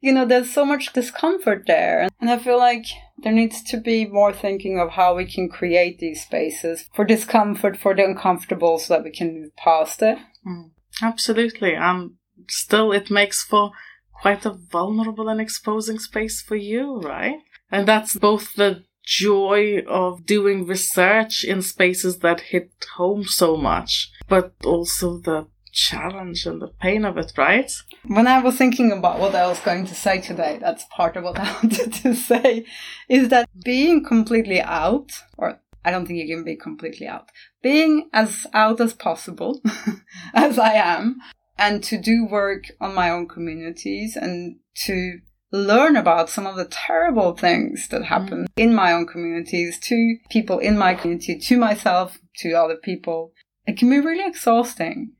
you 0.00 0.12
know, 0.12 0.24
there's 0.24 0.52
so 0.52 0.64
much 0.64 0.92
discomfort 0.92 1.64
there. 1.66 2.08
And 2.20 2.30
I 2.30 2.38
feel 2.38 2.58
like 2.58 2.86
there 3.18 3.32
needs 3.32 3.62
to 3.62 3.78
be 3.78 4.06
more 4.06 4.32
thinking 4.32 4.78
of 4.78 4.90
how 4.90 5.16
we 5.16 5.24
can 5.24 5.48
create 5.48 5.98
these 5.98 6.22
spaces 6.22 6.88
for 6.94 7.04
discomfort, 7.04 7.78
for 7.78 7.94
the 7.94 8.04
uncomfortable, 8.04 8.78
so 8.78 8.94
that 8.94 9.04
we 9.04 9.10
can 9.10 9.40
move 9.40 9.56
past 9.56 10.02
it. 10.02 10.18
Mm, 10.46 10.70
absolutely. 11.02 11.74
And 11.74 12.12
still, 12.48 12.92
it 12.92 13.10
makes 13.10 13.42
for 13.42 13.72
quite 14.12 14.44
a 14.44 14.50
vulnerable 14.50 15.28
and 15.28 15.40
exposing 15.40 15.98
space 15.98 16.42
for 16.42 16.56
you, 16.56 17.00
right? 17.00 17.38
And 17.70 17.88
that's 17.88 18.16
both 18.16 18.54
the 18.54 18.84
joy 19.04 19.82
of 19.86 20.26
doing 20.26 20.66
research 20.66 21.44
in 21.44 21.62
spaces 21.62 22.18
that 22.18 22.40
hit 22.40 22.70
home 22.96 23.24
so 23.24 23.56
much, 23.56 24.10
but 24.28 24.52
also 24.64 25.18
the 25.18 25.46
challenge 25.76 26.46
and 26.46 26.60
the 26.60 26.68
pain 26.68 27.04
of 27.04 27.18
it, 27.18 27.32
right? 27.36 27.70
When 28.06 28.26
I 28.26 28.42
was 28.42 28.56
thinking 28.56 28.90
about 28.90 29.20
what 29.20 29.34
I 29.34 29.46
was 29.46 29.60
going 29.60 29.86
to 29.86 29.94
say 29.94 30.20
today, 30.20 30.58
that's 30.60 30.84
part 30.90 31.16
of 31.16 31.24
what 31.24 31.38
I 31.38 31.52
wanted 31.52 31.92
to 31.92 32.14
say, 32.14 32.64
is 33.08 33.28
that 33.28 33.48
being 33.62 34.04
completely 34.04 34.60
out, 34.60 35.12
or 35.36 35.60
I 35.84 35.90
don't 35.90 36.06
think 36.06 36.18
you 36.18 36.34
can 36.34 36.44
be 36.44 36.56
completely 36.56 37.06
out, 37.06 37.30
being 37.62 38.08
as 38.12 38.46
out 38.54 38.80
as 38.80 38.94
possible, 38.94 39.60
as 40.34 40.58
I 40.58 40.72
am, 40.72 41.18
and 41.58 41.84
to 41.84 42.00
do 42.00 42.26
work 42.26 42.64
on 42.80 42.94
my 42.94 43.10
own 43.10 43.28
communities 43.28 44.16
and 44.16 44.56
to 44.86 45.20
learn 45.52 45.96
about 45.96 46.30
some 46.30 46.46
of 46.46 46.56
the 46.56 46.66
terrible 46.66 47.36
things 47.36 47.88
that 47.88 48.04
happen 48.04 48.46
mm. 48.46 48.62
in 48.62 48.74
my 48.74 48.92
own 48.92 49.06
communities 49.06 49.78
to 49.78 50.16
people 50.30 50.58
in 50.58 50.76
my 50.78 50.94
community, 50.94 51.38
to 51.38 51.56
myself, 51.56 52.18
to 52.38 52.52
other 52.54 52.76
people. 52.76 53.32
It 53.66 53.76
can 53.76 53.90
be 53.90 53.98
really 53.98 54.26
exhausting. 54.26 55.12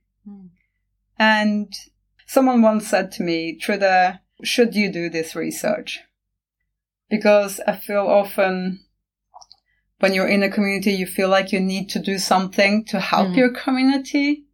And 1.19 1.73
someone 2.27 2.63
once 2.63 2.89
said 2.89 3.13
to 3.13 3.23
me, 3.23 3.57
Trude, 3.57 4.19
should 4.43 4.75
you 4.75 4.93
do 4.93 5.09
this 5.09 5.35
research? 5.35 6.01
Because 7.09 7.61
I 7.67 7.77
feel 7.77 8.07
often 8.07 8.81
when 9.99 10.13
you're 10.13 10.29
in 10.29 10.43
a 10.43 10.51
community, 10.51 10.93
you 10.93 11.07
feel 11.07 11.29
like 11.29 11.53
you 11.53 11.61
need 11.61 11.89
to 11.91 11.99
do 11.99 12.19
something 12.19 12.85
to 12.87 13.01
help 13.01 13.29
mm. 13.29 13.37
your 13.37 13.51
community, 13.51 14.45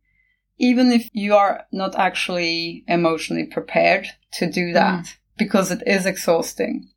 even 0.58 0.92
if 0.92 1.10
you 1.12 1.34
are 1.34 1.64
not 1.72 1.96
actually 1.96 2.84
emotionally 2.86 3.46
prepared 3.46 4.06
to 4.34 4.50
do 4.50 4.72
that, 4.72 5.04
mm. 5.04 5.14
because 5.36 5.70
it 5.70 5.82
is 5.86 6.06
exhausting. 6.06 6.91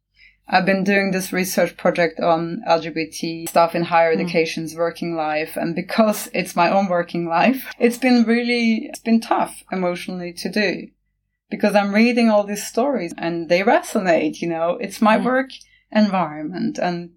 I've 0.48 0.66
been 0.66 0.84
doing 0.84 1.12
this 1.12 1.34
research 1.34 1.76
project 1.76 2.20
on 2.20 2.62
LGBT 2.68 3.50
stuff 3.50 3.74
in 3.74 3.84
higher 3.84 4.16
mm. 4.16 4.20
education's 4.20 4.76
working 4.76 5.16
life. 5.16 5.58
And 5.58 5.76
because 5.76 6.30
it's 6.34 6.56
my 6.56 6.70
own 6.70 6.88
working 6.88 7.28
life, 7.28 7.66
it's 7.80 7.98
been 7.98 8.24
really, 8.24 8.86
it's 8.86 9.00
been 9.00 9.22
tough 9.22 9.64
emotionally 9.72 10.34
to 10.34 10.50
do 10.50 10.88
because 11.50 11.76
I'm 11.76 11.94
reading 11.94 12.30
all 12.30 12.44
these 12.44 12.66
stories 12.66 13.14
and 13.18 13.50
they 13.50 13.62
resonate, 13.62 14.42
you 14.42 14.50
know, 14.50 14.78
it's 14.80 15.02
my 15.02 15.18
mm. 15.18 15.26
work 15.26 15.50
environment 15.92 16.78
and 16.78 17.12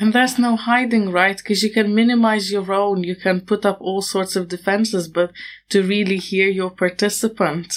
and 0.00 0.14
there's 0.14 0.38
no 0.38 0.56
hiding, 0.56 1.10
right? 1.10 1.36
Because 1.36 1.62
you 1.62 1.70
can 1.70 1.94
minimize 1.94 2.50
your 2.50 2.72
own, 2.72 3.04
you 3.04 3.14
can 3.14 3.42
put 3.42 3.66
up 3.66 3.78
all 3.80 4.00
sorts 4.00 4.34
of 4.34 4.48
defenses, 4.48 5.06
but 5.06 5.32
to 5.68 5.82
really 5.82 6.16
hear 6.16 6.48
your 6.48 6.70
participant, 6.70 7.74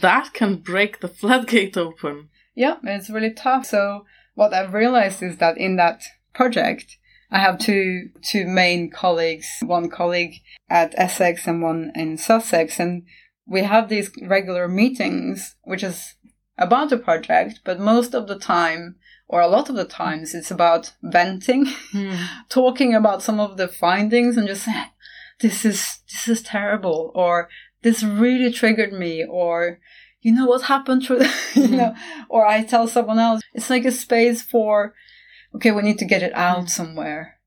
that 0.00 0.32
can 0.32 0.56
break 0.56 1.00
the 1.00 1.08
floodgate 1.20 1.76
open. 1.76 2.28
Yeah, 2.56 2.76
it's 2.82 3.10
really 3.10 3.32
tough. 3.32 3.66
So 3.66 4.06
what 4.34 4.52
I've 4.52 4.74
realized 4.74 5.22
is 5.22 5.36
that 5.36 5.58
in 5.58 5.76
that 5.76 6.02
project, 6.34 6.96
I 7.30 7.38
have 7.38 7.58
two 7.58 8.10
two 8.22 8.46
main 8.46 8.90
colleagues, 8.90 9.46
one 9.60 9.90
colleague 9.90 10.40
at 10.68 10.94
Essex 10.96 11.46
and 11.46 11.62
one 11.62 11.92
in 11.94 12.18
Sussex, 12.18 12.80
and 12.80 13.04
we 13.46 13.62
have 13.62 13.88
these 13.88 14.10
regular 14.22 14.68
meetings, 14.68 15.56
which 15.62 15.84
is 15.84 16.14
about 16.58 16.90
the 16.90 16.96
project, 16.96 17.60
but 17.64 17.78
most 17.78 18.14
of 18.14 18.26
the 18.26 18.38
time, 18.38 18.96
or 19.28 19.40
a 19.40 19.48
lot 19.48 19.68
of 19.68 19.76
the 19.76 19.84
times, 19.84 20.34
it's 20.34 20.50
about 20.50 20.92
venting, 21.02 21.66
mm. 21.92 22.26
talking 22.48 22.94
about 22.94 23.22
some 23.22 23.38
of 23.38 23.56
the 23.56 23.68
findings, 23.68 24.36
and 24.36 24.48
just 24.48 24.64
saying, 24.64 24.86
"This 25.40 25.64
is 25.64 25.98
this 26.10 26.28
is 26.28 26.42
terrible," 26.42 27.12
or 27.14 27.48
"This 27.82 28.02
really 28.02 28.50
triggered 28.50 28.92
me," 28.92 29.24
or 29.24 29.78
you 30.26 30.34
know 30.34 30.46
what 30.46 30.62
happened 30.62 31.04
to 31.04 31.14
you 31.54 31.68
know 31.68 31.92
mm-hmm. 31.92 32.22
or 32.28 32.44
i 32.44 32.64
tell 32.64 32.88
someone 32.88 33.18
else 33.18 33.40
it's 33.54 33.70
like 33.70 33.84
a 33.84 33.92
space 33.92 34.42
for 34.42 34.92
okay 35.54 35.70
we 35.70 35.82
need 35.82 35.98
to 35.98 36.12
get 36.12 36.22
it 36.22 36.34
out 36.34 36.64
mm. 36.64 36.70
somewhere 36.70 37.38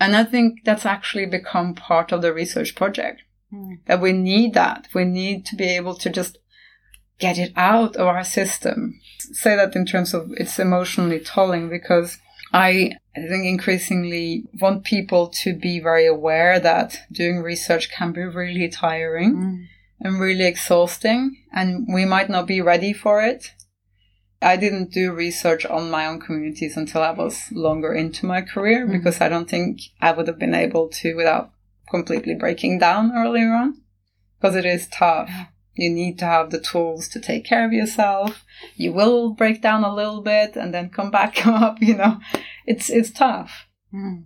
and 0.00 0.16
i 0.16 0.24
think 0.24 0.64
that's 0.64 0.84
actually 0.84 1.26
become 1.26 1.76
part 1.76 2.10
of 2.10 2.22
the 2.22 2.34
research 2.34 2.74
project 2.74 3.22
mm. 3.52 3.78
that 3.86 4.00
we 4.00 4.12
need 4.12 4.52
that 4.52 4.88
we 4.94 5.04
need 5.04 5.46
to 5.46 5.54
be 5.54 5.68
able 5.80 5.94
to 5.94 6.10
just 6.10 6.38
get 7.20 7.38
it 7.38 7.52
out 7.54 7.94
of 7.94 8.08
our 8.08 8.24
system 8.24 9.00
say 9.18 9.54
that 9.54 9.76
in 9.76 9.86
terms 9.86 10.12
of 10.12 10.32
it's 10.36 10.58
emotionally 10.58 11.20
tolling 11.20 11.70
because 11.70 12.18
I, 12.52 12.92
I 13.16 13.26
think 13.26 13.46
increasingly 13.46 14.44
want 14.60 14.84
people 14.84 15.26
to 15.42 15.56
be 15.56 15.80
very 15.80 16.06
aware 16.06 16.60
that 16.60 16.96
doing 17.10 17.40
research 17.40 17.90
can 17.90 18.12
be 18.12 18.22
really 18.22 18.68
tiring. 18.68 19.66
And 20.00 20.20
really 20.20 20.44
exhausting, 20.44 21.36
and 21.52 21.86
we 21.92 22.04
might 22.04 22.28
not 22.28 22.46
be 22.46 22.60
ready 22.60 22.92
for 22.92 23.22
it. 23.22 23.52
I 24.42 24.56
didn't 24.56 24.92
do 24.92 25.12
research 25.12 25.64
on 25.64 25.90
my 25.90 26.06
own 26.06 26.20
communities 26.20 26.76
until 26.76 27.02
I 27.02 27.12
was 27.12 27.50
longer 27.50 27.94
into 27.94 28.26
my 28.26 28.42
career 28.42 28.84
mm-hmm. 28.84 28.92
because 28.92 29.20
I 29.20 29.28
don't 29.28 29.48
think 29.48 29.80
I 30.02 30.12
would 30.12 30.28
have 30.28 30.38
been 30.38 30.54
able 30.54 30.88
to 30.88 31.14
without 31.14 31.52
completely 31.88 32.34
breaking 32.34 32.78
down 32.78 33.12
earlier 33.16 33.52
on 33.54 33.80
because 34.38 34.56
it 34.56 34.66
is 34.66 34.86
tough. 34.88 35.30
You 35.74 35.90
need 35.90 36.18
to 36.18 36.26
have 36.26 36.50
the 36.50 36.60
tools 36.60 37.08
to 37.08 37.20
take 37.20 37.44
care 37.44 37.64
of 37.64 37.72
yourself. 37.72 38.44
You 38.76 38.92
will 38.92 39.32
break 39.32 39.62
down 39.62 39.82
a 39.82 39.94
little 39.94 40.20
bit 40.20 40.56
and 40.56 40.72
then 40.72 40.90
come 40.90 41.10
back 41.10 41.46
up, 41.46 41.80
you 41.80 41.96
know. 41.96 42.20
It's 42.66 42.90
it's 42.90 43.10
tough. 43.10 43.66
Mm. 43.92 44.24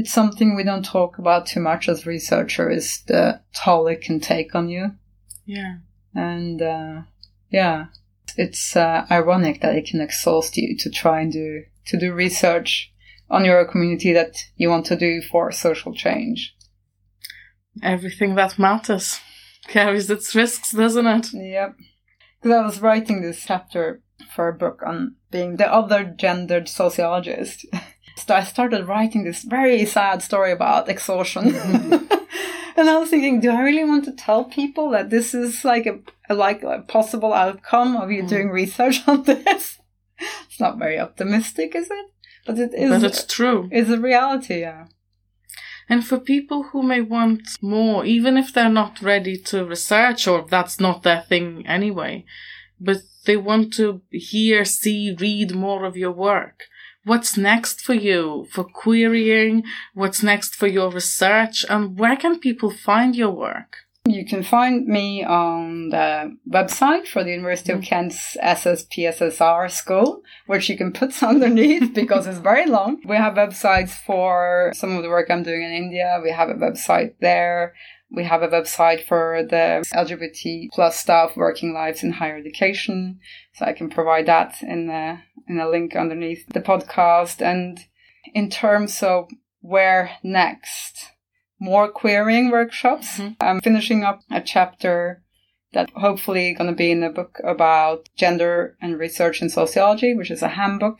It's 0.00 0.14
something 0.14 0.56
we 0.56 0.64
don't 0.64 0.82
talk 0.82 1.18
about 1.18 1.44
too 1.44 1.60
much 1.60 1.86
as 1.86 2.06
researchers, 2.06 3.02
the 3.06 3.42
toll 3.52 3.86
it 3.86 4.00
can 4.00 4.18
take 4.18 4.54
on 4.54 4.70
you 4.70 4.92
Yeah. 5.44 5.74
And 6.14 6.62
uh, 6.62 7.02
yeah, 7.50 7.88
it's 8.34 8.74
uh, 8.74 9.04
ironic 9.10 9.60
that 9.60 9.76
it 9.76 9.84
can 9.84 10.00
exhaust 10.00 10.56
you 10.56 10.74
to 10.78 10.88
try 10.88 11.20
and 11.20 11.30
do 11.30 11.64
to 11.88 11.98
do 11.98 12.14
research 12.14 12.90
on 13.28 13.44
your 13.44 13.62
community 13.66 14.14
that 14.14 14.42
you 14.56 14.70
want 14.70 14.86
to 14.86 14.96
do 14.96 15.20
for 15.20 15.52
social 15.52 15.92
change. 15.94 16.56
Everything 17.82 18.36
that 18.36 18.58
matters 18.58 19.20
carries 19.68 20.08
its 20.08 20.34
risks, 20.34 20.72
doesn't 20.72 21.06
it? 21.06 21.26
Yep. 21.34 21.76
Because 22.40 22.56
I 22.56 22.64
was 22.64 22.80
writing 22.80 23.20
this 23.20 23.44
chapter 23.44 24.00
for 24.34 24.48
a 24.48 24.54
book 24.54 24.80
on 24.82 25.16
being 25.30 25.56
the 25.56 25.70
other 25.70 26.04
gendered 26.04 26.70
sociologist. 26.70 27.66
so 28.26 28.34
I 28.34 28.44
started 28.44 28.86
writing 28.86 29.24
this 29.24 29.42
very 29.42 29.84
sad 29.84 30.22
story 30.22 30.52
about 30.52 30.88
exhaustion. 30.88 31.54
and 32.76 32.88
I 32.90 32.98
was 32.98 33.10
thinking, 33.10 33.40
do 33.40 33.50
I 33.50 33.62
really 33.62 33.84
want 33.84 34.04
to 34.04 34.12
tell 34.12 34.44
people 34.44 34.90
that 34.90 35.10
this 35.10 35.34
is 35.34 35.64
like 35.64 35.86
a, 35.86 35.98
a 36.28 36.34
like 36.34 36.62
a 36.62 36.84
possible 36.86 37.32
outcome 37.32 37.96
of 37.96 38.10
you 38.10 38.22
mm. 38.22 38.28
doing 38.28 38.50
research 38.50 39.00
on 39.06 39.24
this? 39.24 39.78
it's 40.46 40.60
not 40.60 40.78
very 40.78 40.98
optimistic, 40.98 41.74
is 41.74 41.90
it? 41.90 42.06
But 42.46 42.58
it 42.58 42.74
is. 42.74 42.90
But 42.90 43.04
it's 43.04 43.24
true. 43.24 43.68
It's 43.72 43.90
a 43.90 43.98
reality, 43.98 44.60
yeah. 44.60 44.86
And 45.88 46.06
for 46.06 46.18
people 46.20 46.64
who 46.70 46.82
may 46.82 47.00
want 47.00 47.42
more, 47.60 48.04
even 48.04 48.36
if 48.36 48.52
they're 48.52 48.68
not 48.68 49.02
ready 49.02 49.36
to 49.38 49.64
research 49.64 50.28
or 50.28 50.46
that's 50.48 50.78
not 50.78 51.02
their 51.02 51.22
thing 51.22 51.66
anyway, 51.66 52.24
but 52.78 52.98
they 53.26 53.36
want 53.36 53.74
to 53.74 54.00
hear, 54.10 54.64
see, 54.64 55.16
read 55.18 55.54
more 55.54 55.84
of 55.84 55.96
your 55.96 56.12
work. 56.12 56.64
What's 57.10 57.36
next 57.36 57.80
for 57.80 57.94
you 57.94 58.46
for 58.52 58.62
queerying? 58.62 59.64
What's 59.94 60.22
next 60.22 60.54
for 60.54 60.68
your 60.68 60.92
research? 60.92 61.66
And 61.68 61.98
where 61.98 62.14
can 62.14 62.38
people 62.38 62.70
find 62.70 63.16
your 63.16 63.32
work? 63.32 63.78
You 64.06 64.24
can 64.24 64.44
find 64.44 64.86
me 64.86 65.24
on 65.24 65.88
the 65.88 66.36
website 66.48 67.08
for 67.08 67.24
the 67.24 67.32
University 67.32 67.72
of 67.72 67.80
mm. 67.80 67.84
Kent's 67.84 68.36
SSPSSR 68.40 69.68
school, 69.72 70.22
which 70.46 70.70
you 70.70 70.76
can 70.76 70.92
put 70.92 71.20
underneath 71.32 71.92
because 71.94 72.28
it's 72.28 72.38
very 72.38 72.66
long. 72.66 73.02
We 73.04 73.16
have 73.16 73.34
websites 73.34 73.90
for 74.06 74.70
some 74.76 74.96
of 74.96 75.02
the 75.02 75.08
work 75.08 75.30
I'm 75.30 75.42
doing 75.42 75.64
in 75.64 75.72
India. 75.72 76.20
We 76.22 76.30
have 76.30 76.48
a 76.48 76.54
website 76.54 77.14
there. 77.20 77.74
We 78.12 78.24
have 78.24 78.42
a 78.42 78.48
website 78.48 79.04
for 79.06 79.42
the 79.48 79.84
LGBT 79.94 80.68
plus 80.72 80.96
staff 80.96 81.36
working 81.36 81.72
lives 81.72 82.02
in 82.02 82.12
higher 82.12 82.36
education. 82.36 83.20
So 83.54 83.64
I 83.64 83.72
can 83.72 83.88
provide 83.88 84.26
that 84.26 84.62
in 84.62 84.90
a, 84.90 85.22
in 85.50 85.58
a 85.58 85.68
link 85.68 85.96
underneath 85.96 86.46
the 86.48 86.60
podcast. 86.60 87.42
And 87.42 87.80
in 88.32 88.48
terms 88.48 89.02
of 89.02 89.28
where 89.60 90.12
next, 90.22 91.10
more 91.58 91.88
queerying 91.88 92.50
workshops. 92.50 93.18
Mm-hmm. 93.18 93.32
I'm 93.40 93.60
finishing 93.60 94.04
up 94.04 94.22
a 94.30 94.40
chapter 94.40 95.22
that 95.72 95.90
hopefully 95.90 96.54
going 96.54 96.70
to 96.70 96.76
be 96.76 96.90
in 96.90 97.02
a 97.02 97.10
book 97.10 97.40
about 97.44 98.08
gender 98.16 98.76
and 98.80 98.98
research 98.98 99.42
in 99.42 99.50
sociology, 99.50 100.14
which 100.14 100.30
is 100.30 100.42
a 100.42 100.48
handbook. 100.48 100.98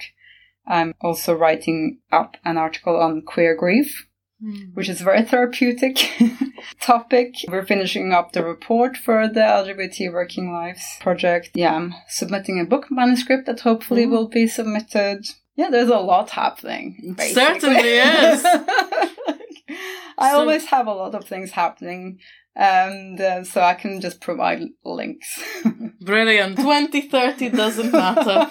I'm 0.67 0.95
also 1.01 1.35
writing 1.35 2.01
up 2.13 2.37
an 2.45 2.57
article 2.57 2.97
on 2.97 3.23
queer 3.23 3.57
grief, 3.57 4.07
mm. 4.43 4.75
which 4.75 4.89
is 4.89 5.01
a 5.01 5.05
very 5.05 5.23
therapeutic 5.23 5.99
topic. 6.81 7.35
We're 7.49 7.67
finishing 7.67 8.13
up 8.13 8.33
the 8.33 8.45
report 8.45 8.97
for 8.97 9.29
the 9.29 9.41
LGBT 9.41 10.13
Working 10.13 10.53
Lives 10.53 10.85
project. 11.01 11.51
Yeah, 11.55 11.75
I'm 11.75 11.95
submitting 12.09 12.61
a 12.61 12.65
book 12.65 12.87
manuscript 12.91 13.47
that 13.47 13.61
hopefully 13.61 14.07
mm. 14.07 14.11
will 14.11 14.29
be 14.29 14.47
submitted. 14.47 15.27
Yeah, 15.57 15.71
there's 15.71 15.89
a 15.89 15.99
lot 15.99 16.31
happening. 16.31 17.15
Basically. 17.17 17.43
Certainly 17.43 17.89
is. 17.89 18.45
I 20.19 20.33
so, 20.33 20.41
always 20.41 20.67
have 20.67 20.87
a 20.87 20.93
lot 20.93 21.15
of 21.15 21.25
things 21.25 21.53
happening, 21.53 22.19
and 22.55 23.21
uh, 23.21 23.45
so 23.45 23.61
I 23.63 23.75
can 23.75 24.01
just 24.01 24.21
provide 24.21 24.61
links. 24.85 25.43
Brilliant. 26.01 26.57
2030 26.57 27.51
doesn't 27.51 27.93
matter. 27.93 28.51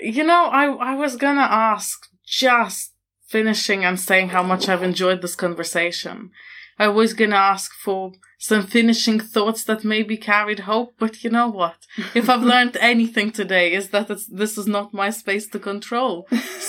you 0.00 0.24
know, 0.24 0.46
I, 0.46 0.66
I 0.66 0.94
was 0.94 1.16
gonna 1.16 1.42
ask, 1.42 2.06
just 2.26 2.93
finishing 3.34 3.84
and 3.84 3.98
saying 3.98 4.28
how 4.28 4.44
much 4.44 4.68
I've 4.68 4.84
enjoyed 4.84 5.20
this 5.20 5.34
conversation. 5.34 6.30
I 6.78 6.86
was 6.86 7.14
gonna 7.14 7.42
ask 7.54 7.72
for 7.84 8.12
some 8.38 8.64
finishing 8.76 9.18
thoughts 9.18 9.64
that 9.64 9.90
maybe 9.94 10.16
carried 10.16 10.60
hope, 10.70 10.94
but 11.00 11.24
you 11.24 11.30
know 11.30 11.48
what? 11.60 11.78
If 12.20 12.28
I've 12.28 12.50
learned 12.52 12.76
anything 12.92 13.32
today 13.32 13.66
is 13.78 13.86
that 13.94 14.06
this 14.40 14.52
is 14.60 14.68
not 14.76 14.98
my 15.02 15.10
space 15.10 15.46
to 15.48 15.58
control. 15.70 16.14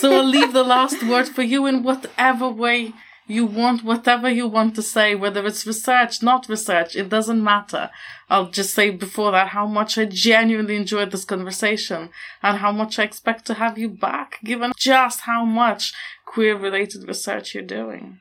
So 0.00 0.06
I'll 0.12 0.32
leave 0.36 0.52
the 0.52 0.70
last 0.76 0.98
word 1.12 1.28
for 1.28 1.44
you 1.52 1.60
in 1.70 1.84
whatever 1.88 2.48
way 2.64 2.78
you 3.28 3.44
want, 3.44 3.82
whatever 3.82 4.28
you 4.30 4.46
want 4.46 4.74
to 4.76 4.82
say, 4.82 5.14
whether 5.14 5.44
it's 5.46 5.66
research, 5.66 6.22
not 6.22 6.48
research, 6.48 6.94
it 6.94 7.08
doesn't 7.08 7.42
matter. 7.42 7.90
I'll 8.28 8.50
just 8.50 8.72
say 8.74 8.90
before 8.90 9.32
that 9.32 9.48
how 9.48 9.66
much 9.66 9.98
I 9.98 10.04
genuinely 10.04 10.76
enjoyed 10.76 11.10
this 11.10 11.24
conversation 11.24 12.10
and 12.42 12.58
how 12.58 12.72
much 12.72 12.98
I 12.98 13.04
expect 13.04 13.44
to 13.46 13.54
have 13.54 13.78
you 13.78 13.88
back, 13.88 14.38
given 14.44 14.72
just 14.76 15.20
how 15.20 15.44
much 15.44 15.92
queer 16.26 16.56
related 16.56 17.08
research 17.08 17.54
you're 17.54 17.62
doing. 17.62 18.20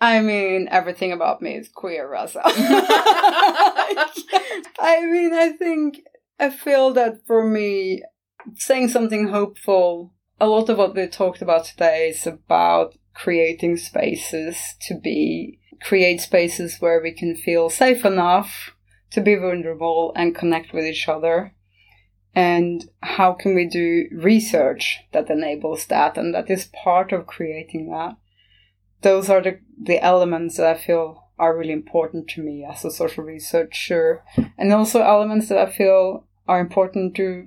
I 0.00 0.20
mean, 0.20 0.66
everything 0.70 1.12
about 1.12 1.42
me 1.42 1.56
is 1.56 1.68
queer, 1.68 2.10
Rosa. 2.10 2.40
I 2.44 2.56
mean, 5.02 5.34
I 5.34 5.52
think 5.58 6.00
I 6.38 6.48
feel 6.48 6.92
that 6.94 7.26
for 7.26 7.46
me, 7.46 8.02
saying 8.54 8.88
something 8.88 9.28
hopeful, 9.28 10.14
a 10.40 10.46
lot 10.46 10.70
of 10.70 10.78
what 10.78 10.94
we 10.94 11.06
talked 11.06 11.42
about 11.42 11.66
today 11.66 12.08
is 12.08 12.26
about 12.26 12.96
creating 13.14 13.76
spaces 13.76 14.56
to 14.88 14.98
be, 14.98 15.58
create 15.82 16.22
spaces 16.22 16.78
where 16.80 17.02
we 17.02 17.12
can 17.12 17.36
feel 17.36 17.68
safe 17.68 18.06
enough 18.06 18.70
to 19.10 19.20
be 19.20 19.34
vulnerable 19.34 20.12
and 20.16 20.34
connect 20.34 20.72
with 20.72 20.86
each 20.86 21.08
other. 21.08 21.52
And 22.34 22.88
how 23.02 23.32
can 23.32 23.54
we 23.54 23.66
do 23.66 24.08
research 24.12 25.00
that 25.12 25.30
enables 25.30 25.86
that? 25.86 26.16
And 26.16 26.34
that 26.34 26.48
is 26.48 26.70
part 26.72 27.12
of 27.12 27.26
creating 27.26 27.90
that 27.90 28.16
those 29.02 29.30
are 29.30 29.40
the, 29.40 29.58
the 29.82 30.02
elements 30.02 30.56
that 30.56 30.66
I 30.66 30.78
feel 30.78 31.28
are 31.38 31.56
really 31.56 31.72
important 31.72 32.28
to 32.28 32.42
me 32.42 32.66
as 32.70 32.84
a 32.84 32.90
social 32.90 33.24
researcher, 33.24 34.22
and 34.58 34.72
also 34.72 35.02
elements 35.02 35.48
that 35.48 35.58
I 35.58 35.70
feel 35.70 36.26
are 36.46 36.60
important 36.60 37.14
to 37.16 37.46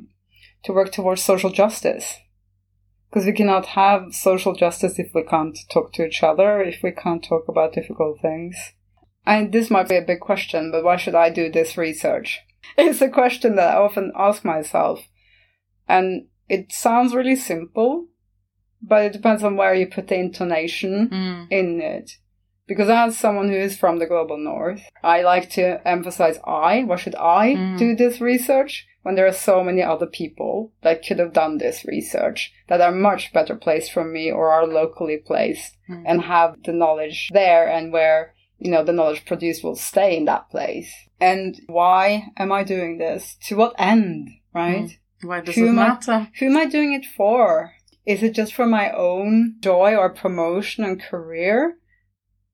to 0.63 0.71
work 0.71 0.91
towards 0.91 1.21
social 1.21 1.51
justice. 1.51 2.19
Because 3.09 3.25
we 3.25 3.33
cannot 3.33 3.67
have 3.67 4.15
social 4.15 4.55
justice 4.55 4.97
if 4.97 5.13
we 5.13 5.23
can't 5.23 5.57
talk 5.71 5.91
to 5.93 6.05
each 6.05 6.23
other, 6.23 6.63
if 6.63 6.81
we 6.81 6.91
can't 6.91 7.23
talk 7.23 7.47
about 7.47 7.73
difficult 7.73 8.19
things. 8.21 8.55
And 9.25 9.51
this 9.51 9.69
might 9.69 9.89
be 9.89 9.97
a 9.97 10.01
big 10.01 10.21
question, 10.21 10.71
but 10.71 10.83
why 10.83 10.95
should 10.95 11.15
I 11.15 11.29
do 11.29 11.51
this 11.51 11.77
research? 11.77 12.39
It's 12.77 13.01
a 13.01 13.09
question 13.09 13.55
that 13.55 13.75
I 13.75 13.77
often 13.77 14.11
ask 14.15 14.43
myself. 14.43 15.01
And 15.87 16.27
it 16.49 16.71
sounds 16.71 17.15
really 17.15 17.35
simple, 17.35 18.07
but 18.81 19.03
it 19.03 19.13
depends 19.13 19.43
on 19.43 19.55
where 19.55 19.73
you 19.73 19.87
put 19.87 20.07
the 20.07 20.15
intonation 20.15 21.09
mm. 21.09 21.47
in 21.51 21.81
it. 21.81 22.11
Because 22.65 22.89
as 22.89 23.17
someone 23.17 23.49
who 23.49 23.55
is 23.55 23.77
from 23.77 23.99
the 23.99 24.05
global 24.05 24.37
north, 24.37 24.81
I 25.03 25.21
like 25.21 25.49
to 25.51 25.85
emphasize 25.85 26.39
I. 26.45 26.83
Why 26.83 26.95
should 26.95 27.15
I 27.15 27.55
mm. 27.55 27.77
do 27.77 27.95
this 27.95 28.21
research 28.21 28.87
when 29.01 29.15
there 29.15 29.27
are 29.27 29.33
so 29.33 29.63
many 29.63 29.83
other 29.83 30.05
people 30.05 30.71
that 30.81 31.05
could 31.05 31.19
have 31.19 31.33
done 31.33 31.57
this 31.57 31.83
research 31.85 32.53
that 32.69 32.79
are 32.79 32.91
much 32.91 33.33
better 33.33 33.55
placed 33.55 33.91
from 33.91 34.13
me 34.13 34.31
or 34.31 34.51
are 34.51 34.65
locally 34.65 35.17
placed 35.17 35.75
mm. 35.89 36.03
and 36.05 36.21
have 36.21 36.55
the 36.63 36.71
knowledge 36.71 37.29
there 37.33 37.69
and 37.69 37.91
where, 37.91 38.33
you 38.59 38.71
know, 38.71 38.83
the 38.83 38.93
knowledge 38.93 39.25
produced 39.25 39.63
will 39.63 39.75
stay 39.75 40.17
in 40.17 40.25
that 40.25 40.49
place. 40.49 40.93
And 41.19 41.59
why 41.67 42.27
am 42.37 42.51
I 42.51 42.63
doing 42.63 42.97
this? 42.97 43.37
To 43.47 43.55
what 43.55 43.75
end, 43.77 44.29
right? 44.53 44.85
Mm. 44.85 44.97
Why 45.23 45.41
does 45.41 45.55
who 45.55 45.67
it 45.67 45.73
matter? 45.73 46.11
I, 46.11 46.31
who 46.39 46.47
am 46.47 46.57
I 46.57 46.65
doing 46.65 46.93
it 46.93 47.05
for? 47.05 47.73
Is 48.05 48.21
it 48.23 48.33
just 48.33 48.53
for 48.53 48.65
my 48.65 48.91
own 48.91 49.55
joy 49.61 49.95
or 49.95 50.09
promotion 50.09 50.83
and 50.83 51.01
career? 51.01 51.77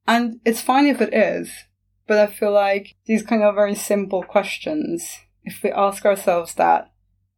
And 0.07 0.39
it's 0.45 0.61
fine 0.61 0.85
if 0.85 1.01
it 1.01 1.13
is, 1.13 1.51
but 2.07 2.17
I 2.17 2.27
feel 2.27 2.51
like 2.51 2.95
these 3.05 3.23
kind 3.23 3.43
of 3.43 3.55
very 3.55 3.75
simple 3.75 4.23
questions, 4.23 5.19
if 5.43 5.61
we 5.63 5.71
ask 5.71 6.05
ourselves 6.05 6.55
that, 6.55 6.91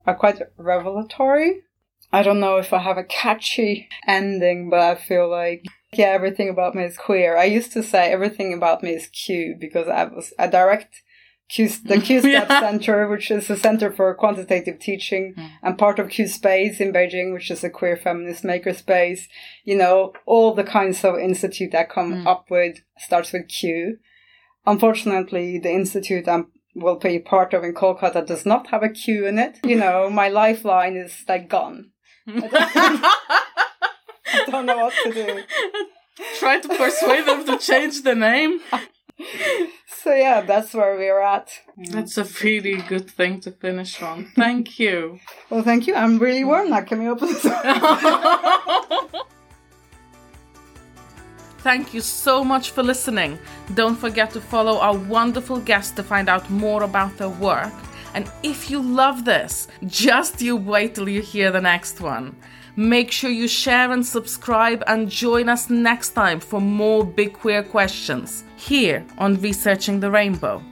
are 0.05 0.15
quite 0.15 0.41
revelatory. 0.57 1.61
I 2.13 2.23
don't 2.23 2.39
know 2.39 2.57
if 2.57 2.73
I 2.73 2.79
have 2.79 2.97
a 2.97 3.03
catchy 3.03 3.87
ending, 4.07 4.69
but 4.69 4.79
I 4.79 4.95
feel 4.95 5.29
like 5.29 5.63
yeah, 5.93 6.07
everything 6.07 6.49
about 6.49 6.75
me 6.75 6.83
is 6.83 6.97
queer. 6.97 7.37
I 7.37 7.45
used 7.45 7.73
to 7.73 7.83
say 7.83 8.11
everything 8.11 8.53
about 8.53 8.81
me 8.81 8.91
is 8.91 9.07
Q 9.07 9.55
because 9.59 9.87
I 9.87 10.05
was 10.05 10.33
a 10.39 10.49
direct 10.49 11.01
Q, 11.49 11.69
the 11.83 11.99
Q 11.99 12.19
Step 12.21 12.47
yeah. 12.49 12.59
Center, 12.61 13.07
which 13.09 13.29
is 13.29 13.49
a 13.49 13.57
center 13.57 13.91
for 13.91 14.13
quantitative 14.15 14.79
teaching, 14.79 15.33
mm. 15.37 15.49
and 15.61 15.77
part 15.77 15.99
of 15.99 16.09
Q 16.09 16.27
Space 16.27 16.79
in 16.79 16.93
Beijing, 16.93 17.33
which 17.33 17.51
is 17.51 17.63
a 17.63 17.69
queer 17.69 17.97
feminist 17.97 18.43
makerspace. 18.43 19.23
You 19.65 19.77
know, 19.77 20.13
all 20.25 20.53
the 20.53 20.63
kinds 20.63 21.03
of 21.03 21.19
institute 21.19 21.71
that 21.73 21.89
come 21.89 22.23
mm. 22.23 22.25
up 22.25 22.49
with 22.49 22.77
starts 22.97 23.33
with 23.33 23.49
Q. 23.49 23.97
Unfortunately, 24.65 25.59
the 25.59 25.71
institute 25.71 26.27
I'm 26.27 26.47
will 26.73 26.97
be 26.97 27.19
part 27.19 27.53
of 27.53 27.65
in 27.65 27.73
Kolkata 27.73 28.25
does 28.25 28.45
not 28.45 28.67
have 28.67 28.81
a 28.81 28.89
Q 28.89 29.27
in 29.27 29.37
it. 29.37 29.59
You 29.65 29.75
know, 29.75 30.09
my 30.09 30.29
lifeline 30.29 30.95
is 30.95 31.25
like 31.27 31.49
gone. 31.49 31.91
I 34.33 34.45
don't 34.49 34.65
know 34.65 34.77
what 34.77 34.93
to 35.03 35.13
do. 35.13 35.43
Try 36.39 36.59
to 36.59 36.67
persuade 36.67 37.25
them 37.25 37.45
to 37.45 37.57
change 37.57 38.03
the 38.03 38.15
name. 38.15 38.59
so 39.87 40.13
yeah, 40.13 40.41
that's 40.41 40.73
where 40.73 40.95
we're 40.97 41.21
at. 41.21 41.51
That's 41.89 42.17
a 42.17 42.25
really 42.43 42.81
good 42.81 43.09
thing 43.09 43.39
to 43.41 43.51
finish 43.51 44.01
on. 44.01 44.25
Thank 44.35 44.79
you. 44.79 45.19
Well, 45.49 45.63
thank 45.63 45.87
you. 45.87 45.95
I'm 45.95 46.17
really 46.19 46.43
warm 46.43 46.69
now. 46.69 46.81
Can 46.81 46.99
we 46.99 47.07
open 47.07 47.29
this? 47.29 47.45
Thank 51.63 51.93
you 51.93 52.01
so 52.01 52.43
much 52.43 52.71
for 52.71 52.81
listening. 52.81 53.37
Don't 53.75 53.95
forget 53.95 54.31
to 54.31 54.41
follow 54.41 54.79
our 54.79 54.97
wonderful 54.97 55.59
guests 55.59 55.91
to 55.91 56.01
find 56.03 56.27
out 56.27 56.49
more 56.49 56.81
about 56.81 57.17
their 57.17 57.29
work. 57.29 57.71
And 58.15 58.29
if 58.41 58.71
you 58.71 58.81
love 58.81 59.25
this, 59.25 59.67
just 59.85 60.41
you 60.41 60.55
wait 60.57 60.95
till 60.95 61.07
you 61.07 61.21
hear 61.21 61.51
the 61.51 61.61
next 61.61 62.01
one. 62.01 62.35
Make 62.75 63.11
sure 63.11 63.29
you 63.29 63.47
share 63.47 63.91
and 63.91 64.05
subscribe 64.05 64.83
and 64.87 65.09
join 65.09 65.49
us 65.49 65.69
next 65.69 66.09
time 66.09 66.39
for 66.39 66.61
more 66.61 67.05
big 67.05 67.33
queer 67.33 67.63
questions 67.63 68.43
here 68.55 69.05
on 69.17 69.41
Researching 69.41 69.99
the 69.99 70.09
Rainbow. 70.09 70.63